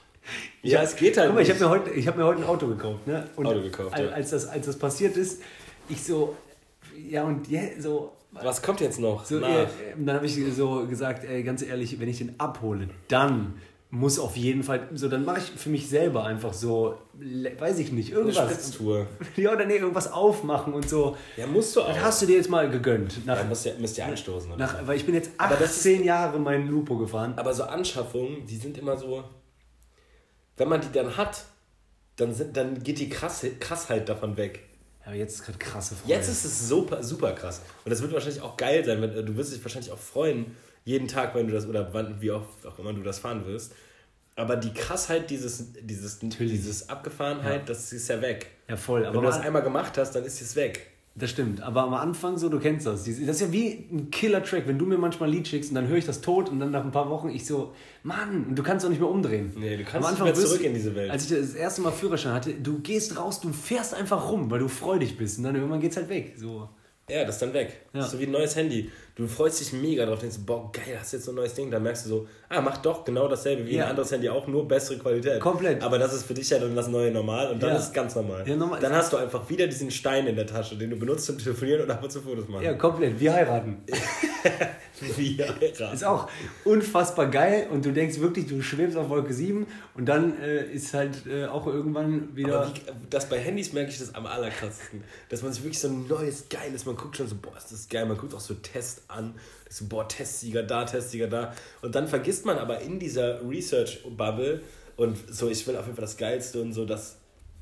Ich 0.63 0.71
Ja, 0.71 0.81
es 0.81 0.95
geht 0.95 1.17
halt 1.17 1.27
Guck 1.27 1.35
mal, 1.35 1.41
ich 1.41 1.49
habe 1.49 1.59
mir, 1.59 1.69
heute- 1.69 1.89
ich 1.91 2.07
hab 2.07 2.17
mir 2.17 2.25
heute 2.25 2.41
ein 2.41 2.47
Auto 2.47 2.67
gekauft. 2.67 3.05
Ne? 3.07 3.27
Und 3.35 3.45
Auto 3.45 3.61
gekauft, 3.61 3.93
als, 3.93 4.03
ja. 4.09 4.15
als, 4.15 4.29
das, 4.31 4.47
als 4.47 4.65
das 4.65 4.77
passiert 4.77 5.17
ist, 5.17 5.41
ich 5.89 6.03
so, 6.03 6.35
ja, 7.09 7.23
und 7.23 7.47
ja, 7.49 7.61
so. 7.79 8.13
Was 8.31 8.61
kommt 8.61 8.79
jetzt 8.81 8.99
noch? 8.99 9.25
so 9.25 9.39
nach? 9.39 9.49
äh, 9.49 9.67
dann 9.97 10.15
habe 10.15 10.25
ich 10.25 10.37
so 10.53 10.87
gesagt, 10.87 11.23
ey, 11.25 11.43
ganz 11.43 11.61
ehrlich, 11.61 11.99
wenn 11.99 12.07
ich 12.07 12.19
den 12.19 12.39
abhole, 12.39 12.89
dann 13.07 13.55
muss 13.93 14.19
auf 14.19 14.37
jeden 14.37 14.63
Fall, 14.63 14.87
so 14.93 15.09
dann 15.09 15.25
mache 15.25 15.39
ich 15.39 15.51
für 15.59 15.69
mich 15.69 15.89
selber 15.89 16.23
einfach 16.23 16.53
so, 16.53 16.95
weiß 17.13 17.77
ich 17.79 17.91
nicht, 17.91 18.11
Eine 18.11 18.19
irgendwas. 18.21 18.49
Spritztour. 18.49 19.07
Ja, 19.35 19.51
oder 19.51 19.65
nee, 19.65 19.75
irgendwas 19.75 20.09
aufmachen 20.11 20.73
und 20.73 20.87
so. 20.87 21.17
Ja, 21.35 21.45
musst 21.45 21.75
du 21.75 21.81
auch. 21.81 21.89
Das 21.89 22.01
hast 22.01 22.21
du 22.21 22.25
dir 22.25 22.37
jetzt 22.37 22.49
mal 22.49 22.69
gegönnt. 22.69 23.25
Nach, 23.25 23.37
ja, 23.37 23.43
musst 23.43 23.65
ja, 23.65 23.73
müsst 23.77 23.97
ihr 23.97 24.05
anstoßen. 24.05 24.49
Oder? 24.49 24.59
nach, 24.59 24.87
weil 24.87 24.95
ich 24.95 25.05
bin 25.05 25.13
jetzt 25.13 25.31
Aber 25.37 25.55
das 25.55 25.79
18 25.79 26.05
Jahre 26.05 26.39
meinen 26.39 26.69
Lupo 26.69 26.97
gefahren. 26.97 27.33
Aber 27.35 27.53
so 27.53 27.63
Anschaffungen, 27.63 28.45
die 28.45 28.55
sind 28.55 28.77
immer 28.77 28.95
so, 28.95 29.25
wenn 30.55 30.69
man 30.69 30.79
die 30.79 30.91
dann 30.93 31.17
hat, 31.17 31.43
dann, 32.15 32.33
sind, 32.33 32.55
dann 32.55 32.81
geht 32.81 32.97
die 32.97 33.09
Krass, 33.09 33.45
Krassheit 33.59 34.07
davon 34.07 34.37
weg. 34.37 34.69
Aber 35.05 35.15
jetzt 35.15 35.35
ist 35.35 35.43
gerade 35.45 35.57
krasse 35.57 35.95
Freude. 35.95 36.13
Jetzt 36.13 36.29
ist 36.29 36.45
es 36.45 36.67
super, 36.67 37.01
super 37.03 37.33
krass. 37.33 37.61
Und 37.83 37.89
das 37.91 38.01
wird 38.01 38.13
wahrscheinlich 38.13 38.41
auch 38.41 38.55
geil 38.55 38.85
sein. 38.85 39.01
Wenn, 39.01 39.25
du 39.25 39.35
wirst 39.35 39.53
dich 39.53 39.63
wahrscheinlich 39.63 39.91
auch 39.91 39.97
freuen, 39.97 40.55
jeden 40.85 41.07
Tag, 41.07 41.35
wenn 41.35 41.47
du 41.47 41.53
das, 41.53 41.67
oder 41.67 41.93
wann, 41.93 42.21
wie 42.21 42.31
oft 42.31 42.65
auch 42.65 42.77
immer 42.79 42.93
du 42.93 43.01
das 43.01 43.19
fahren 43.19 43.45
wirst. 43.45 43.73
Aber 44.35 44.55
die 44.55 44.73
Krassheit, 44.73 45.29
dieses, 45.29 45.73
dieses, 45.81 46.19
dieses 46.19 46.89
Abgefahrenheit, 46.89 47.67
das 47.67 47.91
ist 47.91 48.07
ja 48.07 48.21
weg. 48.21 48.47
Ja, 48.67 48.77
voll. 48.77 49.01
Wenn 49.01 49.07
Aber 49.09 49.21
du 49.21 49.27
das 49.27 49.39
mal, 49.39 49.45
einmal 49.45 49.61
gemacht 49.61 49.97
hast, 49.97 50.13
dann 50.13 50.23
ist 50.23 50.41
es 50.41 50.55
weg. 50.55 50.90
Das 51.13 51.29
stimmt. 51.29 51.61
Aber 51.61 51.83
am 51.83 51.93
Anfang 51.93 52.37
so, 52.37 52.47
du 52.47 52.59
kennst 52.59 52.85
das. 52.85 53.03
Das 53.03 53.17
ist 53.17 53.41
ja 53.41 53.51
wie 53.51 53.87
ein 53.91 54.09
Killer-Track. 54.11 54.65
Wenn 54.65 54.79
du 54.79 54.85
mir 54.85 54.97
manchmal 54.97 55.29
ein 55.29 55.33
Lied 55.33 55.47
schickst 55.47 55.71
und 55.71 55.75
dann 55.75 55.87
höre 55.87 55.97
ich 55.97 56.05
das 56.05 56.21
tot 56.21 56.49
und 56.49 56.59
dann 56.59 56.71
nach 56.71 56.85
ein 56.85 56.91
paar 56.91 57.09
Wochen 57.09 57.29
ich 57.29 57.45
so, 57.45 57.73
Mann, 58.03 58.45
und 58.47 58.55
du 58.55 58.63
kannst 58.63 58.85
auch 58.85 58.89
nicht 58.89 59.01
mehr 59.01 59.09
umdrehen. 59.09 59.51
Nee, 59.57 59.77
du 59.77 59.83
kannst 59.83 60.09
nicht 60.09 60.23
mehr 60.23 60.33
zurück 60.33 60.61
in 60.61 60.73
diese 60.73 60.95
Welt. 60.95 61.11
Als 61.11 61.29
ich 61.29 61.37
das 61.37 61.53
erste 61.53 61.81
Mal 61.81 61.91
Führerschein 61.91 62.33
hatte, 62.33 62.53
du 62.53 62.79
gehst 62.79 63.17
raus, 63.17 63.41
du 63.41 63.51
fährst 63.51 63.93
einfach 63.93 64.31
rum, 64.31 64.49
weil 64.49 64.59
du 64.59 64.69
freudig 64.69 65.17
bist. 65.17 65.37
Und 65.37 65.43
dann 65.43 65.55
irgendwann 65.55 65.81
geht's 65.81 65.97
halt 65.97 66.07
weg. 66.07 66.35
So. 66.37 66.69
Ja, 67.09 67.25
das 67.25 67.35
ist 67.35 67.41
dann 67.41 67.53
weg. 67.53 67.81
Ja. 67.93 68.03
So 68.03 68.17
wie 68.19 68.23
ein 68.23 68.31
neues 68.31 68.55
Handy. 68.55 68.89
Du 69.21 69.27
freust 69.27 69.59
dich 69.59 69.71
mega 69.73 70.05
drauf, 70.05 70.17
denkst, 70.19 70.37
boah, 70.45 70.71
geil, 70.71 70.97
hast 70.99 71.13
jetzt 71.13 71.25
so 71.25 71.31
ein 71.31 71.35
neues 71.35 71.53
Ding. 71.53 71.69
Dann 71.69 71.83
merkst 71.83 72.05
du 72.05 72.09
so, 72.09 72.27
ah, 72.49 72.59
macht 72.59 72.83
doch 72.85 73.03
genau 73.05 73.27
dasselbe 73.27 73.65
wie 73.67 73.75
Ja. 73.75 73.83
ein 73.85 73.89
anderes 73.91 74.11
Handy 74.11 74.27
auch, 74.29 74.47
nur 74.47 74.67
bessere 74.67 74.97
Qualität. 74.97 75.39
Komplett. 75.39 75.83
Aber 75.83 75.99
das 75.99 76.13
ist 76.13 76.23
für 76.25 76.33
dich 76.33 76.49
ja 76.49 76.57
dann 76.57 76.75
das 76.75 76.87
neue 76.87 77.11
Normal 77.11 77.51
und 77.51 77.61
dann 77.61 77.69
Ja. 77.71 77.75
ist 77.77 77.83
es 77.89 77.93
ganz 77.93 78.15
normal. 78.15 78.43
Ja, 78.47 78.55
normal. 78.55 78.79
Dann 78.79 78.93
hast 78.93 79.13
du 79.13 79.17
einfach 79.17 79.47
wieder 79.49 79.67
diesen 79.67 79.91
Stein 79.91 80.25
in 80.25 80.35
der 80.35 80.47
Tasche, 80.47 80.75
den 80.75 80.89
du 80.89 80.95
benutzt 80.97 81.25
zum 81.27 81.37
Telefonieren 81.37 81.81
und 81.83 81.91
ab 81.91 82.03
und 82.03 82.11
zu 82.11 82.21
Fotos 82.21 82.47
machen. 82.47 82.63
Ja, 82.63 82.73
komplett. 82.73 83.19
Wir 83.19 83.31
heiraten. 83.33 83.77
Wie 85.17 85.37
heiraten. 85.41 85.93
Ist 85.95 86.03
auch 86.03 86.27
unfassbar 86.63 87.27
geil 87.27 87.67
und 87.71 87.85
du 87.85 87.91
denkst 87.91 88.19
wirklich, 88.19 88.47
du 88.47 88.61
schwebst 88.61 88.95
auf 88.97 89.09
Wolke 89.09 89.33
7 89.33 89.65
und 89.95 90.05
dann 90.05 90.39
äh, 90.39 90.63
ist 90.71 90.93
halt 90.93 91.25
äh, 91.27 91.45
auch 91.45 91.65
irgendwann 91.67 92.35
wieder. 92.35 92.61
Aber 92.63 92.73
wie, 92.75 92.81
das 93.09 93.27
bei 93.27 93.39
Handys 93.39 93.73
merke 93.73 93.89
ich 93.91 93.97
das 93.99 94.13
am 94.13 94.25
allerkrassesten. 94.25 95.03
Dass 95.29 95.41
man 95.41 95.53
sich 95.53 95.63
wirklich 95.63 95.79
so 95.79 95.87
ein 95.87 96.07
neues, 96.07 96.49
geiles, 96.49 96.85
man 96.85 96.95
guckt 96.95 97.17
schon 97.17 97.27
so, 97.27 97.35
boah, 97.41 97.55
ist 97.57 97.71
das 97.71 97.87
geil, 97.89 98.05
man 98.05 98.17
guckt 98.17 98.33
auch 98.35 98.39
so 98.39 98.53
Test 98.55 99.01
an, 99.11 99.35
so, 99.69 99.85
boah, 99.85 100.07
Testsieger 100.07 100.63
da, 100.63 100.85
Testsieger 100.85 101.27
da. 101.27 101.53
Und 101.81 101.95
dann 101.95 102.07
vergisst 102.07 102.45
man 102.45 102.57
aber 102.57 102.79
in 102.81 102.99
dieser 102.99 103.47
Research-Bubble 103.47 104.61
und 104.97 105.17
so, 105.29 105.49
ich 105.49 105.65
will 105.67 105.75
auf 105.75 105.85
jeden 105.85 105.95
Fall 105.95 106.05
das 106.05 106.17
Geilste 106.17 106.61
und 106.61 106.73
so, 106.73 106.85
das, 106.85 107.17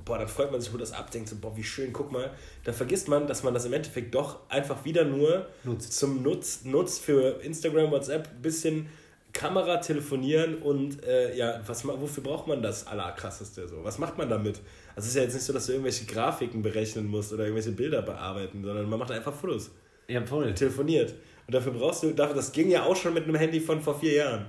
boah, 0.06 0.18
dann 0.18 0.28
freut 0.28 0.52
man 0.52 0.60
sich, 0.60 0.72
holt 0.72 0.82
das 0.82 0.92
ab, 0.92 1.12
denkt 1.12 1.30
so, 1.30 1.36
boah, 1.40 1.56
wie 1.56 1.64
schön, 1.64 1.94
guck 1.94 2.12
mal. 2.12 2.32
Da 2.64 2.74
vergisst 2.74 3.08
man, 3.08 3.28
dass 3.28 3.44
man 3.44 3.54
das 3.54 3.66
im 3.66 3.74
Endeffekt 3.74 4.16
doch 4.16 4.40
einfach 4.50 4.86
wieder 4.86 5.06
nur 5.06 5.48
Nutzt. 5.64 5.94
zum 5.94 6.24
Nutz, 6.24 6.64
nutzt 6.64 7.02
für 7.02 7.42
Instagram, 7.42 7.92
WhatsApp, 7.92 8.42
bisschen 8.42 8.90
Kamera, 9.32 9.78
telefonieren 9.78 10.56
und 10.56 11.04
äh, 11.04 11.36
ja, 11.36 11.62
was, 11.66 11.86
wofür 11.86 12.24
braucht 12.24 12.48
man 12.48 12.64
das 12.64 12.88
Allerkrasseste 12.88 13.68
so? 13.68 13.84
Was 13.84 14.00
macht 14.00 14.18
man 14.18 14.28
damit? 14.28 14.60
Also 14.96 15.06
es 15.06 15.08
ist 15.10 15.16
ja 15.16 15.22
jetzt 15.22 15.34
nicht 15.36 15.44
so, 15.44 15.54
dass 15.54 15.68
du 15.68 15.74
irgendwelche 15.74 16.06
Grafiken 16.06 16.62
berechnen 16.62 17.08
musst 17.08 17.32
oder 17.32 17.44
irgendwelche 17.44 17.72
Bilder 17.72 18.02
bearbeiten, 18.02 18.64
sondern 18.64 18.90
man 18.90 18.98
macht 18.98 19.12
einfach 19.12 19.34
Fotos, 19.34 19.70
ja, 20.08 20.26
voll. 20.26 20.54
telefoniert. 20.56 21.14
Und 21.50 21.56
dafür 21.56 21.72
brauchst 21.72 22.04
du, 22.04 22.12
dafür, 22.12 22.36
das 22.36 22.52
ging 22.52 22.70
ja 22.70 22.84
auch 22.84 22.96
schon 22.96 23.12
mit 23.12 23.24
einem 23.24 23.34
Handy 23.34 23.60
von 23.60 23.82
vor 23.82 24.00
vier 24.00 24.14
Jahren. 24.14 24.46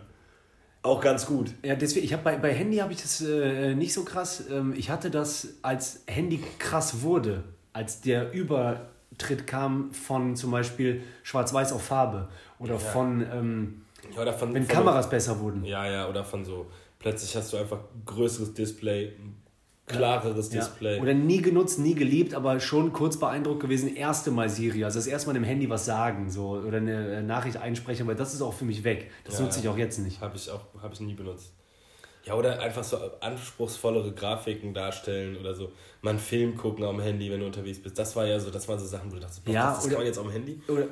Auch 0.82 1.00
ganz 1.00 1.24
gut. 1.24 1.54
Ja, 1.64 1.74
deswegen, 1.74 2.04
ich 2.04 2.12
habe 2.12 2.22
bei, 2.22 2.36
bei 2.36 2.52
Handy 2.52 2.76
habe 2.76 2.92
ich 2.92 3.00
das 3.00 3.22
äh, 3.22 3.74
nicht 3.74 3.94
so 3.94 4.04
krass. 4.04 4.44
Ähm, 4.50 4.74
ich 4.76 4.90
hatte 4.90 5.10
das, 5.10 5.54
als 5.62 6.02
Handy 6.06 6.44
krass 6.58 7.00
wurde, 7.00 7.42
als 7.72 8.02
der 8.02 8.34
Übertritt 8.34 9.46
kam 9.46 9.94
von 9.94 10.36
zum 10.36 10.50
Beispiel 10.50 11.00
Schwarz-Weiß 11.22 11.72
auf 11.72 11.84
Farbe 11.84 12.28
oder 12.58 12.78
von, 12.78 13.22
ähm, 13.32 13.82
Ja, 14.14 14.20
oder 14.20 14.34
von, 14.34 14.52
wenn 14.52 14.66
von 14.66 14.76
Kameras 14.76 15.08
besser 15.08 15.40
wurden. 15.40 15.64
Ja, 15.64 15.90
ja, 15.90 16.06
oder 16.06 16.22
von 16.22 16.44
so, 16.44 16.66
plötzlich 16.98 17.34
hast 17.34 17.50
du 17.54 17.56
einfach 17.56 17.78
größeres 18.04 18.52
Display, 18.52 19.14
klareres 19.90 20.52
Ja. 20.52 20.60
Display. 20.60 21.00
Oder 21.00 21.14
nie 21.14 21.42
genutzt, 21.42 21.78
nie 21.78 21.94
geliebt, 21.94 22.34
aber 22.34 22.60
schon 22.60 22.92
kurz 22.92 23.18
beeindruckt 23.18 23.60
gewesen, 23.60 23.94
erste 23.94 24.30
Mal 24.30 24.48
Siri. 24.48 24.84
Also 24.84 24.98
das 24.98 25.06
erste 25.06 25.28
Mal 25.28 25.34
dem 25.34 25.44
Handy 25.44 25.68
was 25.68 25.84
sagen 25.84 26.30
so, 26.30 26.50
oder 26.50 26.78
eine 26.78 27.22
Nachricht 27.22 27.56
einsprechen, 27.56 28.06
aber 28.06 28.14
das 28.14 28.34
ist 28.34 28.42
auch 28.42 28.54
für 28.54 28.64
mich 28.64 28.84
weg. 28.84 29.10
Das 29.24 29.38
Ja, 29.38 29.44
nutze 29.44 29.60
ich 29.60 29.68
auch 29.68 29.78
jetzt 29.78 29.98
nicht. 29.98 30.20
Habe 30.20 30.36
ich 30.36 30.50
auch 30.50 30.60
habe 30.82 30.94
ich 30.94 31.00
nie 31.00 31.14
benutzt. 31.14 31.52
Ja, 32.30 32.36
oder 32.36 32.60
einfach 32.60 32.84
so 32.84 32.96
anspruchsvollere 33.20 34.12
Grafiken 34.12 34.72
darstellen 34.72 35.36
oder 35.36 35.52
so. 35.54 35.72
Mal 36.02 36.10
einen 36.10 36.18
Film 36.20 36.56
gucken 36.56 36.84
am 36.84 37.00
Handy, 37.00 37.30
wenn 37.30 37.40
du 37.40 37.46
unterwegs 37.46 37.80
bist. 37.80 37.98
Das 37.98 38.14
war 38.14 38.24
ja 38.26 38.38
so, 38.38 38.50
das 38.50 38.68
waren 38.68 38.78
so 38.78 38.86
Sachen, 38.86 39.10
wo 39.10 39.16
du 39.16 39.20
dachtest, 39.20 39.44
boah, 39.44 39.52
Ja, 39.52 39.70
das 39.74 39.80
oder- 39.84 39.88
kann 39.94 39.98
man 39.98 40.06
jetzt 40.06 40.18
dem 40.20 40.30
Handy. 40.30 40.60
Früher, 40.64 40.86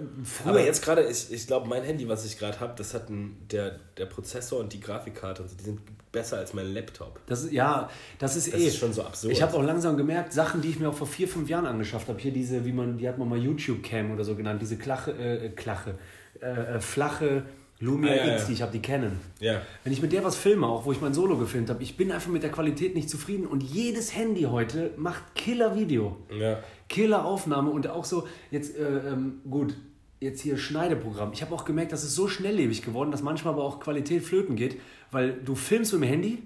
Aber 0.50 0.60
jetzt 0.64 0.82
gerade, 0.82 1.04
ich, 1.08 1.32
ich 1.32 1.46
glaube, 1.46 1.68
mein 1.68 1.84
Handy, 1.84 2.08
was 2.08 2.24
ich 2.24 2.36
gerade 2.38 2.58
habe, 2.58 2.74
das 2.76 2.92
hat 2.92 3.08
ein, 3.08 3.36
der, 3.52 3.78
der 3.96 4.06
Prozessor 4.06 4.58
und 4.58 4.72
die 4.72 4.80
Grafikkarte 4.80 5.42
und 5.42 5.48
so, 5.48 5.56
die 5.56 5.62
sind 5.64 5.80
besser 6.10 6.38
als 6.38 6.54
mein 6.54 6.74
Laptop. 6.74 7.20
das, 7.26 7.50
ja, 7.52 7.88
das 8.18 8.34
ist 8.34 8.52
Das 8.52 8.60
eh. 8.60 8.66
ist 8.66 8.76
schon 8.78 8.92
so 8.92 9.02
absurd. 9.02 9.32
Ich 9.32 9.40
habe 9.40 9.54
auch 9.56 9.62
langsam 9.62 9.96
gemerkt, 9.96 10.32
Sachen, 10.32 10.60
die 10.60 10.70
ich 10.70 10.80
mir 10.80 10.88
auch 10.88 10.94
vor 10.94 11.06
vier, 11.06 11.28
fünf 11.28 11.48
Jahren 11.48 11.66
angeschafft 11.66 12.08
habe, 12.08 12.18
hier 12.18 12.32
diese, 12.32 12.64
wie 12.64 12.72
man, 12.72 12.98
die 12.98 13.08
hat 13.08 13.16
man 13.18 13.28
mal 13.28 13.38
YouTube-Cam 13.38 14.10
oder 14.10 14.24
so 14.24 14.34
genannt, 14.34 14.60
diese 14.60 14.76
Klache, 14.76 15.12
äh, 15.12 15.50
Klache, 15.50 15.94
äh, 16.42 16.46
äh, 16.76 16.80
flache 16.80 17.44
Lumia 17.80 18.12
Ah, 18.12 18.16
ja, 18.16 18.32
X, 18.34 18.42
ja. 18.42 18.46
die 18.48 18.52
ich 18.54 18.62
habe, 18.62 18.72
die 18.72 18.82
kennen. 18.82 19.20
Ja. 19.38 19.62
Wenn 19.84 19.92
ich 19.92 20.02
mit 20.02 20.12
der 20.12 20.24
was 20.24 20.36
filme, 20.36 20.66
auch 20.66 20.84
wo 20.84 20.92
ich 20.92 21.00
mein 21.00 21.14
Solo 21.14 21.36
gefilmt 21.36 21.70
habe, 21.70 21.82
ich 21.82 21.96
bin 21.96 22.10
einfach 22.10 22.30
mit 22.30 22.42
der 22.42 22.50
Qualität 22.50 22.94
nicht 22.94 23.08
zufrieden 23.08 23.46
und 23.46 23.62
jedes 23.62 24.14
Handy 24.16 24.42
heute 24.42 24.92
macht 24.96 25.34
Killer-Video. 25.36 26.16
Ja. 26.36 26.58
Killer-Aufnahme 26.88 27.70
und 27.70 27.86
auch 27.88 28.04
so, 28.04 28.26
jetzt, 28.50 28.76
äh, 28.76 29.10
ähm, 29.10 29.40
gut, 29.48 29.76
jetzt 30.20 30.40
hier 30.40 30.56
Schneideprogramm. 30.56 31.30
Ich 31.32 31.42
habe 31.42 31.54
auch 31.54 31.64
gemerkt, 31.64 31.92
das 31.92 32.02
ist 32.02 32.14
so 32.14 32.26
schnelllebig 32.26 32.82
geworden, 32.82 33.10
dass 33.12 33.22
manchmal 33.22 33.54
aber 33.54 33.62
auch 33.62 33.78
Qualität 33.78 34.24
flöten 34.24 34.56
geht, 34.56 34.80
weil 35.12 35.32
du 35.32 35.54
filmst 35.54 35.92
mit 35.92 36.02
dem 36.02 36.08
Handy 36.08 36.38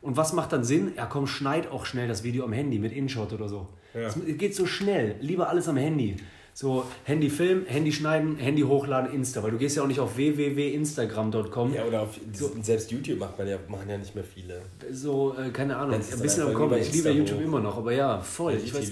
und 0.00 0.16
was 0.16 0.32
macht 0.32 0.52
dann 0.52 0.64
Sinn? 0.64 0.92
Ja, 0.96 1.04
komm, 1.06 1.26
schneid 1.26 1.70
auch 1.70 1.84
schnell 1.84 2.08
das 2.08 2.24
Video 2.24 2.44
am 2.44 2.52
Handy 2.52 2.78
mit 2.78 2.92
InShot 2.92 3.32
oder 3.34 3.48
so. 3.48 3.68
Ja. 3.92 4.06
Es 4.06 4.16
geht 4.38 4.54
so 4.54 4.66
schnell, 4.66 5.16
lieber 5.20 5.48
alles 5.50 5.68
am 5.68 5.76
Handy. 5.76 6.16
So, 6.52 6.84
Handy 7.04 7.30
filmen, 7.30 7.66
Handy 7.66 7.92
schneiden, 7.92 8.36
Handy 8.36 8.62
hochladen, 8.62 9.12
Insta, 9.12 9.42
weil 9.42 9.52
du 9.52 9.58
gehst 9.58 9.76
ja 9.76 9.82
auch 9.82 9.86
nicht 9.86 10.00
auf 10.00 10.16
www.instagram.com. 10.16 11.74
Ja, 11.74 11.84
oder 11.84 12.02
auf, 12.02 12.20
selbst 12.62 12.90
YouTube 12.90 13.18
macht 13.18 13.38
man 13.38 13.48
ja, 13.48 13.58
machen 13.68 13.88
ja 13.88 13.96
nicht 13.96 14.14
mehr 14.14 14.24
viele. 14.24 14.62
So, 14.90 15.34
äh, 15.38 15.50
keine 15.50 15.76
Ahnung, 15.76 15.94
ein 15.94 16.20
bisschen 16.20 16.42
am 16.42 16.54
Kommen. 16.54 16.78
Ich 16.78 16.92
liebe 16.92 17.10
YouTube 17.10 17.38
hoch. 17.38 17.44
immer 17.44 17.60
noch, 17.60 17.76
aber 17.76 17.92
ja, 17.92 18.20
voll. 18.20 18.54
Ich 18.54 18.74
weiß, 18.74 18.90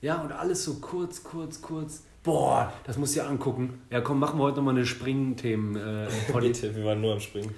ja, 0.00 0.20
und 0.20 0.32
alles 0.32 0.64
so 0.64 0.74
kurz, 0.74 1.22
kurz, 1.22 1.62
kurz. 1.62 2.02
Boah, 2.22 2.72
das 2.84 2.98
musst 2.98 3.16
du 3.16 3.20
dir 3.20 3.26
angucken. 3.26 3.80
Ja, 3.90 4.00
komm, 4.00 4.18
machen 4.18 4.38
wir 4.38 4.44
heute 4.44 4.56
nochmal 4.56 4.74
eine 4.74 4.86
Springthemen. 4.86 5.76
Äh. 5.76 6.08
Bitte, 6.40 6.74
wir 6.74 6.84
waren 6.84 7.00
nur 7.00 7.14
am 7.14 7.20
Springen. 7.20 7.54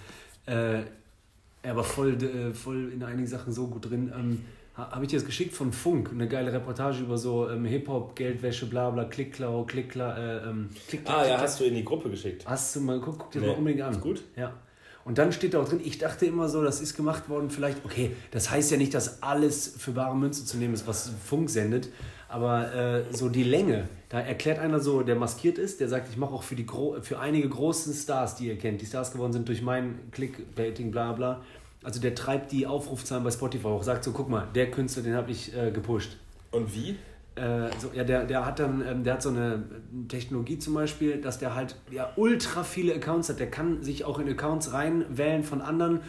äh, 0.47 0.83
aber 1.63 1.85
voll, 1.85 2.23
äh, 2.23 2.53
voll 2.53 2.93
in 2.93 3.03
einigen 3.03 3.27
Sachen 3.27 3.53
so 3.53 3.67
gut 3.67 3.91
drin. 3.91 4.13
Ähm, 4.15 4.45
Habe 4.77 5.05
ich 5.05 5.11
dir 5.11 5.19
das 5.19 5.25
geschickt 5.27 5.55
von 5.55 5.73
Funk, 5.73 6.11
eine 6.11 6.27
geile 6.27 6.53
Reportage 6.53 7.01
über 7.05 7.17
so 7.17 7.49
ähm, 7.49 7.65
Hip-Hop, 7.65 8.17
Geldwäsche, 8.17 8.67
bla 8.67 8.91
bla, 8.91 9.05
Klickklau, 9.05 9.63
Klickklau, 9.65 10.11
äh, 10.11 10.39
ähm, 10.49 10.69
Klick, 10.89 11.05
Klick, 11.05 11.15
Ah, 11.17 11.23
ja, 11.23 11.29
Klick, 11.35 11.39
hast 11.43 11.61
du 11.61 11.65
in 11.65 11.75
die 11.75 11.85
Gruppe 11.85 12.11
geschickt. 12.11 12.45
Hast 12.45 12.75
du 12.75 12.81
mal 12.81 12.99
geguckt? 12.99 13.19
Guck 13.21 13.31
dir 13.31 13.41
Nee. 13.41 13.47
mal 13.47 13.55
unbedingt 13.57 13.83
an. 13.83 13.93
Ist 13.93 14.01
gut? 14.01 14.23
Ja. 14.37 14.53
Und 15.05 15.19
dann 15.19 15.31
steht 15.33 15.55
da 15.55 15.61
auch 15.61 15.69
drin, 15.69 15.81
ich 15.85 15.99
dachte 15.99 16.27
immer 16.27 16.49
so, 16.49 16.65
das 16.65 16.81
ist 16.81 16.97
gemacht 16.97 17.29
worden, 17.29 17.51
vielleicht, 17.51 17.85
okay, 17.85 18.11
das 18.33 18.51
heißt 18.51 18.71
ja 18.73 18.77
nicht, 18.79 18.95
dass 18.95 19.23
alles 19.23 19.75
für 19.79 19.93
bare 19.93 20.17
Münze 20.17 20.45
zu 20.47 20.57
nehmen 20.57 20.75
ist, 20.75 20.87
was 20.89 21.13
Funk 21.25 21.51
sendet, 21.51 21.91
aber 22.29 22.75
äh, 22.75 23.05
so 23.13 23.29
die 23.29 23.45
Länge, 23.45 23.87
da 24.09 24.19
erklärt 24.21 24.59
einer 24.59 24.81
so, 24.81 25.03
der 25.03 25.15
maskiert 25.15 25.59
ist, 25.59 25.79
der 25.81 25.89
sagt, 25.89 26.09
ich 26.11 26.17
mache 26.17 26.33
auch 26.33 26.43
für, 26.43 26.57
die 26.57 26.65
gro 26.67 26.97
für 27.03 27.21
einige 27.21 27.49
großen 27.51 27.93
Stars, 27.93 28.35
die 28.37 28.47
ihr 28.49 28.57
kennt, 28.59 28.81
die 28.81 28.87
Stars 28.87 29.13
geworden 29.13 29.35
sind 29.35 29.47
durch 29.47 29.61
mein 29.63 29.99
Clickbaiting, 30.11 30.91
bla 30.91 31.13
bla, 31.13 31.43
Also 31.85 32.01
der 32.01 32.15
treibt 32.15 32.51
die 32.51 32.67
Aufrufzahlen 32.67 33.23
bei 33.23 33.31
Spotify 33.31 33.65
hoch. 33.65 33.83
Sagt 33.83 34.05
so, 34.05 34.13
guck 34.13 34.29
mal, 34.29 34.49
der 34.55 34.71
Künstler, 34.71 35.03
den 35.03 35.15
habe 35.15 35.31
ich 35.31 35.55
äh, 35.55 35.71
gepusht. 35.71 36.17
Und 36.51 36.75
wie? 36.75 36.97
Äh, 37.37 37.69
so, 37.79 37.91
ja, 37.95 38.05
der, 38.05 38.25
der 38.25 38.47
hat 38.47 38.59
dann, 38.59 38.83
ähm, 38.87 39.05
der 39.05 39.15
hat 39.15 39.23
so 39.23 39.29
eine 39.29 39.65
Technologie 40.09 40.59
zum 40.59 40.75
Beispiel, 40.75 41.21
dass 41.21 41.39
der 41.39 41.55
halt 41.55 41.77
ja 41.91 42.13
ultra 42.17 42.65
viele 42.65 42.95
Accounts 42.95 43.29
hat. 43.29 43.39
Der 43.39 43.51
kann 43.51 43.83
sich 43.83 44.05
auch 44.05 44.19
in 44.19 44.29
Accounts 44.29 44.73
reinwählen 44.73 45.43
von 45.43 45.61
anderen, 45.61 46.01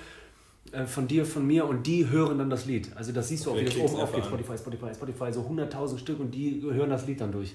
äh, 0.72 0.86
von 0.86 1.08
dir, 1.08 1.26
von 1.26 1.46
mir 1.46 1.68
und 1.68 1.88
die 1.88 2.10
hören 2.10 2.38
dann 2.38 2.50
das 2.50 2.66
Lied. 2.66 2.92
Also 2.96 3.12
das 3.12 3.28
siehst 3.28 3.46
du 3.46 3.52
auch, 3.52 3.58
wie 3.58 3.66
das 3.66 3.76
oben 3.76 3.96
aufgeht. 3.96 4.26
Spotify, 4.26 4.58
Spotify, 4.58 4.94
Spotify, 4.94 5.34
so 5.34 5.42
100.000 5.42 5.98
Stück 5.98 6.20
und 6.20 6.32
die 6.32 6.62
hören 6.62 6.90
das 6.90 7.06
Lied 7.06 7.20
dann 7.20 7.32
durch. 7.32 7.54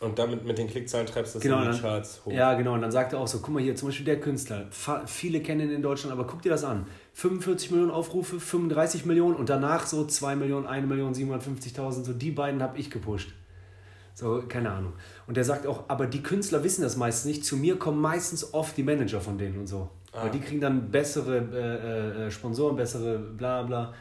Und 0.00 0.18
damit 0.18 0.46
mit 0.46 0.56
den 0.56 0.66
Klickzahlen 0.66 1.06
treibst 1.06 1.34
du 1.34 1.38
das 1.38 1.42
Genau, 1.42 1.62
in 1.62 1.72
die 1.72 1.78
Charts 1.78 2.22
hoch. 2.24 2.32
Ja, 2.32 2.54
genau. 2.54 2.72
Und 2.72 2.80
dann 2.80 2.90
sagt 2.90 3.12
er 3.12 3.18
auch 3.18 3.28
so, 3.28 3.40
guck 3.40 3.52
mal 3.52 3.62
hier, 3.62 3.76
zum 3.76 3.88
Beispiel 3.88 4.06
der 4.06 4.18
Künstler, 4.18 4.66
viele 5.04 5.40
kennen 5.42 5.68
ihn 5.68 5.70
in 5.70 5.82
Deutschland, 5.82 6.10
aber 6.12 6.26
guck 6.26 6.40
dir 6.40 6.48
das 6.48 6.64
an. 6.64 6.86
45 7.12 7.70
Millionen 7.70 7.90
Aufrufe, 7.90 8.40
35 8.40 9.04
Millionen 9.04 9.36
und 9.36 9.50
danach 9.50 9.84
so 9.86 10.06
2 10.06 10.36
Millionen, 10.36 10.66
1 10.66 10.88
Million, 10.88 11.12
750.000, 11.12 12.04
so 12.04 12.12
die 12.14 12.30
beiden 12.30 12.62
habe 12.62 12.78
ich 12.78 12.90
gepusht. 12.90 13.34
So, 14.14 14.42
keine 14.48 14.70
Ahnung. 14.70 14.94
Und 15.26 15.36
der 15.36 15.44
sagt 15.44 15.66
auch, 15.66 15.84
aber 15.88 16.06
die 16.06 16.22
Künstler 16.22 16.64
wissen 16.64 16.80
das 16.80 16.96
meistens 16.96 17.26
nicht. 17.26 17.44
Zu 17.44 17.58
mir 17.58 17.78
kommen 17.78 18.00
meistens 18.00 18.54
oft 18.54 18.76
die 18.78 18.82
Manager 18.82 19.20
von 19.20 19.36
denen 19.36 19.58
und 19.58 19.66
so. 19.66 19.90
Ah. 20.12 20.24
Weil 20.24 20.30
die 20.30 20.40
kriegen 20.40 20.60
dann 20.62 20.90
bessere 20.90 21.36
äh, 21.36 22.26
äh, 22.26 22.30
Sponsoren, 22.30 22.76
bessere 22.76 23.18
bla 23.18 23.62
bla. 23.62 23.92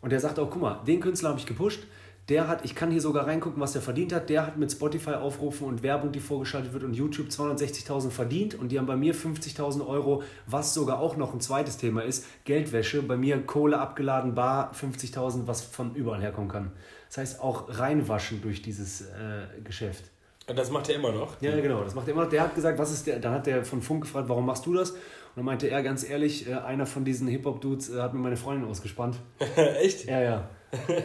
Und 0.00 0.10
der 0.10 0.20
sagt 0.20 0.38
auch, 0.38 0.50
guck 0.50 0.62
mal, 0.62 0.80
den 0.86 1.00
Künstler 1.00 1.30
habe 1.30 1.38
ich 1.38 1.46
gepusht. 1.46 1.80
Der 2.28 2.46
hat, 2.46 2.64
ich 2.64 2.74
kann 2.74 2.90
hier 2.90 3.00
sogar 3.00 3.26
reingucken, 3.26 3.60
was 3.60 3.72
der 3.72 3.80
verdient 3.80 4.12
hat. 4.12 4.28
Der 4.28 4.46
hat 4.46 4.58
mit 4.58 4.70
Spotify 4.70 5.12
Aufrufen 5.12 5.66
und 5.66 5.82
Werbung, 5.82 6.12
die 6.12 6.20
vorgeschaltet 6.20 6.74
wird 6.74 6.84
und 6.84 6.92
YouTube 6.92 7.28
260.000 7.28 8.10
verdient 8.10 8.54
und 8.54 8.70
die 8.70 8.78
haben 8.78 8.86
bei 8.86 8.96
mir 8.96 9.14
50.000 9.14 9.86
Euro, 9.86 10.22
was 10.46 10.74
sogar 10.74 11.00
auch 11.00 11.16
noch 11.16 11.32
ein 11.32 11.40
zweites 11.40 11.78
Thema 11.78 12.02
ist, 12.02 12.26
Geldwäsche. 12.44 13.02
Bei 13.02 13.16
mir 13.16 13.40
Kohle 13.46 13.78
abgeladen, 13.78 14.34
bar 14.34 14.72
50.000, 14.74 15.46
was 15.46 15.62
von 15.62 15.94
überall 15.94 16.20
herkommen 16.20 16.50
kann. 16.50 16.72
Das 17.08 17.16
heißt 17.16 17.40
auch 17.40 17.78
reinwaschen 17.78 18.42
durch 18.42 18.60
dieses 18.60 19.00
äh, 19.00 19.60
Geschäft. 19.64 20.04
Und 20.46 20.58
das 20.58 20.70
macht 20.70 20.88
er 20.90 20.96
immer 20.96 21.12
noch. 21.12 21.40
Ja, 21.40 21.58
genau, 21.58 21.82
das 21.82 21.94
macht 21.94 22.08
er 22.08 22.12
immer 22.12 22.24
noch. 22.24 22.30
Der 22.30 22.42
hat 22.42 22.54
gesagt, 22.54 22.78
was 22.78 22.92
ist 22.92 23.06
der, 23.06 23.20
dann 23.20 23.32
hat 23.32 23.46
der 23.46 23.64
von 23.64 23.80
Funk 23.80 24.02
gefragt, 24.02 24.28
warum 24.28 24.44
machst 24.44 24.66
du 24.66 24.74
das? 24.74 24.90
Und 24.90 24.98
dann 25.36 25.44
meinte 25.46 25.68
er 25.68 25.82
ganz 25.82 26.08
ehrlich, 26.08 26.46
äh, 26.46 26.54
einer 26.54 26.84
von 26.84 27.06
diesen 27.06 27.26
Hip-Hop-Dudes 27.28 27.90
äh, 27.90 28.00
hat 28.00 28.12
mir 28.12 28.20
meine 28.20 28.36
Freundin 28.36 28.68
ausgespannt. 28.68 29.16
Echt? 29.56 30.04
Ja, 30.06 30.20
ja. 30.20 30.50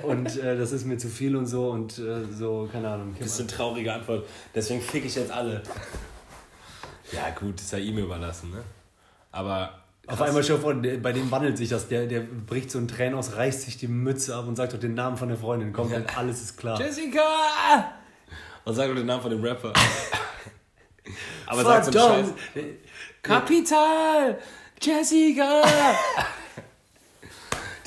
Und 0.03 0.37
äh, 0.37 0.57
das 0.57 0.71
ist 0.71 0.85
mir 0.85 0.97
zu 0.97 1.07
viel 1.07 1.35
und 1.35 1.45
so 1.45 1.69
und 1.69 1.97
äh, 1.97 2.25
so, 2.31 2.67
keine 2.71 2.89
Ahnung. 2.89 3.15
Das 3.17 3.27
ist 3.27 3.39
eine 3.39 3.47
traurige 3.47 3.93
Antwort. 3.93 4.25
Deswegen 4.53 4.81
fick 4.81 5.05
ich 5.05 5.15
jetzt 5.15 5.31
alle. 5.31 5.63
Ja, 7.11 7.29
gut, 7.29 7.59
ist 7.61 7.71
ja 7.71 7.79
ihm 7.79 7.97
überlassen, 7.97 8.51
ne? 8.51 8.63
Aber. 9.31 9.79
Auf 10.05 10.21
einmal 10.21 10.43
schon 10.43 10.59
vor, 10.59 10.73
bei 10.73 11.13
dem 11.13 11.31
wandelt 11.31 11.57
sich 11.57 11.69
das. 11.69 11.87
Der, 11.87 12.07
der 12.07 12.19
bricht 12.19 12.71
so 12.71 12.77
ein 12.77 12.89
Tränen 12.89 13.17
aus, 13.17 13.37
reißt 13.37 13.61
sich 13.61 13.77
die 13.77 13.87
Mütze 13.87 14.35
ab 14.35 14.47
und 14.47 14.57
sagt 14.57 14.73
doch 14.73 14.79
den 14.79 14.95
Namen 14.95 15.15
von 15.15 15.29
der 15.29 15.37
Freundin. 15.37 15.71
Kommt 15.71 15.93
halt, 15.93 16.17
alles 16.17 16.41
ist 16.41 16.57
klar. 16.57 16.77
Jessica! 16.77 17.93
Und 18.65 18.73
sag 18.75 18.89
doch 18.89 18.95
den 18.95 19.05
Namen 19.05 19.21
von 19.21 19.31
dem 19.31 19.41
Rapper. 19.41 19.71
Aber 21.45 21.63
sag 21.63 21.85
so 21.85 21.91
einen 21.91 22.25
Scheiß. 22.25 22.33
Verdammt! 22.53 22.75
Kapital! 23.21 24.39
Jessica! 24.81 25.61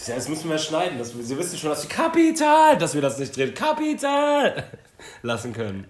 Ja, 0.07 0.15
das 0.15 0.29
müssen 0.29 0.49
wir 0.49 0.59
schneiden. 0.59 0.99
Das, 0.99 1.13
Sie 1.13 1.37
wissen 1.37 1.59
schon, 1.59 1.71
dass 1.71 1.83
wir 1.83 1.91
Kapital, 1.91 2.79
dass 2.79 2.95
wir 2.95 3.03
das 3.03 3.19
nicht 3.19 3.37
drehen. 3.37 3.55
Kapital! 3.55 4.65
Lassen 5.23 5.53
können. 5.53 5.87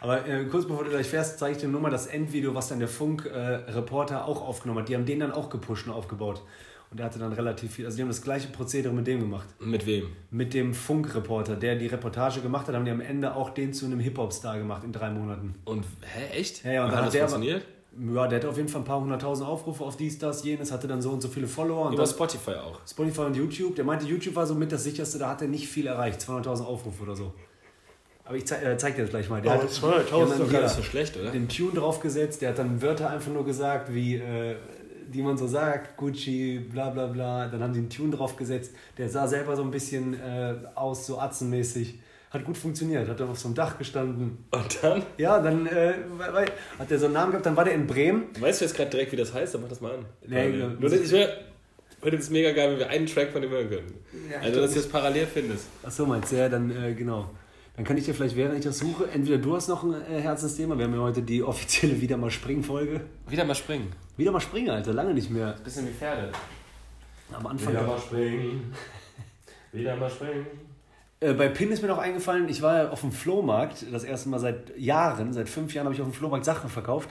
Aber 0.00 0.26
äh, 0.26 0.44
kurz 0.46 0.66
bevor 0.66 0.82
du 0.82 0.90
gleich 0.90 1.06
fährst, 1.06 1.38
zeige 1.38 1.52
ich 1.56 1.62
dir 1.62 1.68
nur 1.68 1.80
mal 1.80 1.90
das 1.90 2.08
Endvideo, 2.08 2.54
was 2.56 2.68
dann 2.68 2.80
der 2.80 2.88
Funk-Reporter 2.88 4.26
auch 4.26 4.42
aufgenommen 4.42 4.80
hat. 4.80 4.88
Die 4.88 4.96
haben 4.96 5.06
den 5.06 5.20
dann 5.20 5.30
auch 5.30 5.48
gepusht 5.48 5.86
und 5.86 5.92
aufgebaut. 5.92 6.42
Und 6.90 6.98
der 6.98 7.06
hatte 7.06 7.20
dann 7.20 7.32
relativ 7.32 7.72
viel. 7.74 7.86
Also 7.86 7.96
die 7.96 8.02
haben 8.02 8.08
das 8.08 8.20
gleiche 8.20 8.48
Prozedere 8.48 8.92
mit 8.92 9.06
dem 9.06 9.20
gemacht. 9.20 9.46
Mit 9.60 9.86
wem? 9.86 10.08
Mit 10.30 10.54
dem 10.54 10.74
Funk-Reporter, 10.74 11.54
der 11.54 11.76
die 11.76 11.86
Reportage 11.86 12.40
gemacht 12.40 12.66
hat, 12.66 12.74
haben 12.74 12.84
die 12.84 12.90
am 12.90 13.00
Ende 13.00 13.34
auch 13.34 13.50
den 13.50 13.72
zu 13.72 13.86
einem 13.86 14.00
Hip-Hop-Star 14.00 14.58
gemacht 14.58 14.82
in 14.82 14.92
drei 14.92 15.08
Monaten. 15.10 15.54
Und, 15.64 15.86
hä, 16.00 16.38
echt? 16.38 16.64
Ja, 16.64 16.72
ja, 16.72 16.84
und 16.84 16.90
dann 16.90 17.04
hat 17.04 17.14
das 17.14 17.16
funktioniert? 17.16 17.64
Ja, 18.14 18.26
der 18.26 18.38
hatte 18.38 18.48
auf 18.48 18.56
jeden 18.56 18.68
Fall 18.68 18.80
ein 18.80 18.86
paar 18.86 19.00
hunderttausend 19.00 19.46
Aufrufe 19.46 19.84
auf 19.84 19.96
dies, 19.96 20.18
das, 20.18 20.42
jenes, 20.44 20.72
hatte 20.72 20.88
dann 20.88 21.02
so 21.02 21.10
und 21.10 21.20
so 21.20 21.28
viele 21.28 21.46
Follower. 21.46 21.86
Und 21.86 21.92
Über 21.92 22.02
das, 22.02 22.12
Spotify 22.12 22.52
auch. 22.52 22.80
Spotify 22.88 23.22
und 23.22 23.36
YouTube. 23.36 23.76
Der 23.76 23.84
meinte, 23.84 24.06
YouTube 24.06 24.34
war 24.34 24.46
so 24.46 24.54
mit 24.54 24.72
das 24.72 24.84
sicherste, 24.84 25.18
da 25.18 25.28
hat 25.28 25.42
er 25.42 25.48
nicht 25.48 25.68
viel 25.68 25.86
erreicht. 25.86 26.20
200.000 26.20 26.64
Aufrufe 26.64 27.02
oder 27.02 27.14
so. 27.14 27.32
Aber 28.24 28.36
ich 28.36 28.46
zeig, 28.46 28.64
äh, 28.64 28.76
zeig 28.78 28.96
dir 28.96 29.02
das 29.02 29.10
gleich 29.10 29.28
mal. 29.28 29.42
Der 29.42 29.54
hat, 29.54 29.62
die 29.62 29.82
haben 29.82 30.30
dann 30.30 30.38
doch 30.38 30.50
gar 30.50 30.62
nicht 30.62 30.74
so 30.74 30.82
schlecht, 30.82 31.16
oder? 31.18 31.30
den 31.30 31.48
Tune 31.48 31.72
draufgesetzt, 31.72 32.40
der 32.40 32.50
hat 32.50 32.58
dann 32.58 32.80
Wörter 32.80 33.10
einfach 33.10 33.32
nur 33.32 33.44
gesagt, 33.44 33.92
wie, 33.92 34.14
äh, 34.14 34.56
die 35.12 35.22
man 35.22 35.36
so 35.36 35.46
sagt, 35.46 35.96
Gucci, 35.96 36.58
bla 36.58 36.90
bla 36.90 37.06
bla. 37.06 37.48
Dann 37.48 37.62
haben 37.62 37.72
die 37.72 37.80
einen 37.80 37.90
Tune 37.90 38.14
draufgesetzt. 38.16 38.72
Der 38.96 39.08
sah 39.08 39.26
selber 39.26 39.56
so 39.56 39.62
ein 39.62 39.70
bisschen 39.70 40.14
äh, 40.14 40.54
aus, 40.74 41.06
so 41.06 41.18
atzenmäßig. 41.18 41.98
Hat 42.32 42.44
gut 42.46 42.56
funktioniert, 42.56 43.06
hat 43.08 43.20
dann 43.20 43.28
auf 43.28 43.38
so 43.38 43.48
einem 43.48 43.54
Dach 43.54 43.76
gestanden. 43.76 44.38
Und 44.50 44.78
dann? 44.82 45.02
Ja, 45.18 45.38
dann 45.40 45.66
äh, 45.66 45.92
hat 46.78 46.90
der 46.90 46.98
so 46.98 47.04
einen 47.04 47.14
Namen 47.14 47.32
gehabt, 47.32 47.44
dann 47.44 47.56
war 47.56 47.64
der 47.64 47.74
in 47.74 47.86
Bremen. 47.86 48.24
Weißt 48.40 48.60
du 48.60 48.64
jetzt 48.64 48.74
gerade 48.74 48.88
direkt, 48.90 49.12
wie 49.12 49.16
das 49.16 49.34
heißt? 49.34 49.52
Dann 49.54 49.60
mach 49.60 49.68
das 49.68 49.82
mal 49.82 49.92
an. 49.92 50.06
Nee, 50.26 50.48
ja. 50.58 50.68
Nur, 50.68 50.88
das- 50.88 50.94
ich 50.94 51.12
heute 52.02 52.16
ist 52.16 52.24
es 52.24 52.30
mega 52.30 52.52
geil, 52.52 52.70
wenn 52.72 52.78
wir 52.78 52.88
einen 52.88 53.06
Track 53.06 53.32
von 53.32 53.42
dem 53.42 53.50
hören 53.50 53.68
können. 53.68 53.94
Ja, 54.30 54.40
also, 54.40 54.60
dass 54.62 54.70
du 54.72 54.76
das 54.80 54.88
parallel 54.88 55.26
findest. 55.26 55.66
Ach 55.82 55.90
so, 55.90 56.06
meinst 56.06 56.32
du, 56.32 56.36
ja, 56.36 56.48
dann 56.48 56.70
äh, 56.70 56.94
genau. 56.94 57.30
Dann 57.76 57.84
kann 57.84 57.96
ich 57.96 58.04
dir 58.04 58.14
vielleicht, 58.14 58.36
während 58.36 58.58
ich 58.58 58.64
das 58.64 58.78
suche, 58.78 59.08
entweder 59.12 59.38
du 59.38 59.54
hast 59.54 59.68
noch 59.68 59.82
ein 59.84 59.94
äh, 60.10 60.20
Herzensthema, 60.20 60.76
wir 60.76 60.84
haben 60.86 60.94
ja 60.94 61.00
heute 61.00 61.22
die 61.22 61.42
offizielle 61.42 62.00
Wieder 62.00 62.16
mal 62.16 62.30
Springen-Folge. 62.30 63.02
Wieder 63.28 63.44
mal 63.44 63.54
springen. 63.54 63.92
Wieder 64.16 64.32
mal 64.32 64.40
springen, 64.40 64.70
Alter, 64.70 64.92
lange 64.94 65.14
nicht 65.14 65.30
mehr. 65.30 65.56
Bisschen 65.64 65.86
wie 65.86 65.92
Pferde. 65.92 66.32
Am 67.32 67.46
Anfang. 67.46 67.74
springen. 67.98 68.74
Wieder 69.72 69.96
mal 69.96 70.10
springen. 70.10 70.46
Äh, 71.22 71.34
bei 71.34 71.48
Pin 71.48 71.70
ist 71.70 71.82
mir 71.82 71.88
noch 71.88 71.98
eingefallen, 71.98 72.48
ich 72.48 72.62
war 72.62 72.90
auf 72.90 73.00
dem 73.00 73.12
Flohmarkt, 73.12 73.86
das 73.92 74.02
erste 74.02 74.28
Mal 74.28 74.40
seit 74.40 74.76
Jahren, 74.76 75.32
seit 75.32 75.48
fünf 75.48 75.72
Jahren 75.72 75.86
habe 75.86 75.94
ich 75.94 76.00
auf 76.00 76.08
dem 76.08 76.12
Flohmarkt 76.12 76.44
Sachen 76.44 76.68
verkauft. 76.68 77.10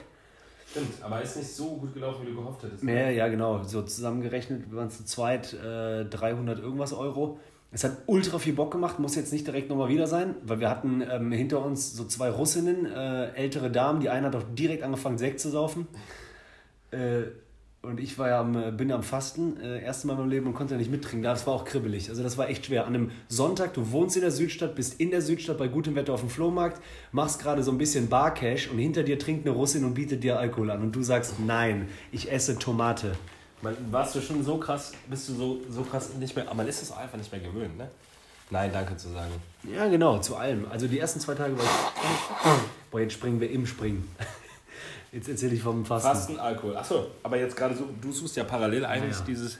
Stimmt, 0.70 1.02
aber 1.02 1.22
ist 1.22 1.36
nicht 1.36 1.50
so 1.50 1.76
gut 1.76 1.94
gelaufen, 1.94 2.26
wie 2.26 2.30
du 2.30 2.36
gehofft 2.36 2.62
hättest. 2.62 2.82
Ja, 2.82 3.10
ja, 3.10 3.28
genau. 3.28 3.62
So 3.62 3.82
zusammengerechnet 3.82 4.74
waren 4.74 4.88
es 4.88 4.98
zu 4.98 5.04
zweit 5.04 5.54
äh, 5.54 6.04
300 6.04 6.58
irgendwas 6.58 6.92
Euro. 6.92 7.38
Es 7.72 7.84
hat 7.84 7.98
ultra 8.06 8.38
viel 8.38 8.52
Bock 8.52 8.70
gemacht, 8.70 8.98
muss 8.98 9.14
jetzt 9.16 9.32
nicht 9.32 9.46
direkt 9.46 9.70
nochmal 9.70 9.88
wieder 9.88 10.06
sein, 10.06 10.34
weil 10.44 10.60
wir 10.60 10.68
hatten 10.68 11.02
ähm, 11.10 11.32
hinter 11.32 11.64
uns 11.64 11.94
so 11.94 12.04
zwei 12.04 12.30
Russinnen, 12.30 12.86
äh, 12.86 13.32
ältere 13.32 13.70
Damen. 13.70 14.00
Die 14.00 14.10
eine 14.10 14.26
hat 14.26 14.36
auch 14.36 14.44
direkt 14.54 14.82
angefangen, 14.82 15.16
Sekt 15.16 15.40
zu 15.40 15.50
saufen. 15.50 15.86
Äh, 16.90 17.22
und 17.82 17.98
ich 17.98 18.16
war 18.16 18.28
ja 18.28 18.40
am, 18.40 18.56
äh, 18.56 18.70
bin 18.70 18.92
am 18.92 19.02
Fasten, 19.02 19.60
äh, 19.60 19.82
erste 19.82 20.06
Mal 20.06 20.12
in 20.14 20.20
meinem 20.20 20.30
Leben 20.30 20.46
und 20.46 20.54
konnte 20.54 20.74
ja 20.74 20.78
nicht 20.78 20.90
mittrinken. 20.90 21.22
Das 21.22 21.46
war 21.48 21.54
auch 21.54 21.64
kribbelig. 21.64 22.08
Also 22.10 22.22
das 22.22 22.38
war 22.38 22.48
echt 22.48 22.66
schwer. 22.66 22.86
An 22.86 22.94
einem 22.94 23.10
Sonntag, 23.28 23.74
du 23.74 23.90
wohnst 23.90 24.14
in 24.14 24.22
der 24.22 24.30
Südstadt, 24.30 24.76
bist 24.76 25.00
in 25.00 25.10
der 25.10 25.20
Südstadt 25.20 25.58
bei 25.58 25.66
gutem 25.66 25.96
Wetter 25.96 26.14
auf 26.14 26.20
dem 26.20 26.30
Flohmarkt, 26.30 26.80
machst 27.10 27.40
gerade 27.40 27.64
so 27.64 27.72
ein 27.72 27.78
bisschen 27.78 28.08
Barcash 28.08 28.68
und 28.68 28.78
hinter 28.78 29.02
dir 29.02 29.18
trinkt 29.18 29.46
eine 29.46 29.54
Russin 29.54 29.84
und 29.84 29.94
bietet 29.94 30.22
dir 30.22 30.38
Alkohol 30.38 30.70
an. 30.70 30.80
Und 30.80 30.94
du 30.94 31.02
sagst, 31.02 31.40
nein, 31.44 31.88
ich 32.12 32.30
esse 32.30 32.56
Tomate. 32.56 33.16
Man, 33.62 33.76
warst 33.90 34.14
du 34.14 34.20
schon 34.20 34.44
so 34.44 34.58
krass, 34.58 34.92
bist 35.10 35.28
du 35.28 35.34
so, 35.34 35.60
so 35.68 35.82
krass 35.82 36.14
nicht 36.14 36.36
mehr, 36.36 36.46
aber 36.46 36.56
man 36.56 36.68
ist 36.68 36.82
es 36.82 36.92
einfach 36.92 37.18
nicht 37.18 37.32
mehr 37.32 37.40
gewöhnt, 37.40 37.76
ne? 37.76 37.88
Nein, 38.50 38.70
danke 38.72 38.96
zu 38.96 39.08
sagen. 39.08 39.32
Ja, 39.74 39.88
genau, 39.88 40.18
zu 40.18 40.36
allem. 40.36 40.66
Also 40.70 40.86
die 40.86 40.98
ersten 40.98 41.20
zwei 41.20 41.34
Tage 41.34 41.56
war 41.56 41.64
ich. 41.64 42.90
Boah, 42.90 43.00
jetzt 43.00 43.14
springen 43.14 43.40
wir 43.40 43.50
im 43.50 43.66
Springen. 43.66 44.08
Jetzt 45.12 45.28
erzähle 45.28 45.54
ich 45.54 45.62
vom 45.62 45.84
Fasten. 45.84 46.08
Fasten, 46.08 46.38
Alkohol. 46.38 46.76
Achso, 46.76 47.06
aber 47.22 47.38
jetzt 47.38 47.54
gerade 47.54 47.76
so, 47.76 47.86
du 48.00 48.12
suchst 48.12 48.36
ja 48.36 48.44
parallel 48.44 48.84
eigentlich 48.86 49.12
Ja, 49.12 49.18
ja. 49.20 49.24
dieses 49.26 49.58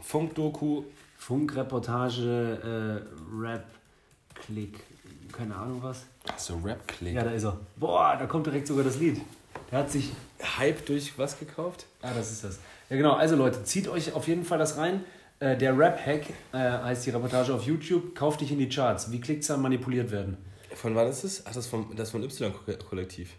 Funk-Doku. 0.00 0.84
Funkreportage, 1.16 3.02
äh, 3.02 3.36
Rap, 3.42 3.64
Klick, 4.34 4.78
keine 5.32 5.56
Ahnung 5.56 5.82
was. 5.82 6.06
Achso, 6.28 6.56
Rap-Click. 6.64 7.14
Ja, 7.14 7.24
da 7.24 7.32
ist 7.32 7.44
er. 7.44 7.58
Boah, 7.76 8.16
da 8.16 8.26
kommt 8.26 8.46
direkt 8.46 8.68
sogar 8.68 8.84
das 8.84 8.98
Lied. 8.98 9.20
Der 9.70 9.80
hat 9.80 9.90
sich. 9.90 10.10
Hype 10.58 10.86
durch 10.86 11.18
was 11.18 11.38
gekauft? 11.38 11.86
Ah, 12.00 12.12
das 12.14 12.30
ist 12.30 12.44
das. 12.44 12.60
Ja, 12.88 12.96
genau. 12.96 13.14
Also 13.14 13.34
Leute, 13.34 13.64
zieht 13.64 13.88
euch 13.88 14.12
auf 14.12 14.28
jeden 14.28 14.44
Fall 14.44 14.58
das 14.58 14.76
rein. 14.76 15.04
Äh, 15.40 15.56
der 15.56 15.76
Rap-Hack 15.76 16.26
äh, 16.52 16.56
heißt 16.56 17.04
die 17.06 17.10
Reportage 17.10 17.52
auf 17.52 17.64
YouTube. 17.64 18.14
Kauft 18.14 18.40
dich 18.40 18.52
in 18.52 18.58
die 18.58 18.68
Charts. 18.68 19.10
Wie 19.10 19.20
Klickzahlen 19.20 19.60
manipuliert 19.60 20.12
werden. 20.12 20.36
Von 20.74 20.94
wann 20.94 21.08
ist 21.08 21.24
es? 21.24 21.40
Ach, 21.44 21.48
das 21.52 21.64
ist 21.64 21.66
vom, 21.66 21.94
das 21.96 22.12
von 22.12 22.22
Y-Kollektiv. 22.22 23.30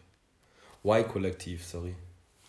Y-Kollektiv, 0.83 1.65
sorry. 1.65 1.95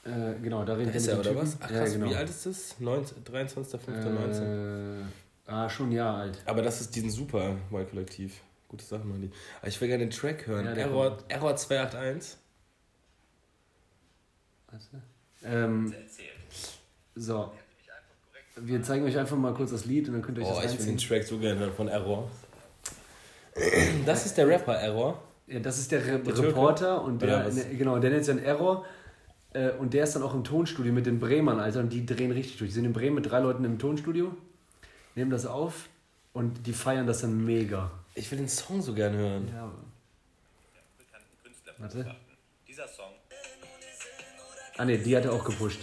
Äh, 0.05 0.35
genau, 0.43 0.64
da 0.64 0.74
reden 0.74 0.87
Da 0.87 0.95
wir 0.95 0.97
ist 1.01 1.07
mit 1.07 1.14
er, 1.14 1.20
oder 1.20 1.37
was? 1.43 1.51
Typen. 1.53 1.64
Ach 1.66 1.70
ja, 1.70 1.78
krass, 1.81 1.93
genau. 1.93 2.11
wie 2.11 2.14
alt 2.16 2.31
ist 2.31 2.47
das? 2.47 2.81
19, 2.81 3.24
23.05.19. 3.24 5.01
Äh, 5.01 5.05
ah, 5.47 5.68
schon 5.68 5.89
ein 5.91 5.93
Jahr 5.93 6.16
alt. 6.18 6.39
Aber 6.47 6.62
das 6.62 6.81
ist 6.81 6.95
diesen 6.97 7.11
super 7.11 7.57
Y-Kollektiv. 7.70 8.41
Gute 8.68 8.85
Sache, 8.85 9.05
machen 9.05 9.22
die. 9.22 9.31
Aber 9.59 9.68
ich 9.68 9.81
will 9.81 9.89
gerne 9.89 10.05
den 10.07 10.11
Track 10.11 10.47
hören. 10.47 10.64
Ja, 10.64 10.72
Error, 10.72 11.18
Error 11.28 11.57
281. 11.57 12.39
Ähm, 15.45 15.93
so. 17.16 17.53
Wir 18.57 18.83
zeigen 18.83 19.05
euch 19.05 19.18
einfach 19.18 19.37
mal 19.37 19.55
kurz 19.55 19.70
das 19.70 19.87
Lied 19.87 20.07
und 20.09 20.14
dann 20.14 20.22
könnt 20.22 20.39
ihr 20.39 20.45
euch 20.45 20.51
Oh, 20.51 20.61
das 20.62 20.72
ich 20.74 20.78
will 20.78 20.87
den. 20.87 20.99
Track 20.99 21.24
so 21.24 21.39
gerne 21.39 21.59
hören 21.61 21.72
von 21.72 21.89
Error. 21.89 22.31
Das 24.07 24.26
ist 24.26 24.37
der 24.39 24.47
Rapper 24.47 24.74
Error. 24.76 25.20
Ja, 25.51 25.59
das 25.59 25.78
ist 25.78 25.90
der, 25.90 26.07
Re 26.07 26.18
Der? 26.20 26.38
Reporter 26.38 27.03
und 27.03 27.20
der, 27.22 27.53
ne, 27.53 27.64
genau, 27.76 27.98
der 27.98 28.11
nennt 28.11 28.24
sich 28.24 28.34
dann 28.34 28.44
Error. 28.44 28.86
Äh, 29.53 29.72
und 29.72 29.94
der 29.94 30.05
ist 30.05 30.14
dann 30.14 30.22
auch 30.22 30.32
im 30.32 30.44
Tonstudio 30.44 30.92
mit 30.92 31.07
den 31.07 31.18
Bremern, 31.18 31.59
Alter, 31.59 31.80
und 31.80 31.92
die 31.92 32.07
drehen 32.07 32.30
richtig 32.30 32.59
durch. 32.59 32.70
Die 32.70 32.74
sind 32.74 32.84
in 32.84 32.92
Bremen 32.92 33.16
mit 33.16 33.28
drei 33.28 33.40
Leuten 33.40 33.64
im 33.64 33.78
Tonstudio, 33.78 34.32
nehmen 35.16 35.30
das 35.30 35.46
auf 35.46 35.88
und 36.32 36.68
die 36.68 36.72
feiern 36.72 37.09
das 37.09 37.22
dann 37.22 37.44
mega. 37.44 37.90
Ich 38.14 38.30
will 38.30 38.38
den 38.38 38.48
Song 38.48 38.80
so 38.80 38.94
gern 38.94 39.12
hören. 39.14 39.48
Ja. 39.53 39.72
Warte. 41.78 42.14
Dieser 42.68 42.86
Song. 42.86 43.11
Ah 44.76 44.84
ne, 44.84 44.98
die 44.98 45.16
hat 45.16 45.24
er 45.24 45.32
auch 45.32 45.44
gepusht. 45.44 45.80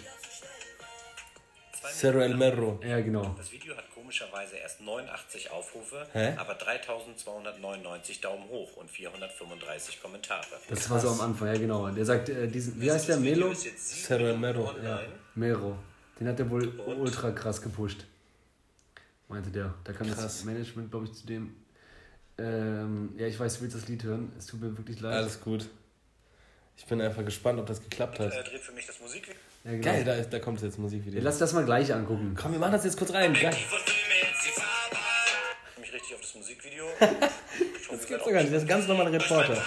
Cerro 1.92 2.20
El 2.20 2.36
Merro. 2.36 2.80
Ja, 2.84 3.00
genau. 3.02 3.36
Das 3.38 3.52
Video 3.52 3.76
hat 3.76 3.86
komischerweise 3.94 4.56
erst 4.58 4.82
89 4.82 5.52
Aufrufe, 5.52 6.08
Hä? 6.14 6.36
aber 6.38 6.56
3299 6.56 8.22
Daumen 8.22 8.48
hoch 8.50 8.78
und 8.78 8.90
435 8.90 10.02
Kommentare. 10.02 10.46
Das 10.70 10.90
war 10.90 11.00
so 11.00 11.10
am 11.10 11.22
Anfang, 11.22 11.48
ja 11.48 11.58
genau. 11.58 11.90
Der 11.90 12.06
sagt, 12.06 12.30
äh, 12.30 12.48
diesen, 12.48 12.80
wie 12.82 12.92
heißt 12.92 13.10
der? 13.10 13.18
Melo? 13.18 13.54
Cerro 13.54 14.26
El 14.28 14.38
Merro. 14.38 14.74
Ja, 14.84 15.02
Mero. 15.36 15.78
Den 16.20 16.28
hat 16.28 16.40
er 16.40 16.50
wohl 16.50 16.68
ultra 16.80 17.32
krass 17.32 17.62
gepusht. 17.62 18.06
Meinte 19.28 19.50
der. 19.52 19.74
Da 19.84 19.94
kann 19.94 20.08
das 20.08 20.18
Krass. 20.18 20.44
Management, 20.46 20.90
glaube 20.90 21.06
ich, 21.06 21.14
zu 21.14 21.28
dem. 21.28 21.56
Ähm, 22.38 23.14
ja, 23.18 23.28
ich 23.28 23.40
weiß, 23.40 23.56
du 23.56 23.62
willst 23.62 23.76
das 23.76 23.88
Lied 23.88 24.04
hören. 24.04 24.32
Es 24.38 24.46
tut 24.46 24.62
mir 24.62 24.76
wirklich 24.78 25.00
leid. 25.00 25.16
Alles 25.16 25.42
gut. 25.42 25.68
Ich 26.78 26.86
bin 26.86 27.02
einfach 27.02 27.26
gespannt, 27.26 27.60
ob 27.60 27.66
das 27.66 27.82
geklappt 27.82 28.20
hat. 28.20 28.32
Er 28.32 28.44
dreht 28.44 28.62
für 28.62 28.72
mich 28.72 28.86
das 28.86 29.00
Musikvideo. 29.00 29.36
Ja, 29.68 29.74
genau. 29.74 29.84
Geil, 29.84 30.04
da, 30.06 30.14
ist, 30.14 30.30
da 30.32 30.40
kommt 30.40 30.62
jetzt 30.62 30.76
Ja, 30.78 30.82
Musikvideo. 30.82 31.22
lass 31.22 31.38
das 31.40 31.52
mal 31.52 31.66
gleich 31.66 31.94
angucken. 31.94 32.36
Komm, 32.42 32.54
wir 32.54 32.60
machen 32.60 32.72
das 32.72 32.86
jetzt 32.86 32.98
kurz 32.98 33.12
rein. 33.14 33.34
Geil. 33.34 33.54
Ich 33.54 33.68
mich 35.78 35.94
richtig 35.94 36.16
auf 36.16 36.22
das 36.22 36.36
Musikvideo. 36.36 36.88
Das 37.90 38.06
gibt's 38.06 38.24
doch 38.26 38.32
gar 38.32 38.42
nicht. 38.42 38.52
Das 38.54 38.58
ist 38.64 38.66
ein 38.66 38.68
ganz 38.68 38.88
normaler 38.88 39.12
Reporter. 39.14 39.64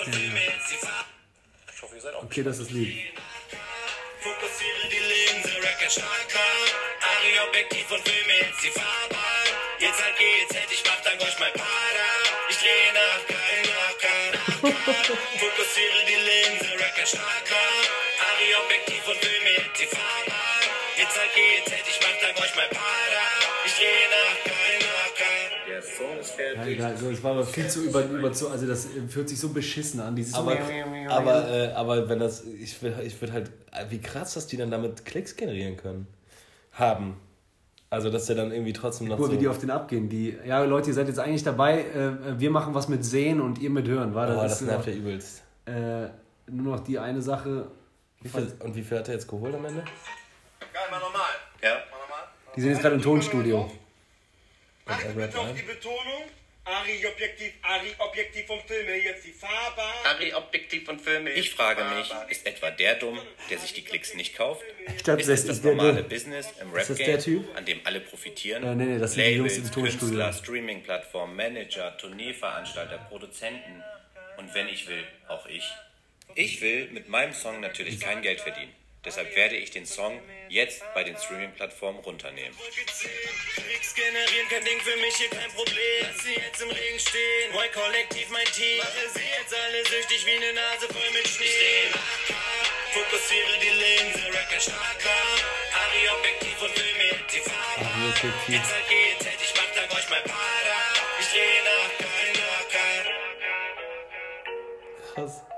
Ich 0.00 1.82
hoffe, 1.82 1.94
ihr 1.96 2.00
seid 2.02 2.14
auch 2.14 2.24
Okay, 2.24 2.42
das 2.42 2.58
ist 2.58 2.66
das 2.68 2.72
Lied. 2.74 2.92
Fokussiere 4.20 4.88
die 4.90 4.98
Linse, 4.98 5.56
Racker 5.62 5.90
starker. 5.90 6.46
Ari 7.02 7.48
Objektiv 7.48 7.90
und 7.90 8.02
filme 8.08 8.34
jetzt 8.40 8.62
die 8.62 8.70
Fahrbahn. 8.70 9.48
Jetzt 9.78 10.02
halt 10.02 10.16
GZ, 10.16 10.54
ich 10.72 10.82
mach 10.86 11.00
dann 11.02 11.18
euch 11.18 11.38
mal 11.38 11.50
Pader. 11.50 12.12
Ich 12.50 12.58
drehe 12.58 12.92
nach 12.94 13.22
kein 13.30 13.64
Racker. 13.78 14.20
Fokussiere 15.38 16.00
die 16.06 16.20
Linse, 16.28 16.70
Racker 16.82 17.06
starker. 17.06 17.64
Ari 18.26 18.48
Objektiv 18.64 19.02
und 19.08 19.16
filme 19.18 19.31
die 19.82 19.86
Fahrbahn. 19.96 20.64
Jetzt 20.98 21.18
halt 21.18 21.30
GZ, 21.34 21.72
ich 21.88 22.00
mach 22.00 22.16
dann 22.20 22.42
euch 22.44 22.56
mal 22.56 22.68
Pader. 22.68 23.26
Ich 23.66 23.74
drehe 23.74 24.06
nach 24.12 24.38
kein 24.44 24.80
Racker. 24.94 25.34
Der 25.68 25.82
Song 25.82 26.18
ist 26.20 26.30
Ja, 26.38 26.54
fertig. 26.54 26.74
egal. 26.74 26.96
So, 26.96 27.10
es 27.10 27.22
war 27.22 27.32
aber 27.32 27.44
viel 27.44 27.68
zu 27.68 27.84
über, 27.84 28.04
über 28.04 28.32
zu, 28.32 28.48
also 28.50 28.66
das 28.66 28.86
äh, 28.86 28.88
fühlt 29.08 29.28
sich 29.28 29.40
so 29.40 29.48
beschissen 29.48 30.00
an. 30.00 30.14
Dieses 30.14 30.34
Aber, 30.34 30.56
aber, 31.08 31.50
äh, 31.50 31.72
aber 31.72 32.08
wenn 32.08 32.18
das, 32.18 32.44
ich 32.44 32.80
will, 32.82 32.94
ich 33.04 33.20
will 33.20 33.32
halt, 33.32 33.48
äh, 33.72 33.86
wie 33.90 34.00
krass, 34.00 34.34
dass 34.34 34.46
die 34.46 34.56
dann 34.56 34.70
damit 34.70 35.04
Klicks 35.04 35.36
generieren 35.36 35.76
können. 35.76 36.06
Haben. 36.72 37.16
Also, 37.90 38.08
dass 38.08 38.24
der 38.26 38.36
dann 38.36 38.52
irgendwie 38.52 38.72
trotzdem 38.72 39.08
noch 39.08 39.18
Guck 39.18 39.26
so. 39.26 39.32
wie 39.32 39.36
die 39.38 39.48
auf 39.48 39.58
den 39.58 39.70
abgehen. 39.70 40.08
Die, 40.08 40.34
ja, 40.46 40.62
Leute, 40.64 40.88
ihr 40.88 40.94
seid 40.94 41.08
jetzt 41.08 41.18
eigentlich 41.18 41.42
dabei. 41.42 41.80
Äh, 41.82 42.40
wir 42.40 42.50
machen 42.50 42.74
was 42.74 42.88
mit 42.88 43.04
Sehen 43.04 43.40
und 43.40 43.58
ihr 43.58 43.68
mit 43.68 43.86
Hören. 43.86 44.14
War 44.14 44.28
oh, 44.28 44.34
das, 44.34 44.52
das 44.52 44.62
ist, 44.62 44.66
nervt 44.68 44.86
ja 44.86 44.92
übelst. 44.94 45.42
äh, 45.66 46.06
nur 46.50 46.76
noch 46.76 46.80
die 46.80 46.98
eine 46.98 47.20
Sache. 47.20 47.66
Wie 48.22 48.28
viel, 48.28 48.56
und 48.60 48.74
wie 48.76 48.82
viel 48.82 48.98
hat 48.98 49.08
er 49.08 49.14
jetzt 49.14 49.28
geholt 49.28 49.54
am 49.54 49.64
Ende? 49.64 49.84
Geil, 50.72 50.82
mal 50.90 51.00
normal. 51.00 51.30
Ja. 51.62 51.70
Mal 51.90 51.98
normal. 52.00 52.28
Die 52.56 52.60
sind 52.60 52.70
jetzt 52.70 52.82
gerade 52.82 52.94
im 52.96 53.02
Tonstudio. 53.02 53.70
Achte 54.86 55.08
bitte 55.10 55.38
auf 55.38 55.54
die 55.54 55.62
Betonung. 55.62 56.24
Ari 56.64 57.04
Objektiv, 57.04 57.52
Ari 57.62 57.92
Objektiv 57.98 58.48
und 58.48 58.62
filme 58.62 58.94
jetzt 58.94 59.24
die 59.26 59.32
Fahrbahn. 59.32 59.84
Ari 60.04 60.32
Objektiv 60.32 60.88
und 60.88 61.00
Filme. 61.00 61.30
Ich 61.32 61.50
frage 61.52 61.82
mich, 61.96 62.08
ist 62.28 62.46
etwa 62.46 62.70
der 62.70 62.94
dumm, 62.94 63.18
der 63.50 63.58
sich 63.58 63.72
die 63.72 63.82
Klicks 63.82 64.14
nicht 64.14 64.36
kauft? 64.36 64.62
Ich 64.94 65.02
dachte, 65.02 65.20
Ist 65.22 65.28
das 65.28 65.44
das 65.46 65.56
ist 65.56 65.64
der, 65.64 65.74
normale 65.74 65.94
der, 65.94 66.02
Business 66.04 66.46
im 66.60 66.72
das 66.72 66.86
der 66.86 66.98
Rap-Game, 66.98 67.18
Typ? 67.18 67.56
an 67.56 67.64
dem 67.64 67.80
alle 67.82 67.98
profitieren? 68.00 68.62
Äh, 68.62 68.74
nee, 68.76 68.84
nee, 68.84 68.98
das 69.00 69.14
sind 69.14 69.24
die 69.24 69.34
Labels, 69.34 69.56
Jungs 69.56 69.68
im 69.68 69.74
Tonstudio. 69.74 69.98
Künstler, 70.18 70.32
Streaming-Plattformen, 70.32 71.34
Manager, 71.34 71.96
Turnierveranstalter, 71.98 72.98
Produzenten 73.08 73.82
und 74.36 74.54
wenn 74.54 74.68
ich 74.68 74.86
will, 74.86 75.02
auch 75.26 75.46
ich. 75.46 75.68
Ich 76.34 76.60
will 76.60 76.88
mit 76.92 77.08
meinem 77.08 77.34
Song 77.34 77.60
natürlich 77.60 78.00
kein 78.00 78.22
Geld 78.22 78.40
verdienen. 78.40 78.74
Deshalb 79.04 79.34
werde 79.34 79.56
ich 79.56 79.70
den 79.72 79.84
Song 79.84 80.22
jetzt 80.48 80.82
bei 80.94 81.02
den 81.02 81.16
Streaming-Plattformen 81.16 81.98
runternehmen. 82.00 82.56
Klicks 83.54 83.94
generieren, 83.94 84.48
kein 84.48 84.64
Ding 84.64 84.80
für 84.80 84.96
mich, 84.96 85.14
hier 85.16 85.28
kein 85.28 85.50
Problem. 85.50 85.74
Lass 86.02 86.22
sie 86.22 86.34
jetzt 86.34 86.62
im 86.62 86.70
Regen 86.70 87.00
stehen. 87.00 87.52
Boy, 87.52 87.68
Kollektiv, 87.74 88.30
mein 88.30 88.46
Team. 88.46 88.78
Mache 88.78 89.08
sie 89.12 89.20
jetzt 89.20 89.54
alle 89.54 89.84
süchtig 89.84 90.24
wie 90.24 90.36
eine 90.36 90.52
Nase 90.54 90.86
voll 90.86 91.10
mit 91.12 91.26
Schnee. 91.26 91.90
Fokussiere 92.92 93.58
die 93.60 93.74
Linse, 93.82 94.24
Racker 94.32 94.60
starker. 94.60 95.20
Ari 95.74 96.08
Objektiv 96.16 96.62
und 96.62 96.70
filme 96.70 97.04
jetzt 97.10 97.34
die 97.34 97.40
Objektiv. 97.40 98.48
Jetzt 98.48 98.72
halt 98.72 98.86
GZ, 98.86 99.26
ich 99.42 99.54
mach 99.56 99.70
dann 99.74 99.90
euch 99.98 100.08
mal 100.08 100.22
Pader. 100.22 100.82
Ich 101.18 101.26
drehe 101.26 101.62
nach 101.66 101.90
kein 101.98 102.34
Rocker. 102.46 102.94
Krass. 105.14 105.51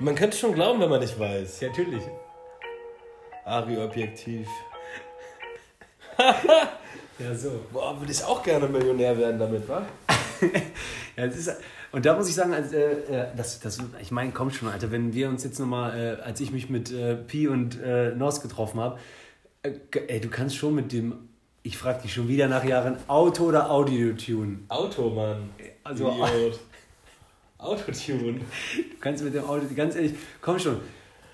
Man 0.00 0.14
könnte 0.14 0.36
schon 0.36 0.54
glauben, 0.54 0.80
wenn 0.80 0.88
man 0.90 1.00
nicht 1.00 1.18
weiß. 1.18 1.60
Ja, 1.60 1.68
natürlich. 1.68 2.02
Ari 3.44 3.78
Objektiv. 3.78 4.46
Ja, 7.18 7.34
so. 7.34 7.60
Boah, 7.72 7.98
würde 8.00 8.12
ich 8.12 8.24
auch 8.24 8.42
gerne 8.42 8.66
Millionär 8.66 9.16
werden 9.18 9.38
damit, 9.38 9.68
wa? 9.68 9.86
Ja, 11.16 11.24
es 11.26 11.36
ist, 11.36 11.50
und 11.92 12.06
da 12.06 12.14
muss 12.16 12.28
ich 12.28 12.34
sagen, 12.34 12.54
also, 12.54 12.74
äh, 12.76 12.92
äh, 13.02 13.26
das, 13.36 13.60
das, 13.60 13.78
ich 14.00 14.10
meine, 14.10 14.30
kommt 14.32 14.54
schon, 14.54 14.68
Alter, 14.68 14.90
wenn 14.90 15.12
wir 15.12 15.28
uns 15.28 15.44
jetzt 15.44 15.58
nochmal, 15.58 16.18
äh, 16.18 16.22
als 16.22 16.40
ich 16.40 16.50
mich 16.50 16.70
mit 16.70 16.90
äh, 16.92 17.16
Pi 17.16 17.48
und 17.48 17.78
äh, 17.82 18.12
Nos 18.14 18.40
getroffen 18.40 18.80
habe, 18.80 18.98
äh, 19.62 19.72
ey, 20.06 20.20
du 20.20 20.30
kannst 20.30 20.56
schon 20.56 20.74
mit 20.74 20.92
dem, 20.92 21.28
ich 21.62 21.76
frage 21.76 22.02
dich 22.02 22.14
schon 22.14 22.28
wieder 22.28 22.48
nach 22.48 22.64
Jahren, 22.64 22.96
Auto 23.06 23.44
oder 23.44 23.70
Audio-Tune? 23.70 24.60
Auto, 24.68 25.10
Mann. 25.10 25.50
Also- 25.84 26.10
Idiot. 26.10 26.58
Autotune. 27.62 28.40
Du 28.40 28.96
kannst 29.00 29.22
mit 29.24 29.34
dem 29.34 29.44
Auto, 29.44 29.64
ganz 29.74 29.94
ehrlich, 29.96 30.14
komm 30.40 30.58
schon, 30.58 30.80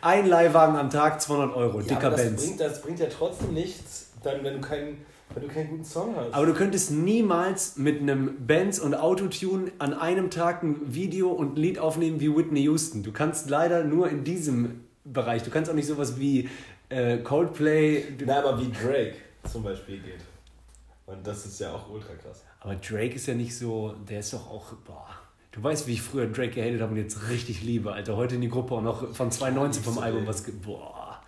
ein 0.00 0.26
Leihwagen 0.26 0.76
am 0.76 0.90
Tag, 0.90 1.20
200 1.20 1.56
Euro, 1.56 1.80
Ja, 1.80 1.86
dicker 1.86 2.06
aber 2.08 2.16
das 2.16 2.26
Benz. 2.26 2.44
bringt, 2.44 2.60
das 2.60 2.82
bringt 2.82 2.98
ja 3.00 3.06
trotzdem 3.06 3.54
nichts, 3.54 4.10
dann, 4.22 4.44
wenn, 4.44 4.54
du 4.54 4.60
keinen, 4.60 5.04
wenn 5.34 5.42
du 5.42 5.48
keinen 5.48 5.70
guten 5.70 5.84
Song 5.84 6.14
hast. 6.16 6.32
Aber 6.34 6.46
du 6.46 6.54
könntest 6.54 6.90
niemals 6.92 7.76
mit 7.76 8.00
einem 8.00 8.46
Benz 8.46 8.78
und 8.78 8.94
Autotune 8.94 9.72
an 9.78 9.94
einem 9.94 10.30
Tag 10.30 10.62
ein 10.62 10.94
Video 10.94 11.30
und 11.30 11.54
ein 11.54 11.56
Lied 11.56 11.78
aufnehmen 11.78 12.20
wie 12.20 12.34
Whitney 12.36 12.62
Houston. 12.62 13.02
Du 13.02 13.12
kannst 13.12 13.50
leider 13.50 13.84
nur 13.84 14.08
in 14.08 14.22
diesem 14.24 14.84
Bereich. 15.04 15.42
Du 15.42 15.50
kannst 15.50 15.70
auch 15.70 15.74
nicht 15.74 15.86
sowas 15.86 16.18
wie 16.18 16.48
äh, 16.88 17.18
Coldplay. 17.18 18.04
Na, 18.24 18.38
aber 18.44 18.60
wie 18.60 18.70
Drake 18.70 19.14
zum 19.50 19.62
Beispiel 19.62 19.98
geht. 19.98 20.20
Und 21.06 21.24
das 21.26 21.46
ist 21.46 21.60
ja 21.60 21.72
auch 21.72 21.88
ultra 21.88 22.14
krass. 22.14 22.42
Aber 22.60 22.74
Drake 22.76 23.14
ist 23.14 23.26
ja 23.26 23.34
nicht 23.34 23.56
so. 23.56 23.94
Der 24.08 24.20
ist 24.20 24.32
doch 24.32 24.50
auch. 24.50 24.72
Boah. 24.84 25.06
Du 25.56 25.62
weißt, 25.62 25.86
wie 25.86 25.92
ich 25.94 26.02
früher 26.02 26.26
Drake 26.26 26.50
gehatet 26.50 26.82
habe 26.82 26.92
und 26.92 26.98
jetzt 26.98 27.30
richtig 27.30 27.62
liebe, 27.62 27.90
Alter. 27.92 28.14
Heute 28.16 28.34
in 28.34 28.42
die 28.42 28.50
Gruppe 28.50 28.74
auch 28.74 28.82
noch 28.82 29.14
von 29.14 29.30
2019 29.30 29.82
vom 29.82 29.98
Album 29.98 30.26
was. 30.26 30.42
Boah. 30.42 31.18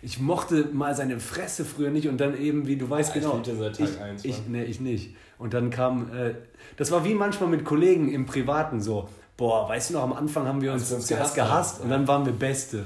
Ich 0.00 0.18
mochte 0.18 0.68
mal 0.72 0.94
seine 0.94 1.20
Fresse 1.20 1.66
früher 1.66 1.90
nicht 1.90 2.08
und 2.08 2.18
dann 2.18 2.38
eben, 2.38 2.66
wie 2.66 2.76
du 2.76 2.88
weißt 2.88 3.10
Ja, 3.10 3.16
ich 3.16 3.22
genau. 3.22 3.38
den 3.38 3.58
seit 3.58 3.76
Tag 3.76 3.88
ich, 3.88 4.00
eins, 4.00 4.24
ich, 4.24 4.38
Mann. 4.38 4.52
nee, 4.52 4.64
ich 4.64 4.80
nicht. 4.80 5.14
Und 5.38 5.52
dann 5.52 5.68
kam, 5.68 6.10
äh, 6.14 6.34
das 6.78 6.90
war 6.92 7.04
wie 7.04 7.14
manchmal 7.14 7.50
mit 7.50 7.66
Kollegen 7.66 8.10
im 8.10 8.24
Privaten 8.24 8.80
so, 8.80 9.06
boah, 9.36 9.68
weißt 9.68 9.90
du 9.90 9.94
noch, 9.94 10.02
am 10.02 10.14
Anfang 10.14 10.46
haben 10.46 10.62
wir 10.62 10.72
uns, 10.72 10.90
uns 10.90 11.06
gehasst 11.06 11.34
gehasst 11.34 11.80
und 11.82 11.90
dann 11.90 12.08
waren 12.08 12.24
wir 12.24 12.32
Beste. 12.32 12.84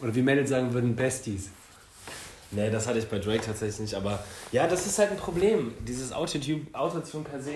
Oder 0.00 0.14
wie 0.14 0.22
Mädels 0.22 0.48
sagen 0.48 0.72
würden, 0.72 0.96
Besties. 0.96 1.50
Nee, 2.50 2.70
das 2.70 2.86
hatte 2.86 2.98
ich 2.98 3.08
bei 3.08 3.18
Drake 3.18 3.42
tatsächlich 3.44 3.80
nicht, 3.80 3.94
aber 3.94 4.18
ja, 4.50 4.66
das 4.66 4.86
ist 4.86 4.98
halt 4.98 5.10
ein 5.10 5.16
Problem. 5.18 5.72
Dieses 5.86 6.12
Autotune, 6.12 6.62
Autotune 6.72 7.24
per 7.24 7.40
se 7.40 7.52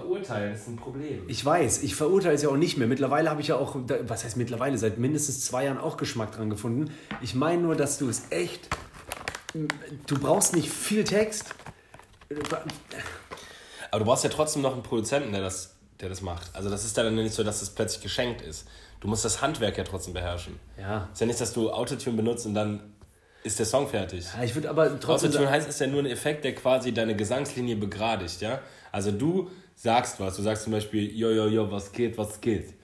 verurteilen 0.00 0.54
ist 0.54 0.66
ein 0.66 0.76
Problem. 0.76 1.22
Ich 1.28 1.44
weiß, 1.44 1.84
ich 1.84 1.94
verurteile 1.94 2.34
es 2.34 2.42
ja 2.42 2.48
auch 2.48 2.56
nicht 2.56 2.76
mehr. 2.76 2.88
Mittlerweile 2.88 3.30
habe 3.30 3.40
ich 3.40 3.48
ja 3.48 3.56
auch, 3.56 3.76
was 4.02 4.24
heißt 4.24 4.36
mittlerweile, 4.36 4.76
seit 4.76 4.98
mindestens 4.98 5.44
zwei 5.44 5.66
Jahren 5.66 5.78
auch 5.78 5.96
Geschmack 5.96 6.32
dran 6.32 6.50
gefunden. 6.50 6.92
Ich 7.20 7.36
meine 7.36 7.62
nur, 7.62 7.76
dass 7.76 7.98
du 7.98 8.08
es 8.08 8.24
echt, 8.30 8.68
du 9.52 10.18
brauchst 10.18 10.56
nicht 10.56 10.68
viel 10.68 11.04
Text. 11.04 11.54
Aber 13.90 14.00
du 14.00 14.04
brauchst 14.04 14.24
ja 14.24 14.30
trotzdem 14.30 14.62
noch 14.62 14.72
einen 14.72 14.82
Produzenten, 14.82 15.30
der 15.30 15.42
das, 15.42 15.76
der 16.00 16.08
das 16.08 16.22
macht. 16.22 16.50
Also 16.54 16.70
das 16.70 16.84
ist 16.84 16.98
dann 16.98 17.14
nicht 17.14 17.32
so, 17.32 17.44
dass 17.44 17.62
es 17.62 17.70
plötzlich 17.70 18.02
geschenkt 18.02 18.42
ist. 18.42 18.66
Du 18.98 19.06
musst 19.06 19.24
das 19.24 19.42
Handwerk 19.42 19.78
ja 19.78 19.84
trotzdem 19.84 20.12
beherrschen. 20.12 20.58
Ja. 20.76 21.08
Ist 21.12 21.20
ja 21.20 21.26
nicht, 21.26 21.40
dass 21.40 21.52
du 21.52 21.70
Autotune 21.70 22.16
benutzt 22.16 22.46
und 22.46 22.54
dann 22.54 22.80
ist 23.44 23.60
der 23.60 23.66
Song 23.66 23.86
fertig. 23.86 24.24
Ja, 24.36 24.42
ich 24.42 24.56
würde 24.56 24.70
aber 24.70 24.98
trotzdem 24.98 25.30
Autotune 25.30 25.50
heißt, 25.50 25.68
ist 25.68 25.78
ja 25.78 25.86
nur 25.86 26.00
ein 26.00 26.06
Effekt, 26.06 26.44
der 26.44 26.54
quasi 26.54 26.92
deine 26.92 27.14
Gesangslinie 27.14 27.76
begradigt, 27.76 28.40
ja? 28.40 28.60
Also 28.90 29.10
du 29.12 29.50
sagst 29.74 30.20
was, 30.20 30.36
du 30.36 30.42
sagst 30.42 30.64
zum 30.64 30.72
Beispiel, 30.72 31.16
yo, 31.16 31.30
yo, 31.30 31.48
yo, 31.48 31.70
was 31.70 31.92
geht, 31.92 32.16
was 32.18 32.40
geht. 32.40 32.74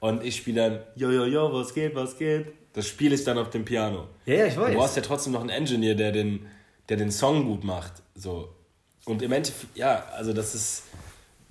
Und 0.00 0.24
ich 0.24 0.36
spiele 0.36 0.62
dann, 0.62 0.80
yo, 0.96 1.10
yo, 1.10 1.24
yo, 1.24 1.52
was 1.52 1.74
geht, 1.74 1.94
was 1.94 2.16
geht. 2.16 2.46
Das 2.72 2.86
spiele 2.86 3.14
ich 3.14 3.24
dann 3.24 3.36
auf 3.38 3.50
dem 3.50 3.64
Piano. 3.64 4.08
Ja, 4.26 4.34
ja, 4.34 4.46
ich 4.46 4.56
weiß. 4.56 4.70
Du 4.70 4.78
brauchst 4.78 4.96
ja 4.96 5.02
trotzdem 5.02 5.32
noch 5.32 5.40
einen 5.40 5.50
Engineer, 5.50 5.94
der 5.94 6.12
den, 6.12 6.46
der 6.88 6.96
den 6.96 7.10
Song 7.10 7.44
gut 7.44 7.64
macht. 7.64 7.92
So. 8.14 8.54
Und 9.04 9.22
im 9.22 9.32
Endeffekt, 9.32 9.76
ja, 9.76 10.04
also 10.16 10.32
das 10.32 10.54
ist, 10.54 10.84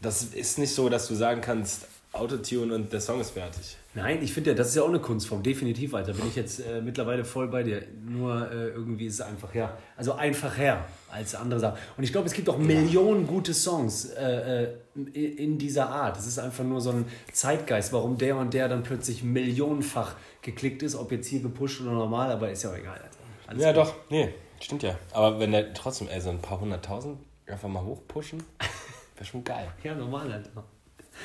das 0.02 0.24
ist 0.24 0.58
nicht 0.58 0.74
so, 0.74 0.88
dass 0.89 1.08
du 1.08 1.16
sagen 1.16 1.41
kannst, 1.41 1.88
Autotune 2.12 2.74
und 2.74 2.91
der 2.91 3.02
Song 3.02 3.20
ist 3.20 3.32
fertig. 3.32 3.78
Nein, 4.02 4.20
ich 4.22 4.34
finde 4.34 4.52
ja, 4.52 4.56
das 4.56 4.70
ist 4.70 4.76
ja 4.76 4.84
auch 4.84 4.89
eine 4.89 5.00
Kunstform, 5.00 5.43
definitiv, 5.43 5.93
Alter. 5.93 6.14
Bin 6.14 6.28
ich 6.28 6.36
jetzt 6.36 6.60
äh, 6.60 6.82
mittlerweile 6.82 7.24
voll 7.26 7.47
bei 7.47 7.64
dir. 7.64 7.84
Nur 8.04 8.52
äh, 8.52 8.70
irgendwie 8.70 9.06
ist 9.08 9.16
es 9.16 9.22
einfach 9.22 9.54
her. 9.54 9.78
Also 9.97 10.14
einfach 10.14 10.58
her 10.58 10.86
als 11.12 11.36
andere 11.36 11.60
Sachen. 11.60 11.78
Und 11.97 12.04
ich 12.04 12.12
glaube, 12.12 12.28
es 12.28 12.34
gibt 12.34 12.50
auch 12.50 12.58
Millionen 12.58 13.28
gute 13.28 13.54
Songs 13.54 14.06
äh, 14.12 14.64
äh, 14.64 14.74
in 15.14 15.58
dieser 15.58 15.89
Art. 15.89 16.18
Es 16.18 16.28
ist 16.28 16.39
einfach 16.39 16.64
nur 16.64 16.82
so 16.82 16.91
ein 16.91 17.06
Zeitgeist, 17.32 17.93
warum 17.93 18.18
der 18.18 18.36
und 18.38 18.54
der 18.54 18.68
dann 18.70 18.84
plötzlich 18.84 19.24
millionenfach 19.24 20.16
geklickt 20.41 20.82
ist, 20.84 20.95
ob 20.95 21.12
jetzt 21.12 21.28
hier 21.28 21.41
gepusht 21.41 21.82
oder 21.82 21.91
normal, 21.91 22.32
aber 22.32 22.50
ist 22.52 22.64
ja 22.64 22.72
auch 22.72 22.78
egal. 22.78 22.93
Alter. 22.93 23.08
Alles 23.47 23.62
Ja, 23.64 23.72
gut. 23.74 23.82
doch, 23.84 23.93
nee, 24.10 24.34
stimmt 24.60 24.84
ja. 24.84 24.97
Aber 25.12 25.39
wenn 25.39 25.52
der 25.52 25.74
trotzdem, 25.74 26.08
ey, 26.08 26.22
so 26.22 26.30
ein 26.30 26.39
paar 26.39 26.60
hunderttausend 26.60 27.20
einfach 27.47 27.68
mal 27.70 27.84
hochpushen, 27.84 28.43
wäre 29.16 29.26
schon 29.26 29.43
geil. 29.43 29.68
Ja, 29.84 29.95
normal, 29.95 30.32
Alter. 30.32 30.64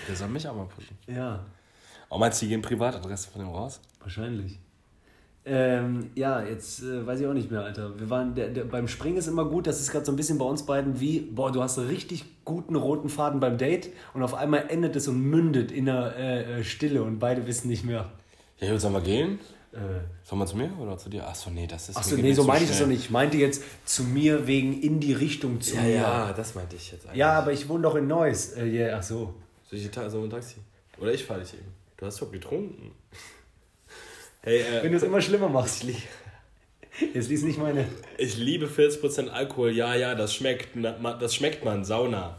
Der 0.09 0.17
soll 0.17 0.29
mich 0.29 0.49
auch 0.49 0.57
mal 0.57 0.67
pushen. 0.67 0.99
Ja. 1.07 1.45
Auch 2.15 2.19
meinst 2.21 2.41
du, 2.41 2.47
die 2.47 2.51
gehen 2.51 2.63
Privatadresse 2.63 3.29
von 3.29 3.41
dem 3.41 3.51
raus? 3.51 3.81
Wahrscheinlich. 4.01 4.61
Ähm, 5.45 6.11
ja, 6.15 6.45
jetzt 6.45 6.81
äh, 6.85 7.05
weiß 7.05 7.19
ich 7.19 7.27
auch 7.27 7.33
nicht 7.35 7.51
mehr, 7.51 7.63
Alter. 7.63 7.99
Wir 7.99 8.09
waren, 8.09 8.37
der, 8.37 8.51
der, 8.51 8.63
beim 8.63 8.87
Springen 8.87 9.17
ist 9.17 9.27
immer 9.27 9.45
gut, 9.47 9.67
das 9.67 9.81
ist 9.81 9.91
gerade 9.91 10.05
so 10.07 10.13
ein 10.13 10.17
bisschen 10.17 10.39
bei 10.39 10.45
uns 10.45 10.65
beiden 10.65 11.01
wie, 11.01 11.19
boah, 11.19 11.51
du 11.51 11.61
hast 11.61 11.77
einen 11.77 11.89
richtig 11.89 12.25
guten 12.45 12.77
roten 12.77 13.09
Faden 13.09 13.41
beim 13.41 13.59
Date 13.59 13.91
und 14.15 14.23
auf 14.23 14.33
einmal 14.35 14.67
endet 14.69 14.95
es 14.95 15.09
und 15.09 15.21
mündet 15.23 15.73
in 15.73 15.89
einer 15.89 16.15
äh, 16.15 16.61
äh, 16.61 16.65
Stille 16.65 17.03
und 17.03 17.19
beide 17.19 17.49
wissen 17.49 17.67
nicht 17.67 17.85
mehr. 17.85 18.09
Ja, 18.61 18.71
gut, 18.71 18.81
sollen 18.81 18.95
wir 18.95 19.01
gehen? 19.01 19.41
Äh, 19.73 19.79
Sollen 20.23 20.39
wir 20.41 20.47
zu 20.47 20.57
mir 20.57 20.71
oder 20.79 20.97
zu 20.97 21.11
dir? 21.11 21.27
Achso, 21.27 21.51
nee, 21.51 21.67
das 21.67 21.89
ist. 21.89 21.97
Achso, 21.97 22.15
nee, 22.15 22.33
so 22.33 22.45
meine 22.45 22.63
ich 22.63 22.69
das 22.69 22.79
doch 22.79 22.85
schnell. 22.85 22.95
nicht. 22.97 23.07
Ich 23.07 23.11
meinte 23.11 23.39
jetzt 23.39 23.61
zu 23.85 24.05
mir 24.05 24.47
wegen 24.47 24.81
in 24.81 25.01
die 25.01 25.15
Richtung 25.15 25.61
zu 25.61 25.75
Ja, 25.75 25.83
mir. 25.83 25.95
ja, 25.95 26.33
das 26.33 26.55
meinte 26.55 26.77
ich 26.77 26.93
jetzt 26.93 27.07
eigentlich. 27.07 27.19
Ja, 27.19 27.33
aber 27.33 27.53
ich 27.53 27.69
wohne 27.69 27.83
doch 27.83 27.97
in 27.97 28.07
Neuss. 28.07 28.53
Äh, 28.53 28.67
yeah, 28.67 28.97
ach 28.99 29.03
so. 29.03 29.35
Soll 29.69 29.81
ich 29.81 29.91
so 29.93 30.23
ein 30.23 30.31
Taxi? 30.31 30.59
Oder 31.01 31.13
ich 31.13 31.25
fahre 31.25 31.41
dich 31.41 31.55
eben. 31.55 31.84
Du 31.97 32.07
hast 32.07 32.21
doch 32.21 32.31
getrunken. 32.31 32.93
Hey, 34.47 34.63
Wenn 34.83 34.89
äh, 34.89 34.91
du 34.91 34.97
es 34.99 35.03
immer 35.03 35.23
schlimmer 35.23 35.49
machst. 35.49 35.85
Jetzt 37.15 37.31
liest 37.31 37.45
nicht 37.45 37.59
meine. 37.59 37.87
ich 38.19 38.37
liebe 38.37 38.67
40% 38.67 39.29
Alkohol. 39.29 39.71
Ja, 39.71 39.95
ja, 39.95 40.15
das 40.15 40.35
schmeckt. 40.35 40.77
Das 41.19 41.35
schmeckt 41.35 41.65
man. 41.65 41.87
Sauna. 41.87 42.37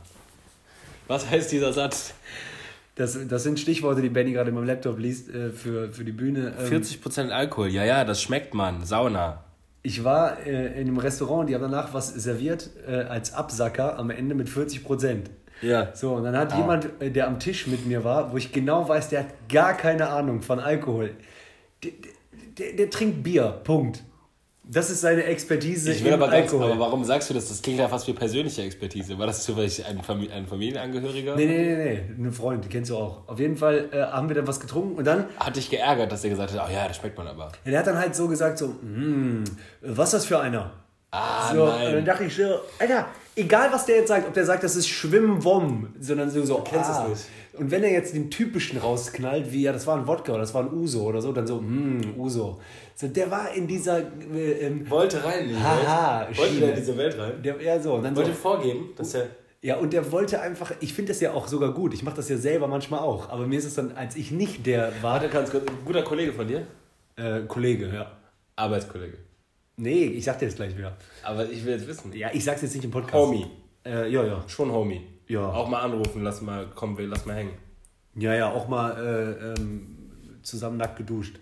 Was 1.07 1.27
heißt 1.27 1.51
dieser 1.51 1.73
Satz? 1.73 2.13
Das, 2.93 3.17
das 3.27 3.43
sind 3.43 3.59
Stichworte, 3.59 4.01
die 4.01 4.09
Benny 4.09 4.33
gerade 4.33 4.49
in 4.49 4.55
meinem 4.55 4.67
Laptop 4.67 4.99
liest 4.99 5.29
äh, 5.29 5.49
für, 5.49 5.91
für 5.91 6.05
die 6.05 6.11
Bühne. 6.11 6.53
Ähm, 6.59 6.83
40% 6.83 7.29
Alkohol. 7.29 7.69
Ja, 7.69 7.83
ja, 7.83 8.05
das 8.05 8.21
schmeckt 8.21 8.53
man. 8.53 8.85
Sauna. 8.85 9.43
Ich 9.81 10.03
war 10.03 10.45
äh, 10.45 10.79
in 10.79 10.87
einem 10.87 10.97
Restaurant, 10.97 11.49
die 11.49 11.55
haben 11.55 11.61
danach 11.61 11.93
was 11.93 12.09
serviert 12.09 12.69
äh, 12.87 12.91
als 12.91 13.33
Absacker 13.33 13.99
am 13.99 14.09
Ende 14.09 14.33
mit 14.33 14.47
40 14.47 14.83
Prozent. 14.83 15.29
Ja. 15.61 15.89
So, 15.95 16.13
und 16.15 16.23
dann 16.25 16.37
hat 16.37 16.53
Ah. 16.53 16.57
jemand, 16.57 16.89
äh, 17.01 17.09
der 17.11 17.27
am 17.27 17.39
Tisch 17.39 17.67
mit 17.67 17.85
mir 17.85 18.03
war, 18.03 18.31
wo 18.31 18.37
ich 18.37 18.51
genau 18.51 18.87
weiß, 18.87 19.09
der 19.09 19.21
hat 19.21 19.27
gar 19.49 19.73
keine 19.75 20.09
Ahnung 20.09 20.41
von 20.41 20.59
Alkohol. 20.59 21.11
Der, 21.83 21.91
der, 22.57 22.73
der 22.73 22.89
trinkt 22.89 23.23
Bier, 23.23 23.59
Punkt. 23.63 24.03
Das 24.67 24.89
ist 24.89 25.01
seine 25.01 25.23
Expertise 25.25 25.91
Ich 25.91 26.03
will 26.03 26.11
aber 26.13 26.27
ganz, 26.27 26.51
Alkohol. 26.51 26.71
aber 26.71 26.79
warum 26.79 27.03
sagst 27.03 27.29
du 27.29 27.35
das? 27.35 27.49
Das 27.49 27.61
klingt 27.61 27.77
ja 27.77 27.87
fast 27.87 28.07
wie 28.07 28.13
persönliche 28.13 28.63
Expertise. 28.63 29.15
War 29.19 29.27
das 29.27 29.43
zufällig 29.43 29.85
ein, 29.85 30.01
Famili 30.01 30.31
ein 30.31 30.47
Familienangehöriger? 30.47 31.35
Nee, 31.35 31.45
nee, 31.45 31.75
nee, 31.75 32.01
nee, 32.17 32.27
ein 32.27 32.31
Freund, 32.31 32.65
die 32.65 32.69
kennst 32.69 32.89
du 32.89 32.97
auch. 32.97 33.27
Auf 33.27 33.39
jeden 33.39 33.57
Fall 33.57 33.89
äh, 33.91 34.01
haben 34.01 34.27
wir 34.27 34.35
dann 34.35 34.47
was 34.47 34.59
getrunken 34.59 34.95
und 34.97 35.05
dann, 35.05 35.25
Hat 35.37 35.55
dich 35.55 35.69
geärgert, 35.69 36.11
dass 36.11 36.23
er 36.23 36.31
gesagt 36.31 36.51
hat, 36.53 36.67
oh 36.67 36.73
ja, 36.73 36.87
das 36.87 36.97
schmeckt 36.97 37.15
man 37.15 37.27
aber. 37.27 37.51
ja, 37.63 37.69
der 37.71 37.79
hat 37.79 37.85
dann 37.87 37.99
halt 37.99 38.15
so 38.15 38.27
gesagt, 38.27 38.57
so, 38.57 38.69
"Hm, 38.81 39.43
was 39.81 40.07
ist 40.09 40.13
das 40.15 40.25
für 40.25 40.39
einer? 40.39 40.71
Ah, 41.15 41.53
So, 41.53 41.65
nein. 41.65 41.87
und 41.87 41.93
dann 41.95 42.05
dachte 42.05 42.25
ich 42.25 42.35
so, 42.35 42.43
Alter, 42.79 43.07
egal 43.35 43.71
was 43.71 43.85
der 43.85 43.97
jetzt 43.97 44.07
sagt, 44.09 44.27
ob 44.27 44.33
der 44.33 44.45
sagt, 44.45 44.63
das 44.63 44.75
ist 44.75 44.87
Schwimmwom, 44.87 45.93
sondern 45.99 46.29
so, 46.29 46.43
so 46.43 46.57
kennst 46.59 46.89
es 46.89 46.95
ah. 46.97 47.07
nicht. 47.07 47.21
Und 47.57 47.71
wenn 47.71 47.83
er 47.85 47.91
jetzt 47.91 48.13
den 48.13 48.29
typischen 48.29 48.77
rausknallt, 48.79 49.49
wie, 49.53 49.61
ja, 49.61 49.71
das 49.71 49.87
war 49.87 49.97
ein 49.97 50.05
Wodka 50.07 50.33
oder 50.33 50.41
das 50.41 50.53
war 50.53 50.63
ein 50.63 50.73
Uso 50.73 51.03
oder 51.03 51.21
so, 51.21 51.31
dann 51.31 51.47
so, 51.47 51.59
hm, 51.59 52.01
Uso. 52.17 52.59
So, 52.95 53.07
der 53.07 53.31
war 53.31 53.53
in 53.53 53.65
dieser, 53.65 53.99
äh, 53.99 54.51
ähm, 54.67 54.89
Wollte 54.89 55.23
rein, 55.23 55.51
Haha. 55.63 56.27
Wollte 56.35 56.43
Schiene. 56.43 56.59
der 56.59 56.69
in 56.71 56.75
diese 56.75 56.97
Welt 56.97 57.17
rein? 57.17 57.41
der, 57.41 57.61
ja, 57.61 57.79
so, 57.79 57.93
und 57.93 58.03
dann 58.03 58.13
so, 58.13 58.21
Wollte 58.21 58.35
vorgeben, 58.35 58.89
dass 58.97 59.13
er. 59.13 59.27
ja, 59.61 59.77
und 59.77 59.93
der 59.93 60.11
wollte 60.11 60.41
einfach, 60.41 60.73
ich 60.81 60.93
finde 60.93 61.13
das 61.13 61.21
ja 61.21 61.31
auch 61.31 61.47
sogar 61.47 61.73
gut, 61.73 61.93
ich 61.93 62.03
mache 62.03 62.17
das 62.17 62.27
ja 62.27 62.35
selber 62.37 62.67
manchmal 62.67 62.99
auch, 62.99 63.29
aber 63.29 63.47
mir 63.47 63.57
ist 63.57 63.65
es 63.65 63.75
dann, 63.75 63.93
als 63.95 64.17
ich 64.17 64.31
nicht 64.31 64.65
der 64.65 64.91
war, 65.01 65.13
Warte 65.13 65.29
ganz 65.29 65.49
kurz, 65.49 65.63
ein 65.65 65.77
guter 65.85 66.03
Kollege 66.03 66.33
von 66.33 66.47
dir? 66.47 66.67
äh, 67.15 67.39
Kollege, 67.47 67.87
ja. 67.93 68.11
Arbeitskollege. 68.57 69.17
Nee, 69.77 70.05
ich 70.05 70.23
sag 70.23 70.39
dir 70.39 70.45
jetzt 70.45 70.55
gleich 70.55 70.77
wieder. 70.77 70.95
Aber 71.23 71.49
ich 71.49 71.65
will 71.65 71.73
jetzt 71.73 71.87
wissen. 71.87 72.13
Ja, 72.13 72.29
ich 72.33 72.43
sag's 72.43 72.61
jetzt 72.61 72.73
nicht 72.75 72.85
im 72.85 72.91
Podcast. 72.91 73.13
Homie. 73.15 73.45
Äh, 73.85 74.09
ja, 74.09 74.23
ja. 74.23 74.43
Schon 74.47 74.71
Homie. 74.71 75.01
Ja. 75.27 75.47
Auch 75.49 75.67
mal 75.67 75.81
anrufen, 75.81 76.23
lass 76.23 76.41
mal, 76.41 76.67
komm, 76.75 76.97
lass 76.99 77.25
mal 77.25 77.35
hängen. 77.35 77.53
Ja, 78.15 78.33
ja, 78.33 78.51
auch 78.51 78.67
mal 78.67 78.91
äh, 78.97 79.59
ähm, 79.59 80.39
zusammen 80.43 80.77
nackt 80.77 80.97
geduscht. 80.97 81.37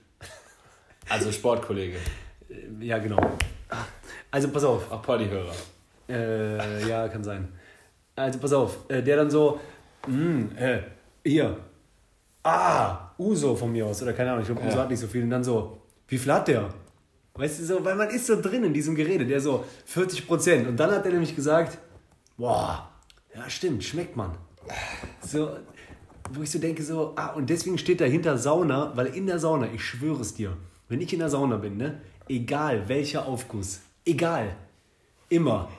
Also 1.09 1.31
Sportkollege. 1.31 1.97
Äh, 2.49 2.85
Ja, 2.85 2.97
genau. 2.97 3.19
Also 4.31 4.47
pass 4.49 4.63
auf. 4.63 4.91
Auch 4.91 5.01
Partyhörer. 5.01 5.53
Äh, 6.09 6.87
ja, 6.89 7.07
kann 7.09 7.23
sein. 7.23 7.47
Also 8.15 8.39
pass 8.39 8.53
auf. 8.53 8.77
Äh, 8.89 9.03
der 9.03 9.17
dann 9.17 9.29
so, 9.29 9.59
hm, 10.05 10.49
äh, 10.57 10.79
hier. 11.23 11.57
Ah, 12.43 13.11
Uso 13.19 13.55
von 13.55 13.71
mir 13.71 13.85
aus. 13.85 14.01
Oder 14.01 14.13
keine 14.13 14.31
Ahnung, 14.31 14.41
ich 14.41 14.47
glaube, 14.47 14.61
Uso 14.65 14.75
Ja. 14.77 14.83
hat 14.83 14.89
nicht 14.89 14.99
so 14.99 15.07
viel. 15.07 15.23
Und 15.23 15.29
dann 15.29 15.43
so, 15.43 15.77
wie 16.07 16.17
viel 16.17 16.31
hat 16.33 16.47
der? 16.47 16.69
Weißt 17.35 17.59
du 17.59 17.65
so, 17.65 17.83
weil 17.83 17.95
man 17.95 18.09
ist 18.09 18.27
so 18.27 18.39
drin 18.39 18.63
in 18.63 18.73
diesem 18.73 18.93
Gerede. 18.93 19.25
Der 19.25 19.41
so, 19.41 19.65
40 19.85 20.27
Prozent. 20.27 20.67
Und 20.67 20.77
dann 20.77 20.91
hat 20.91 21.05
er 21.05 21.11
nämlich 21.11 21.35
gesagt, 21.35 21.79
boah, 22.37 22.89
ja 23.35 23.49
stimmt, 23.49 23.83
schmeckt 23.83 24.15
man. 24.15 24.31
So, 25.25 25.49
wo 26.31 26.43
ich 26.43 26.51
so 26.51 26.59
denke, 26.59 26.83
so, 26.83 27.13
ah, 27.15 27.33
und 27.33 27.49
deswegen 27.49 27.77
steht 27.77 28.01
dahinter 28.01 28.37
Sauna, 28.37 28.91
weil 28.95 29.07
in 29.07 29.25
der 29.25 29.39
Sauna, 29.39 29.67
ich 29.73 29.83
schwöre 29.83 30.21
es 30.21 30.35
dir, 30.35 30.55
wenn 30.89 31.01
ich 31.01 31.11
in 31.11 31.19
der 31.19 31.29
Sauna 31.29 31.57
bin, 31.57 31.77
ne, 31.77 32.01
egal 32.29 32.87
welcher 32.87 33.27
Aufguss, 33.27 33.81
egal, 34.05 34.55
immer. 35.29 35.69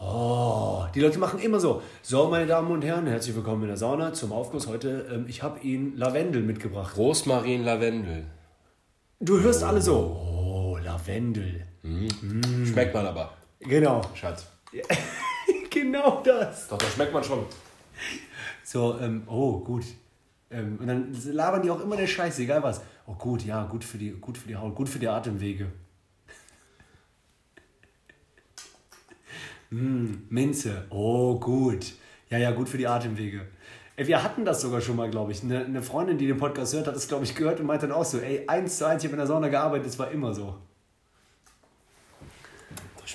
Oh, 0.00 0.84
die 0.94 1.00
Leute 1.00 1.18
machen 1.18 1.40
immer 1.40 1.60
so. 1.60 1.82
So, 2.00 2.28
meine 2.28 2.46
Damen 2.46 2.70
und 2.70 2.82
Herren, 2.82 3.06
herzlich 3.06 3.34
willkommen 3.34 3.62
in 3.62 3.68
der 3.68 3.76
Sauna 3.76 4.14
zum 4.14 4.32
Aufguss 4.32 4.66
heute. 4.66 5.06
Ähm, 5.12 5.26
ich 5.28 5.42
habe 5.42 5.60
Ihnen 5.60 5.96
Lavendel 5.96 6.42
mitgebracht. 6.42 6.96
Rosmarin 6.96 7.64
Lavendel. 7.64 8.24
Du 9.20 9.40
hörst 9.40 9.62
alle 9.62 9.82
so. 9.82 10.29
Lavendel. 11.00 11.66
Schmeckt 12.64 12.94
man 12.94 13.06
aber. 13.06 13.36
Genau. 13.60 14.02
Schatz. 14.14 14.46
genau 15.70 16.22
das. 16.22 16.68
Doch, 16.68 16.78
das 16.78 16.94
schmeckt 16.94 17.12
man 17.12 17.24
schon. 17.24 17.44
So, 18.64 18.98
ähm, 19.00 19.22
oh, 19.26 19.58
gut. 19.60 19.84
Ähm, 20.50 20.78
und 20.80 20.86
dann 20.86 21.12
labern 21.32 21.62
die 21.62 21.70
auch 21.70 21.80
immer 21.80 21.96
der 21.96 22.06
Scheiße, 22.06 22.42
egal 22.42 22.62
was. 22.62 22.80
Oh, 23.06 23.14
gut, 23.14 23.44
ja, 23.44 23.64
gut 23.64 23.84
für 23.84 23.98
die, 23.98 24.10
gut 24.10 24.36
für 24.36 24.48
die 24.48 24.56
Haut, 24.56 24.74
gut 24.74 24.88
für 24.88 24.98
die 24.98 25.08
Atemwege. 25.08 25.66
Hm, 29.70 30.26
Minze. 30.30 30.86
Oh, 30.90 31.38
gut. 31.38 31.92
Ja, 32.28 32.38
ja, 32.38 32.52
gut 32.52 32.68
für 32.68 32.78
die 32.78 32.86
Atemwege. 32.86 33.46
Ey, 33.96 34.06
wir 34.06 34.22
hatten 34.22 34.44
das 34.44 34.60
sogar 34.60 34.80
schon 34.80 34.96
mal, 34.96 35.10
glaube 35.10 35.32
ich. 35.32 35.42
Eine, 35.42 35.64
eine 35.64 35.82
Freundin, 35.82 36.18
die 36.18 36.26
den 36.26 36.38
Podcast 36.38 36.74
hört, 36.74 36.86
hat 36.86 36.96
das, 36.96 37.08
glaube 37.08 37.24
ich, 37.24 37.34
gehört 37.34 37.60
und 37.60 37.66
meinte 37.66 37.86
dann 37.86 37.96
auch 37.96 38.04
so, 38.04 38.18
ey, 38.18 38.44
eins 38.46 38.78
zu 38.78 38.86
eins, 38.86 39.02
ich 39.02 39.08
habe 39.08 39.14
in 39.14 39.18
der 39.18 39.26
Sauna 39.26 39.48
gearbeitet, 39.48 39.88
das 39.88 39.98
war 39.98 40.10
immer 40.10 40.32
so. 40.32 40.56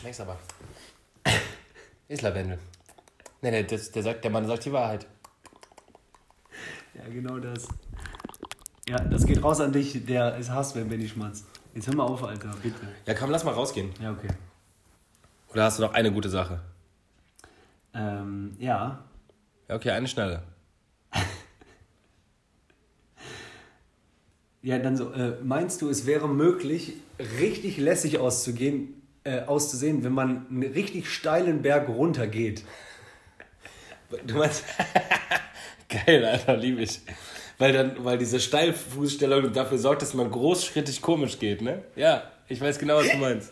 Schmeckst 0.05 0.21
aber. 0.21 0.37
Ist 2.07 2.21
Lavendel. 2.21 2.59
Nee, 3.41 3.49
nee, 3.49 3.63
das, 3.63 3.89
der, 3.89 4.03
sagt, 4.03 4.23
der 4.23 4.29
Mann 4.29 4.45
sagt 4.45 4.65
die 4.65 4.71
Wahrheit. 4.71 5.07
Ja, 6.93 7.09
genau 7.11 7.39
das. 7.39 7.67
Ja, 8.87 8.99
das 8.99 9.25
geht 9.25 9.41
raus 9.43 9.59
an 9.61 9.73
dich, 9.73 10.05
der 10.05 10.37
es 10.37 10.51
hasst, 10.51 10.75
wenn 10.75 10.89
Benny 10.89 11.07
schmatzt. 11.07 11.47
Jetzt 11.73 11.87
hör 11.87 11.95
mal 11.95 12.03
auf, 12.03 12.23
Alter, 12.23 12.53
bitte. 12.61 12.87
Ja, 13.07 13.15
komm, 13.15 13.31
lass 13.31 13.45
mal 13.45 13.55
rausgehen. 13.55 13.89
Ja, 13.99 14.11
okay. 14.11 14.27
Oder 15.51 15.63
hast 15.63 15.79
du 15.79 15.81
noch 15.81 15.95
eine 15.95 16.11
gute 16.11 16.29
Sache? 16.29 16.59
Ähm, 17.95 18.55
ja, 18.59 19.03
Ja, 19.67 19.75
okay, 19.75 19.89
eine 19.89 20.07
schnelle. 20.07 20.43
Ja, 24.61 24.77
dann 24.79 24.97
so, 24.97 25.11
äh, 25.13 25.39
meinst 25.43 25.81
du, 25.81 25.89
es 25.89 26.05
wäre 26.07 26.27
möglich, 26.27 26.93
richtig 27.39 27.77
lässig 27.77 28.17
auszugehen, 28.17 29.04
äh, 29.25 29.41
auszusehen, 29.41 30.03
wenn 30.03 30.13
man 30.13 30.45
einen 30.49 30.63
richtig 30.63 31.09
steilen 31.09 31.61
Berg 31.61 31.89
runtergeht? 31.89 32.63
Du 34.25 34.35
meinst. 34.35 34.63
Geil, 36.05 36.23
Alter, 36.25 36.55
liebe 36.57 36.81
ich. 36.81 37.01
Weil 37.57 37.73
dann, 37.73 38.03
weil 38.03 38.17
diese 38.17 38.39
Steilfußstellung 38.39 39.51
dafür 39.53 39.77
sorgt, 39.77 40.01
dass 40.01 40.13
man 40.13 40.29
großschrittig 40.29 41.01
komisch 41.01 41.39
geht, 41.39 41.61
ne? 41.61 41.83
Ja, 41.95 42.23
ich 42.49 42.59
weiß 42.61 42.79
genau, 42.79 42.97
was 42.97 43.09
du 43.09 43.17
meinst. 43.17 43.51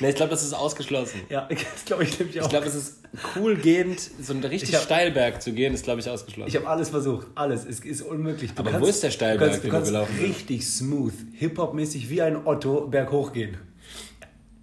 Ne, 0.00 0.10
ich 0.10 0.14
glaube, 0.16 0.30
das 0.30 0.42
ist 0.42 0.52
ausgeschlossen. 0.52 1.20
Ja, 1.30 1.48
das 1.48 1.84
glaube 1.84 2.04
ich 2.04 2.18
nämlich 2.18 2.40
auch. 2.40 2.44
Ich 2.44 2.50
glaube, 2.50 2.66
es 2.66 2.74
ist 2.74 2.98
cool 3.36 3.56
gehend, 3.56 4.00
so 4.00 4.32
einen 4.32 4.44
richtig 4.44 4.70
Ich 4.70 4.74
hab- 4.74 4.82
Steilberg 4.84 5.42
zu 5.42 5.52
gehen, 5.52 5.74
ist, 5.74 5.84
glaube 5.84 6.00
ich, 6.00 6.08
ausgeschlossen. 6.08 6.48
ich 6.48 6.56
habe 6.56 6.68
alles 6.68 6.88
versucht, 6.90 7.26
alles. 7.34 7.64
Es 7.64 7.80
ist 7.80 8.02
unmöglich. 8.02 8.52
Du 8.54 8.60
Aber 8.62 8.80
wo 8.80 8.86
ist 8.86 9.02
der 9.02 9.10
Steilberg, 9.10 9.40
Du 9.40 9.46
kannst, 9.52 9.58
du 9.58 9.62
den 9.62 9.70
du 9.70 9.76
kannst 9.76 9.90
gelaufen 9.90 10.16
bist? 10.18 10.28
richtig 10.28 10.66
smooth, 10.66 11.14
Hip-Hop-mäßig 11.34 12.08
wie 12.10 12.22
ein 12.22 12.46
Otto 12.46 12.86
berghoch 12.88 13.32
gehen. 13.32 13.56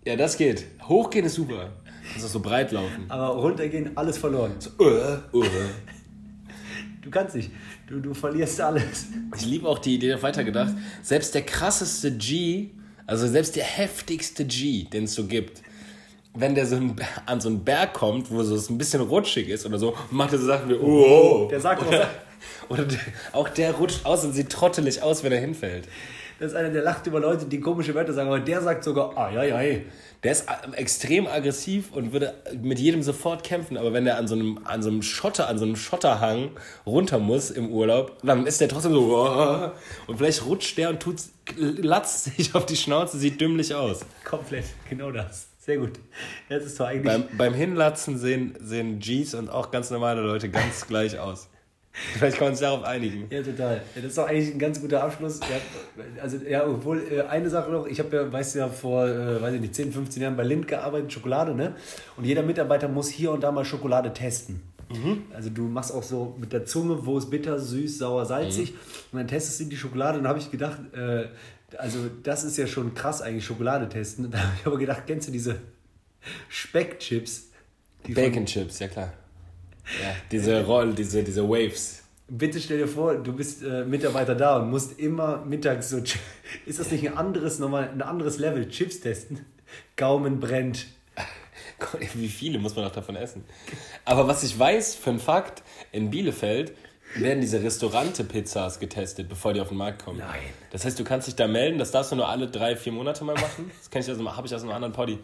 Ja, 0.06 0.16
das 0.16 0.38
geht. 0.38 0.66
Hochgehen 0.88 1.26
ist 1.26 1.36
super. 1.36 1.72
Kannst 2.12 2.26
auch 2.26 2.30
so 2.30 2.40
breit 2.40 2.72
laufen. 2.72 3.06
Aber 3.10 3.28
runtergehen, 3.40 3.96
alles 3.96 4.18
verloren. 4.18 4.54
Uh, 4.80 5.38
uh. 5.38 5.44
Du 7.02 7.10
kannst 7.10 7.36
nicht. 7.36 7.52
Du, 7.88 8.00
du 8.00 8.14
verlierst 8.14 8.60
alles. 8.62 9.08
Ich 9.36 9.46
liebe 9.46 9.68
auch 9.68 9.80
die 9.80 9.96
Idee 9.96 10.22
weitergedacht. 10.22 10.74
Selbst 11.02 11.36
der 11.36 11.44
krasseste 11.44 12.16
G, 12.16 12.70
also 13.06 13.28
selbst 13.28 13.56
der 13.56 13.64
heftigste 13.64 14.46
G, 14.46 14.84
den 14.86 15.06
es 15.06 15.14
so 15.14 15.26
gibt, 15.26 15.62
wenn 16.34 16.56
der 16.56 16.66
so 16.66 16.78
ein, 16.78 16.96
an 17.26 17.42
so 17.42 17.50
einen 17.50 17.64
Berg 17.64 17.94
kommt, 17.94 18.32
wo 18.32 18.42
so 18.44 18.56
es 18.56 18.70
ein 18.70 18.78
bisschen 18.78 19.02
rutschig 19.02 19.50
ist 19.50 19.66
oder 19.66 19.78
so, 19.78 19.96
macht 20.10 20.32
er 20.34 20.40
so 20.40 20.46
Sachen 20.46 20.70
wie, 20.70 20.76
oh, 20.76 21.48
Der 21.50 21.60
sagt 21.60 21.86
oder, 21.86 22.10
oder 22.70 22.86
der, 22.86 23.00
auch 23.34 23.50
der 23.50 23.74
rutscht 23.74 24.06
aus 24.06 24.24
und 24.24 24.34
sieht 24.34 24.50
trottelig 24.50 25.02
aus, 25.04 25.24
wenn 25.24 25.32
er 25.32 25.40
hinfällt. 25.40 25.88
Das 26.42 26.54
ist 26.54 26.58
einer, 26.58 26.70
der 26.70 26.82
lacht 26.82 27.06
über 27.06 27.20
Leute, 27.20 27.46
die 27.46 27.60
komische 27.60 27.94
Wörter 27.94 28.14
sagen, 28.14 28.28
aber 28.28 28.40
der 28.40 28.64
sagt 28.64 28.84
sogar, 28.84 29.16
ah, 29.16 29.30
ja, 29.32 29.44
ja. 29.44 29.80
Der 30.24 30.32
ist 30.32 30.50
äh, 30.50 30.76
extrem 30.76 31.28
aggressiv 31.28 31.92
und 31.92 32.14
würde 32.14 32.34
mit 32.60 32.80
jedem 32.80 33.04
sofort 33.04 33.44
kämpfen, 33.44 33.78
aber 33.78 33.94
wenn 33.94 34.06
der 34.06 34.18
an 34.18 34.28
so 34.28 34.34
einem, 34.34 34.60
an 34.64 34.82
so 34.82 34.90
einem 34.90 35.04
Schotter, 35.04 35.48
an 35.48 35.60
so 35.60 35.66
einem 35.66 35.76
Schotterhang 35.76 36.50
runter 36.84 37.20
muss 37.20 37.52
im 37.52 37.70
Urlaub, 37.70 38.18
dann 38.24 38.48
ist 38.48 38.60
der 38.60 38.70
trotzdem 38.70 38.94
so, 38.94 39.18
oh, 39.20 39.70
und 40.08 40.18
vielleicht 40.18 40.44
rutscht 40.48 40.80
der 40.80 40.90
und 40.90 41.00
tut, 41.00 41.18
latzt 41.58 42.24
sich 42.36 42.56
auf 42.56 42.66
die 42.66 42.76
Schnauze, 42.76 43.20
sieht 43.20 43.40
dümmlich 43.40 43.76
aus. 43.76 44.04
Komplett, 44.24 44.66
genau 44.90 45.12
das. 45.12 45.46
Sehr 45.60 45.78
gut. 45.78 45.92
Das 46.50 46.66
ist 46.66 46.80
doch 46.80 46.88
eigentlich. 46.88 47.06
Beim, 47.06 47.38
beim 47.38 47.54
Hinlatzen 47.54 48.18
sehen, 48.18 48.56
sehen 48.60 48.98
Gs 48.98 49.36
und 49.36 49.52
auch 49.52 49.70
ganz 49.70 49.92
normale 49.92 50.22
Leute 50.22 50.50
ganz 50.50 50.88
gleich 50.88 51.20
aus. 51.20 51.51
Vielleicht 52.18 52.38
kann 52.38 52.48
man 52.48 52.56
sich 52.56 52.66
darauf 52.66 52.84
einigen. 52.84 53.28
Ja, 53.30 53.42
total. 53.42 53.82
Das 53.96 54.04
ist 54.04 54.18
doch 54.18 54.28
eigentlich 54.28 54.54
ein 54.54 54.60
ganz 54.60 54.80
guter 54.80 55.04
Abschluss. 55.04 55.40
Ja, 55.42 56.22
also, 56.22 56.38
ja, 56.38 56.66
obwohl, 56.66 57.02
äh, 57.12 57.22
eine 57.22 57.50
Sache 57.50 57.70
noch, 57.70 57.86
ich 57.86 58.00
habe 58.00 58.16
ja, 58.16 58.32
weißt 58.32 58.56
du 58.56 58.60
ja, 58.60 58.70
vor, 58.70 59.08
äh, 59.08 59.42
weiß 59.42 59.56
ich 59.56 59.62
nicht, 59.62 59.76
10, 59.76 59.92
15 59.92 60.24
Jahren 60.24 60.38
bei 60.38 60.44
Lind 60.44 60.68
gearbeitet, 60.68 61.12
Schokolade, 61.12 61.54
ne? 61.54 61.76
Und 62.16 62.26
jeder 62.26 62.44
Mitarbeiter 62.44 62.88
muss 62.88 63.10
hier 63.10 63.32
und 63.32 63.42
da 63.44 63.52
mal 63.52 63.66
Schokolade 63.66 64.14
testen. 64.14 64.62
Also 65.34 65.50
du 65.50 65.64
machst 65.64 65.94
auch 65.94 66.04
so 66.04 66.36
mit 66.40 66.54
der 66.54 66.66
Zunge, 66.66 67.06
wo 67.06 67.18
ist 67.18 67.30
bitter, 67.30 67.60
süß, 67.60 68.00
sauer, 68.00 68.26
salzig. 68.26 68.74
Und 69.12 69.20
dann 69.20 69.28
testest 69.28 69.60
du 69.62 69.66
die 69.66 69.78
Schokolade 69.78 70.18
und 70.18 70.24
dann 70.24 70.30
habe 70.30 70.40
ich 70.40 70.52
gedacht, 70.52 70.80
äh, 70.94 71.28
also 71.78 72.00
das 72.24 72.44
ist 72.44 72.58
ja 72.58 72.68
schon 72.68 72.94
krass 72.94 73.22
eigentlich, 73.22 73.46
Schokolade 73.46 73.88
testen. 73.88 74.30
Da 74.32 74.40
habe 74.40 74.52
ich 74.60 74.66
aber 74.66 74.78
gedacht, 74.78 75.04
kennst 75.08 75.28
du 75.28 75.32
diese 75.32 75.58
Speckchips? 76.50 77.50
die 78.08 78.14
Bacon 78.14 78.46
Chips, 78.46 78.80
ja 78.80 78.88
klar. 78.88 79.14
Ja, 80.02 80.16
diese 80.32 80.64
Roll, 80.66 80.94
diese, 80.94 81.24
diese 81.24 81.48
Waves. 81.48 82.04
Bitte 82.28 82.62
stell 82.62 82.78
dir 82.78 82.88
vor, 82.88 83.16
du 83.16 83.34
bist 83.34 83.62
äh, 83.62 83.84
Mitarbeiter 83.84 84.36
da 84.36 84.58
und 84.58 84.70
musst 84.70 85.00
immer 85.00 85.44
mittags 85.46 85.90
so. 85.90 86.02
Ist 86.66 86.80
das 86.80 86.92
nicht 86.92 87.06
ein 87.08 87.18
anderes, 87.18 87.60
nochmal 87.60 87.90
ein 87.90 88.02
anderes 88.02 88.38
Level? 88.38 88.70
Chips 88.70 89.02
testen? 89.02 89.46
Gaumen 89.98 90.40
brennt. 90.40 90.88
Wie 92.14 92.30
viele 92.30 92.60
muss 92.60 92.76
man 92.76 92.86
noch 92.86 92.92
davon 92.92 93.16
essen? 93.16 93.44
Aber 94.06 94.28
was 94.28 94.44
ich 94.44 94.58
weiß, 94.58 94.96
für 94.96 95.10
einen 95.10 95.20
Fakt, 95.20 95.64
in 95.92 96.10
Bielefeld 96.10 96.74
werden 97.16 97.42
diese 97.42 97.62
Restaurante-Pizzas 97.62 98.80
getestet, 98.80 99.28
bevor 99.28 99.54
die 99.54 99.60
auf 99.60 99.70
den 99.70 99.78
Markt 99.78 100.06
kommen. 100.06 100.20
Nein. 100.20 100.40
Das 100.72 100.86
heißt, 100.86 100.98
du 100.98 101.04
kannst 101.04 101.28
dich 101.28 101.36
da 101.36 101.48
melden, 101.48 101.78
das 101.78 101.92
darfst 101.92 102.12
du 102.12 102.16
nur 102.16 102.30
alle 102.30 102.48
drei, 102.48 102.76
vier 102.76 102.94
Monate 102.94 103.24
mal 103.24 103.36
machen. 103.36 103.72
Das 103.78 103.90
kenn 103.90 104.02
ich 104.02 104.10
einem, 104.10 104.36
habe 104.36 104.48
ich 104.48 104.56
aus 104.56 104.62
einem 104.62 104.72
anderen 104.72 104.94
Poddy. 104.94 105.20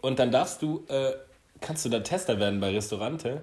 Und 0.00 0.18
dann 0.18 0.30
darfst 0.30 0.62
du, 0.62 0.84
äh, 0.88 1.12
kannst 1.60 1.84
du 1.84 1.88
da 1.90 2.00
Tester 2.00 2.40
werden 2.40 2.60
bei 2.60 2.70
Restaurante. 2.70 3.42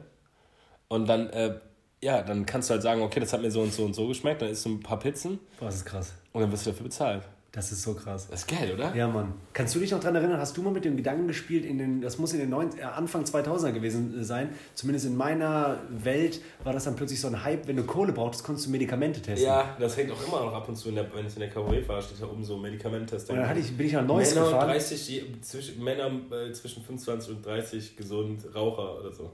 Und 0.89 1.07
dann, 1.07 1.29
äh, 1.29 1.55
ja, 2.01 2.21
dann 2.21 2.45
kannst 2.45 2.69
du 2.69 2.73
halt 2.73 2.83
sagen, 2.83 3.01
okay, 3.01 3.19
das 3.19 3.33
hat 3.33 3.41
mir 3.41 3.51
so 3.51 3.61
und 3.61 3.73
so 3.73 3.83
und 3.85 3.93
so 3.95 4.07
geschmeckt, 4.07 4.41
dann 4.41 4.49
isst 4.49 4.65
du 4.65 4.69
ein 4.69 4.79
paar 4.79 4.99
Pizzen 4.99 5.39
Boah, 5.59 5.65
das 5.65 5.75
ist 5.77 5.85
krass. 5.85 6.13
und 6.33 6.41
dann 6.41 6.51
wirst 6.51 6.65
du 6.65 6.69
dafür 6.71 6.83
bezahlt. 6.85 7.23
Das 7.51 7.71
ist 7.71 7.81
so 7.81 7.95
krass. 7.95 8.27
Das 8.29 8.41
ist 8.41 8.47
geil, 8.47 8.71
oder? 8.75 8.93
Ja, 8.93 9.07
Mann. 9.07 9.33
Kannst 9.53 9.73
du 9.73 9.79
dich 9.79 9.89
noch 9.89 9.99
daran 9.99 10.15
erinnern, 10.17 10.39
hast 10.39 10.55
du 10.55 10.61
mal 10.61 10.71
mit 10.71 10.85
dem 10.85 10.95
Gedanken 10.95 11.27
gespielt, 11.27 11.65
in 11.65 11.79
den, 11.79 12.01
das 12.01 12.19
muss 12.19 12.33
in 12.33 12.39
den 12.39 12.49
90, 12.51 12.79
äh, 12.79 12.83
Anfang 12.83 13.23
2000er 13.23 13.71
gewesen 13.71 14.23
sein, 14.23 14.49
zumindest 14.75 15.07
in 15.07 15.15
meiner 15.17 15.79
Welt 15.89 16.39
war 16.63 16.73
das 16.73 16.83
dann 16.83 16.95
plötzlich 16.95 17.19
so 17.19 17.27
ein 17.29 17.43
Hype, 17.43 17.65
wenn 17.67 17.77
du 17.77 17.83
Kohle 17.83 18.13
brauchst, 18.13 18.43
konntest 18.43 18.67
du 18.67 18.71
Medikamente 18.71 19.21
testen. 19.23 19.47
Ja, 19.47 19.75
das 19.79 19.97
hängt 19.97 20.11
auch 20.11 20.21
immer 20.27 20.45
noch 20.45 20.53
ab 20.53 20.69
und 20.69 20.75
zu, 20.75 20.91
der, 20.91 21.11
wenn 21.15 21.25
ich 21.25 21.33
in 21.33 21.39
der 21.39 21.49
Kabarett 21.49 21.85
fahre, 21.85 22.01
steht 22.03 22.21
da 22.21 22.27
oben 22.27 22.43
so 22.43 22.57
Medikamenttest. 22.57 23.27
Und 23.31 23.37
dann 23.37 23.49
hatte 23.49 23.59
ich, 23.61 23.75
bin 23.75 23.87
ich 23.87 23.93
nach 23.93 24.05
Neuss 24.05 24.35
Männer, 24.35 24.45
gefahren. 24.47 24.67
30, 24.67 25.09
je- 25.09 25.23
zwischen, 25.41 25.83
Männer 25.83 26.11
äh, 26.31 26.51
zwischen 26.51 26.83
25 26.83 27.37
und 27.37 27.45
30 27.45 27.97
gesund, 27.97 28.43
Raucher 28.53 28.99
oder 28.99 29.11
so. 29.11 29.31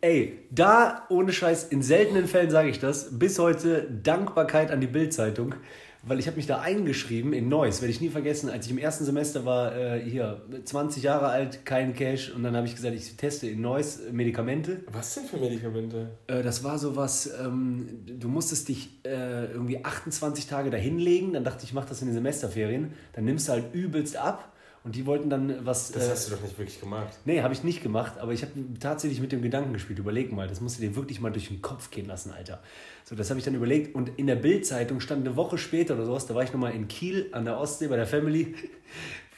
Ey, 0.00 0.38
da 0.50 1.06
ohne 1.08 1.32
Scheiß, 1.32 1.64
in 1.64 1.82
seltenen 1.82 2.26
Fällen 2.26 2.50
sage 2.50 2.68
ich 2.68 2.78
das, 2.78 3.18
bis 3.18 3.38
heute 3.38 3.90
Dankbarkeit 4.02 4.70
an 4.70 4.80
die 4.80 4.86
Bild-Zeitung, 4.86 5.54
weil 6.02 6.18
ich 6.18 6.26
habe 6.26 6.36
mich 6.36 6.46
da 6.46 6.60
eingeschrieben 6.60 7.32
in 7.32 7.48
Neuss, 7.48 7.80
werde 7.80 7.90
ich 7.90 8.00
nie 8.00 8.10
vergessen, 8.10 8.50
als 8.50 8.66
ich 8.66 8.72
im 8.72 8.78
ersten 8.78 9.04
Semester 9.04 9.44
war, 9.44 9.74
äh, 9.74 10.00
hier, 10.00 10.42
20 10.64 11.02
Jahre 11.02 11.28
alt, 11.28 11.64
kein 11.64 11.94
Cash 11.94 12.30
und 12.30 12.42
dann 12.42 12.54
habe 12.54 12.66
ich 12.66 12.76
gesagt, 12.76 12.94
ich 12.94 13.16
teste 13.16 13.48
in 13.48 13.62
Neuss 13.62 14.00
Medikamente. 14.12 14.84
Was 14.92 15.14
denn 15.14 15.24
für 15.24 15.38
Medikamente? 15.38 16.10
Äh, 16.26 16.42
das 16.42 16.62
war 16.62 16.78
sowas, 16.78 17.30
ähm, 17.42 17.88
du 18.06 18.28
musstest 18.28 18.68
dich 18.68 18.90
äh, 19.04 19.46
irgendwie 19.46 19.84
28 19.84 20.46
Tage 20.46 20.70
dahinlegen, 20.70 21.32
dann 21.32 21.42
dachte 21.42 21.60
ich, 21.62 21.70
ich 21.70 21.74
mache 21.74 21.88
das 21.88 22.02
in 22.02 22.08
den 22.08 22.14
Semesterferien, 22.14 22.92
dann 23.14 23.24
nimmst 23.24 23.48
du 23.48 23.52
halt 23.52 23.74
übelst 23.74 24.16
ab 24.16 24.52
und 24.86 24.94
die 24.94 25.04
wollten 25.04 25.28
dann 25.28 25.66
was... 25.66 25.90
Das 25.90 26.06
äh, 26.06 26.10
hast 26.12 26.30
du 26.30 26.36
doch 26.36 26.42
nicht 26.42 26.56
wirklich 26.56 26.80
gemacht. 26.80 27.18
Nee, 27.24 27.42
habe 27.42 27.52
ich 27.52 27.64
nicht 27.64 27.82
gemacht, 27.82 28.18
aber 28.18 28.32
ich 28.32 28.42
habe 28.42 28.52
tatsächlich 28.78 29.20
mit 29.20 29.32
dem 29.32 29.42
Gedanken 29.42 29.72
gespielt. 29.72 29.98
Überleg 29.98 30.32
mal, 30.32 30.46
das 30.46 30.60
musst 30.60 30.78
du 30.78 30.82
dir 30.82 30.94
wirklich 30.94 31.20
mal 31.20 31.32
durch 31.32 31.48
den 31.48 31.60
Kopf 31.60 31.90
gehen 31.90 32.06
lassen, 32.06 32.30
Alter. 32.30 32.62
So, 33.04 33.16
das 33.16 33.28
habe 33.28 33.40
ich 33.40 33.44
dann 33.44 33.56
überlegt 33.56 33.96
und 33.96 34.10
in 34.16 34.28
der 34.28 34.36
Bild-Zeitung 34.36 35.00
stand 35.00 35.26
eine 35.26 35.34
Woche 35.34 35.58
später 35.58 35.94
oder 35.94 36.06
sowas, 36.06 36.26
da 36.26 36.36
war 36.36 36.44
ich 36.44 36.52
nochmal 36.52 36.72
in 36.72 36.86
Kiel 36.86 37.28
an 37.32 37.44
der 37.44 37.58
Ostsee 37.58 37.88
bei 37.88 37.96
der 37.96 38.06
Family. 38.06 38.54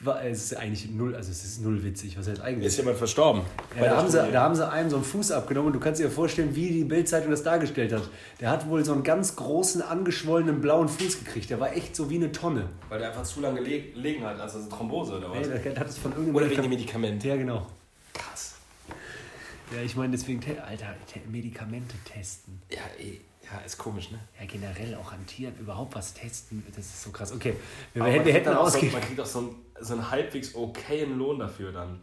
War, 0.01 0.23
es 0.23 0.45
ist 0.45 0.55
eigentlich 0.55 0.89
null, 0.91 1.13
also 1.13 1.29
es 1.29 1.43
ist 1.43 1.61
null 1.61 1.83
witzig, 1.83 2.17
was 2.17 2.25
heißt 2.29 2.39
eigentlich? 2.39 2.67
Ist 2.67 2.77
jemand 2.77 2.97
verstorben? 2.97 3.41
Ja, 3.77 3.83
da, 3.83 3.97
haben 3.97 4.09
sie, 4.09 4.31
da 4.31 4.43
haben 4.43 4.55
sie 4.55 4.65
einem 4.65 4.89
so 4.89 4.95
einen 4.95 5.03
Fuß 5.03 5.31
abgenommen 5.31 5.67
und 5.67 5.73
du 5.73 5.79
kannst 5.81 5.99
dir 5.99 6.09
vorstellen, 6.09 6.55
wie 6.55 6.69
die 6.69 6.83
Bild-Zeitung 6.85 7.29
das 7.31 7.43
dargestellt 7.43 7.91
hat. 7.91 8.03
Der 8.39 8.49
hat 8.49 8.69
wohl 8.69 8.85
so 8.85 8.93
einen 8.93 9.03
ganz 9.03 9.35
großen, 9.35 9.81
angeschwollenen 9.81 10.61
blauen 10.61 10.87
Fuß 10.87 11.19
gekriegt. 11.19 11.49
Der 11.49 11.59
war 11.59 11.73
echt 11.75 11.97
so 11.97 12.09
wie 12.09 12.15
eine 12.15 12.31
Tonne. 12.31 12.69
Weil 12.87 12.99
der 12.99 13.09
einfach 13.09 13.23
zu 13.23 13.41
lange 13.41 13.59
leg- 13.59 13.93
gelegen 13.93 14.23
hat, 14.23 14.39
also 14.39 14.59
Thrombose 14.69 15.17
oder 15.17 15.31
was? 15.31 15.45
Ey, 15.49 15.63
der 15.73 15.75
hat 15.81 15.89
es 15.89 15.97
von 15.97 16.11
irgendeinem 16.11 16.35
Oder 16.37 16.49
wegen 16.49 16.61
dem 16.61 16.69
Medikament. 16.69 17.23
Ja, 17.25 17.35
genau. 17.35 17.67
Krass. 18.13 18.55
Ja, 19.75 19.81
ich 19.83 19.97
meine 19.97 20.11
deswegen, 20.13 20.39
te- 20.39 20.63
Alter, 20.63 20.95
te- 21.11 21.19
Medikamente 21.29 21.95
testen. 22.05 22.61
Ja, 22.71 22.77
ey, 22.97 23.19
ja, 23.51 23.59
ist 23.65 23.77
komisch, 23.77 24.11
ne? 24.11 24.19
Ja, 24.39 24.45
generell 24.45 24.95
auch 24.95 25.11
an 25.11 25.25
Tieren 25.25 25.55
überhaupt 25.59 25.95
was 25.95 26.13
testen, 26.13 26.63
das 26.75 26.85
ist 26.85 27.03
so 27.03 27.09
krass. 27.11 27.31
Okay, 27.31 27.55
wir, 27.93 28.01
Aber 28.03 28.11
hätten- 28.11 28.17
man 28.19 28.27
wir 28.27 28.33
hätten 28.33 28.53
so, 28.53 28.59
ausgehen. 28.59 28.91
Man 28.93 29.01
kriegt 29.01 29.19
auch 29.19 29.25
so 29.25 29.39
einen, 29.39 29.55
so 29.79 29.93
einen 29.93 30.11
halbwegs 30.11 30.55
okayen 30.55 31.17
Lohn 31.17 31.39
dafür 31.39 31.71
dann. 31.71 31.99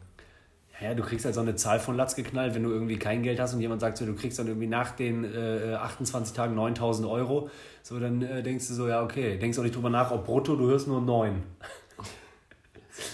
Ja, 0.81 0.93
du 0.93 1.03
kriegst 1.03 1.25
halt 1.25 1.35
so 1.35 1.41
eine 1.41 1.55
Zahl 1.57 1.81
von 1.81 1.97
Latz 1.97 2.15
geknallt, 2.17 2.55
wenn 2.55 2.63
du 2.63 2.71
irgendwie 2.71 2.99
kein 2.99 3.23
Geld 3.23 3.41
hast 3.41 3.55
und 3.55 3.61
jemand 3.63 3.81
sagt 3.81 3.97
so, 3.97 4.05
du 4.05 4.15
kriegst 4.15 4.39
dann 4.39 4.47
irgendwie 4.47 4.67
nach 4.67 4.91
den 4.91 5.25
äh, 5.25 5.75
28 5.75 6.35
Tagen 6.37 6.55
9000 6.55 7.09
Euro. 7.09 7.49
So, 7.83 7.99
dann 7.99 8.21
äh, 8.21 8.43
denkst 8.43 8.69
du 8.69 8.75
so, 8.75 8.87
ja, 8.89 9.03
okay. 9.03 9.39
Denkst 9.39 9.59
auch 9.59 9.63
nicht 9.63 9.75
drüber 9.75 9.89
nach, 9.89 10.11
ob 10.11 10.27
brutto, 10.27 10.55
du 10.55 10.67
hörst 10.67 10.87
nur 10.87 11.01
9. 11.01 11.43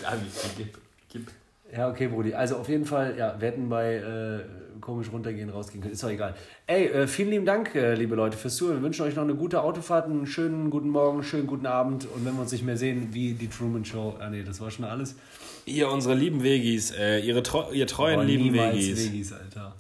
Ja, 0.03 0.13
wie 0.21 0.29
viel 0.29 0.51
gib, 0.57 0.79
gib. 1.09 1.31
Ja, 1.75 1.89
okay, 1.89 2.09
Brudi. 2.09 2.35
Also 2.35 2.57
auf 2.57 2.69
jeden 2.69 2.85
Fall, 2.85 3.17
ja, 3.17 3.35
wir 3.41 3.49
hätten 3.49 3.69
bei 3.69 3.95
äh, 3.95 4.41
komisch 4.81 5.11
runtergehen, 5.11 5.49
rausgehen 5.49 5.81
können. 5.81 5.95
Ist 5.95 6.03
doch 6.03 6.11
egal. 6.11 6.35
Ey, 6.67 6.87
äh, 6.89 7.07
vielen 7.07 7.31
lieben 7.31 7.47
Dank, 7.47 7.75
äh, 7.75 7.95
liebe 7.95 8.15
Leute, 8.15 8.37
fürs 8.37 8.57
Zuhören. 8.57 8.79
Wir 8.79 8.83
wünschen 8.85 9.07
euch 9.07 9.15
noch 9.17 9.23
eine 9.23 9.35
gute 9.35 9.63
Autofahrt, 9.63 10.05
einen 10.07 10.27
schönen 10.27 10.69
guten 10.69 10.91
Morgen, 10.91 11.23
schönen 11.23 11.47
guten 11.47 11.65
Abend. 11.67 12.07
Und 12.15 12.27
wenn 12.27 12.35
wir 12.35 12.43
uns 12.43 12.53
nicht 12.53 12.65
mehr 12.65 12.77
sehen, 12.77 13.09
wie 13.13 13.33
die 13.33 13.49
Truman 13.49 13.85
Show. 13.87 14.17
Ah, 14.21 14.29
nee, 14.29 14.43
das 14.43 14.61
war 14.61 14.71
schon 14.71 14.85
alles. 14.85 15.17
Ihr, 15.65 15.89
unsere 15.89 16.15
lieben 16.15 16.43
Vegis, 16.43 16.91
äh, 16.91 17.21
ihre 17.21 17.43
treu, 17.43 17.73
ihr 17.73 17.87
treuen 17.87 18.15
Aber 18.17 18.25
lieben 18.25 18.53
Vegis. 18.53 19.11
Vegis, 19.11 19.33
Alter. 19.33 19.75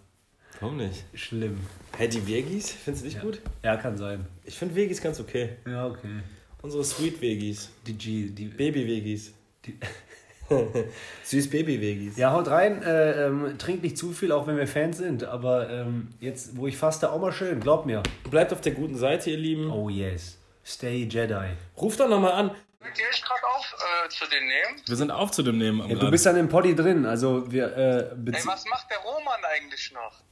Warum 0.61 0.77
nicht? 0.79 1.05
Schlimm. 1.13 1.59
Hä, 1.99 2.07
die 2.09 2.27
Vegis? 2.27 2.71
Findest 2.71 3.05
du 3.05 3.09
nicht 3.09 3.21
gut? 3.21 3.43
Ja, 3.65 3.77
kann 3.77 3.99
sein. 3.99 4.25
Ich 4.45 4.55
finde 4.55 4.77
Vegis 4.77 5.03
ganz 5.03 5.19
okay. 5.21 5.51
Ja, 5.67 5.89
okay. 5.89 6.21
Unsere 6.63 6.85
Sweet 6.85 7.21
Vegis. 7.21 7.71
Die 7.87 7.95
G, 7.95 8.31
die. 8.31 8.45
Baby 8.47 8.87
Vegis. 8.87 9.33
Die- 9.67 9.75
Süß 11.25 11.51
Baby 11.51 11.81
Vegis. 11.81 12.17
Ja, 12.17 12.33
haut 12.33 12.49
rein, 12.49 12.83
äh, 12.83 13.27
ähm, 13.27 13.59
trinkt 13.59 13.83
nicht 13.83 13.99
zu 13.99 14.13
viel, 14.13 14.33
auch 14.33 14.47
wenn 14.47 14.57
wir 14.57 14.67
Fans 14.67 14.99
sind. 14.99 15.25
Aber 15.25 15.71
ähm, 15.71 16.09
jetzt, 16.21 16.57
wo 16.57 16.67
ich 16.67 16.77
faste, 16.77 17.11
auch 17.11 17.21
mal 17.21 17.33
schön, 17.33 17.61
glaub 17.61 17.87
mir. 17.87 18.03
Bleibt 18.31 18.53
auf 18.53 18.61
der 18.61 18.73
guten 18.73 18.97
Seite, 18.97 19.31
ihr 19.31 19.39
Lieben. 19.39 19.71
Oh 19.71 19.89
yes. 19.89 20.39
Stay 20.65 21.09
Jedi. 21.11 21.51
Ruft 21.77 22.01
doch 22.01 22.09
nochmal 22.09 22.33
an. 22.33 22.51
Könnt 22.81 22.99
ihr 22.99 23.09
euch 23.09 23.23
gerade 23.23 23.47
auf 23.57 23.75
äh, 24.05 24.09
zu 24.09 24.25
den 24.29 24.47
nehmen? 24.47 24.83
Wir 24.87 24.97
sind 24.97 25.11
auf 25.11 25.31
zu 25.31 25.43
dem 25.43 25.59
Nehmen. 25.59 25.83
am 25.83 25.91
Ja, 25.91 25.97
du 25.97 26.11
bist 26.11 26.27
dann 26.27 26.37
im 26.37 26.49
Poddy 26.49 26.75
drin, 26.75 27.07
also 27.07 27.51
wir 27.51 27.77
äh, 27.77 28.31
Ey, 28.33 28.43
was 28.45 28.65
macht 28.67 28.91
der 28.91 28.99
Roman 28.99 29.41
eigentlich 29.45 29.93
noch? 29.93 30.23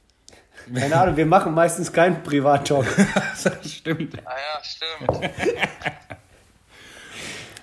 Keine 0.73 0.95
Ahnung, 0.95 1.17
wir 1.17 1.25
machen 1.25 1.53
meistens 1.53 1.91
keinen 1.91 2.21
Privattalk. 2.23 2.85
Stimmt. 3.65 4.15
Ah 4.25 4.35
ja, 4.35 4.63
stimmt. 4.63 5.31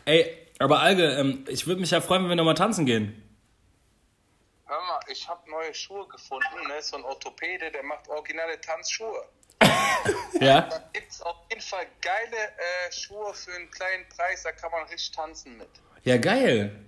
Ey, 0.05 0.38
aber 0.59 0.81
Alge, 0.81 1.05
ähm, 1.13 1.45
ich 1.49 1.67
würde 1.67 1.81
mich 1.81 1.91
ja 1.91 2.01
freuen, 2.01 2.23
wenn 2.23 2.31
wir 2.31 2.37
nochmal 2.37 2.55
tanzen 2.55 2.87
gehen. 2.87 3.23
Hör 4.67 4.81
mal, 4.81 5.01
ich 5.09 5.29
habe 5.29 5.49
neue 5.51 5.73
Schuhe 5.75 6.07
gefunden, 6.09 6.67
ne? 6.69 6.83
So 6.83 6.97
ein 6.97 7.05
Orthopäde, 7.05 7.71
der 7.71 7.83
macht 7.83 8.09
originale 8.09 8.61
Tanzschuhe. 8.61 9.25
Ja? 10.41 10.63
Da 10.63 10.79
gibt's 10.93 11.21
auf 11.23 11.37
jeden 11.51 11.63
Fall 11.63 11.85
geile 12.01 12.37
äh, 12.37 12.93
Schuhe 12.93 13.35
für 13.35 13.53
einen 13.53 13.71
kleinen 13.71 14.09
Preis, 14.09 14.45
da 14.45 14.53
kann 14.53 14.71
man 14.71 14.85
richtig 14.85 15.11
tanzen 15.11 15.57
mit. 15.59 15.69
Ja, 16.05 16.17
geil. 16.17 16.79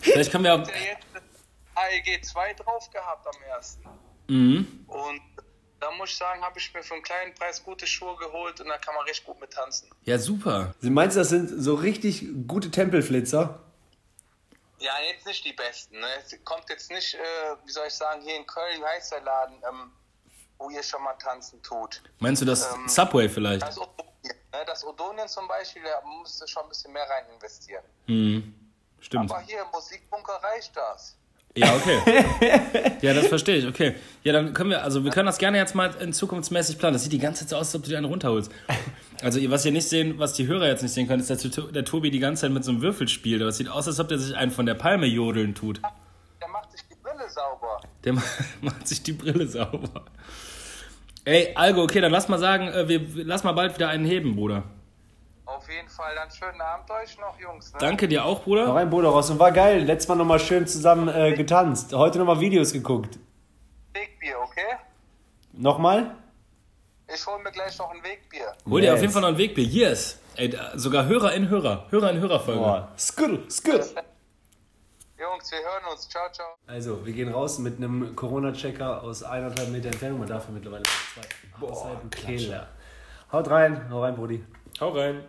Vielleicht 0.00 0.30
können 0.30 0.44
wir 0.44 0.54
auch. 0.54 0.62
Der 0.62 0.78
jetzt 0.78 1.06
das 1.14 1.22
AEG 1.74 2.22
2 2.22 2.54
drauf 2.54 2.90
gehabt 2.90 3.26
am 3.26 3.42
ersten. 3.48 3.88
Mhm. 4.28 4.84
Und 4.86 5.22
da 5.84 5.90
muss 5.90 6.10
ich 6.10 6.16
sagen, 6.16 6.42
habe 6.42 6.58
ich 6.58 6.72
mir 6.72 6.82
für 6.82 6.94
einen 6.94 7.02
kleinen 7.02 7.34
Preis 7.34 7.62
gute 7.62 7.86
Schuhe 7.86 8.16
geholt 8.16 8.58
und 8.60 8.68
da 8.68 8.78
kann 8.78 8.94
man 8.94 9.04
recht 9.04 9.22
gut 9.24 9.38
mit 9.38 9.52
tanzen. 9.52 9.90
Ja, 10.04 10.16
super. 10.18 10.74
Sie 10.80 10.88
meinst, 10.88 11.14
das 11.16 11.28
sind 11.28 11.50
so 11.62 11.74
richtig 11.74 12.26
gute 12.48 12.70
Tempelflitzer? 12.70 13.60
Ja, 14.78 14.92
jetzt 15.10 15.26
nicht 15.26 15.44
die 15.44 15.52
besten. 15.52 16.00
Ne? 16.00 16.06
Es 16.24 16.34
kommt 16.44 16.70
jetzt 16.70 16.90
nicht, 16.90 17.14
äh, 17.14 17.18
wie 17.66 17.70
soll 17.70 17.86
ich 17.86 17.92
sagen, 17.94 18.22
hier 18.22 18.36
in 18.36 18.46
Köln, 18.46 18.80
wie 18.80 18.84
heißt 18.86 19.12
der 19.12 19.20
Laden, 19.20 19.56
ähm, 19.68 19.92
wo 20.58 20.70
ihr 20.70 20.82
schon 20.82 21.02
mal 21.02 21.14
tanzen 21.14 21.62
tut. 21.62 22.02
Meinst 22.18 22.40
du 22.40 22.46
das 22.46 22.72
Ähm, 22.72 22.88
Subway 22.88 23.28
vielleicht? 23.28 23.62
Das 23.62 23.78
Odonien, 23.78 24.36
ne? 24.52 24.64
das 24.66 24.84
Odonien 24.84 25.28
zum 25.28 25.46
Beispiel, 25.48 25.82
da 25.82 26.00
musst 26.06 26.40
du 26.40 26.46
schon 26.46 26.62
ein 26.62 26.68
bisschen 26.70 26.92
mehr 26.94 27.06
rein 27.10 27.24
investieren. 27.34 27.84
Stimmt. 29.00 29.30
Aber 29.30 29.40
hier 29.42 29.60
im 29.60 29.68
Musikbunker 29.70 30.34
reicht 30.42 30.74
das. 30.74 31.16
Ja, 31.56 31.72
okay. 31.76 31.98
ja, 33.00 33.14
das 33.14 33.28
verstehe 33.28 33.56
ich, 33.58 33.66
okay. 33.68 33.94
Ja, 34.24 34.32
dann 34.32 34.52
können 34.54 34.70
wir, 34.70 34.82
also 34.82 35.04
wir 35.04 35.12
können 35.12 35.26
das 35.26 35.38
gerne 35.38 35.56
jetzt 35.56 35.74
mal 35.76 35.88
in 36.00 36.12
zukunftsmäßig 36.12 36.78
planen. 36.78 36.94
Das 36.94 37.04
sieht 37.04 37.12
die 37.12 37.18
ganze 37.20 37.42
Zeit 37.42 37.50
so 37.50 37.56
aus, 37.56 37.68
als 37.68 37.74
ob 37.76 37.82
du 37.84 37.90
dir 37.90 37.96
einen 37.98 38.06
runterholst. 38.06 38.50
Also, 39.22 39.38
was 39.50 39.64
ihr 39.64 39.70
nicht 39.70 39.88
sehen, 39.88 40.18
was 40.18 40.32
die 40.32 40.48
Hörer 40.48 40.66
jetzt 40.66 40.82
nicht 40.82 40.92
sehen 40.92 41.06
können, 41.06 41.20
ist, 41.20 41.30
dass 41.30 41.42
der, 41.48 41.84
Tobi 41.84 42.10
die 42.10 42.18
ganze 42.18 42.42
Zeit 42.42 42.50
mit 42.50 42.64
so 42.64 42.72
einem 42.72 42.82
Würfel 42.82 43.06
spielt. 43.06 43.40
Aber 43.40 43.50
es 43.50 43.56
sieht 43.58 43.68
aus, 43.68 43.86
als 43.86 44.00
ob 44.00 44.08
der 44.08 44.18
sich 44.18 44.36
einen 44.36 44.50
von 44.50 44.66
der 44.66 44.74
Palme 44.74 45.06
jodeln 45.06 45.54
tut. 45.54 45.80
Der 46.40 46.48
macht 46.48 46.72
sich 46.72 46.80
die 46.90 46.96
Brille 47.00 47.30
sauber. 47.30 47.80
Der 48.02 48.12
ma- 48.14 48.22
macht 48.60 48.88
sich 48.88 49.02
die 49.04 49.12
Brille 49.12 49.46
sauber. 49.46 50.04
Ey, 51.24 51.54
Algo, 51.54 51.84
okay, 51.84 52.00
dann 52.00 52.10
lass 52.12 52.28
mal 52.28 52.38
sagen, 52.40 52.66
äh, 52.68 52.88
wir, 52.88 53.14
wir- 53.14 53.24
lass 53.24 53.44
mal 53.44 53.52
bald 53.52 53.76
wieder 53.76 53.88
einen 53.88 54.04
heben, 54.04 54.34
Bruder. 54.34 54.64
Auf 55.46 55.68
jeden 55.70 55.88
Fall, 55.88 56.14
dann 56.14 56.30
schönen 56.30 56.60
Abend 56.60 56.90
euch 56.90 57.18
noch, 57.18 57.38
Jungs. 57.38 57.72
Ne? 57.72 57.78
Danke 57.78 58.08
dir 58.08 58.24
auch, 58.24 58.38
Noch 58.38 58.44
Bruder. 58.44 58.74
ein 58.76 58.88
Bruder 58.90 59.10
raus 59.10 59.28
und 59.30 59.38
war 59.38 59.52
geil. 59.52 59.82
Letztes 59.84 60.08
Mal 60.08 60.14
nochmal 60.14 60.40
schön 60.40 60.66
zusammen 60.66 61.08
äh, 61.08 61.34
getanzt. 61.34 61.92
Heute 61.92 62.18
nochmal 62.18 62.40
Videos 62.40 62.72
geguckt. 62.72 63.18
Wegbier, 63.92 64.36
okay? 64.42 64.76
Nochmal? 65.52 66.14
Ich 67.14 67.26
hole 67.26 67.42
mir 67.42 67.52
gleich 67.52 67.78
noch 67.78 67.90
ein 67.90 68.02
Wegbier. 68.02 68.52
Hol 68.68 68.80
dir 68.80 68.88
auf 68.88 68.94
Yes. 68.94 69.00
jeden 69.02 69.12
Fall 69.12 69.22
noch 69.22 69.28
einen 69.28 69.38
Wegbier. 69.38 69.64
Yes. 69.64 70.18
Ey, 70.36 70.56
sogar 70.76 71.04
Hörer 71.06 71.34
in 71.34 71.48
Hörer. 71.50 71.86
Hörer 71.90 72.10
in 72.10 72.20
Hörerfolge. 72.20 72.60
Boah. 72.60 72.88
Skr, 72.98 73.38
skr. 73.50 73.70
Jungs, 75.18 75.50
wir 75.52 75.58
hören 75.58 75.92
uns. 75.92 76.08
Ciao, 76.08 76.28
ciao. 76.32 76.46
Also, 76.66 77.04
wir 77.06 77.12
gehen 77.12 77.30
raus 77.32 77.58
mit 77.58 77.76
einem 77.76 78.16
Corona-Checker 78.16 79.02
aus 79.02 79.22
eineinhalb 79.22 79.68
Meter 79.68 79.88
Entfernung. 79.88 80.18
Man 80.20 80.28
darf 80.28 80.48
mittlerweile 80.48 80.82
zwei. 80.82 81.22
Boah, 81.60 82.00
Killer. 82.10 82.66
Haut 83.30 83.48
rein, 83.50 83.88
hau 83.90 84.02
rein, 84.02 84.16
Brudi. 84.16 84.42
Hau 84.80 84.88
rein. 84.90 85.22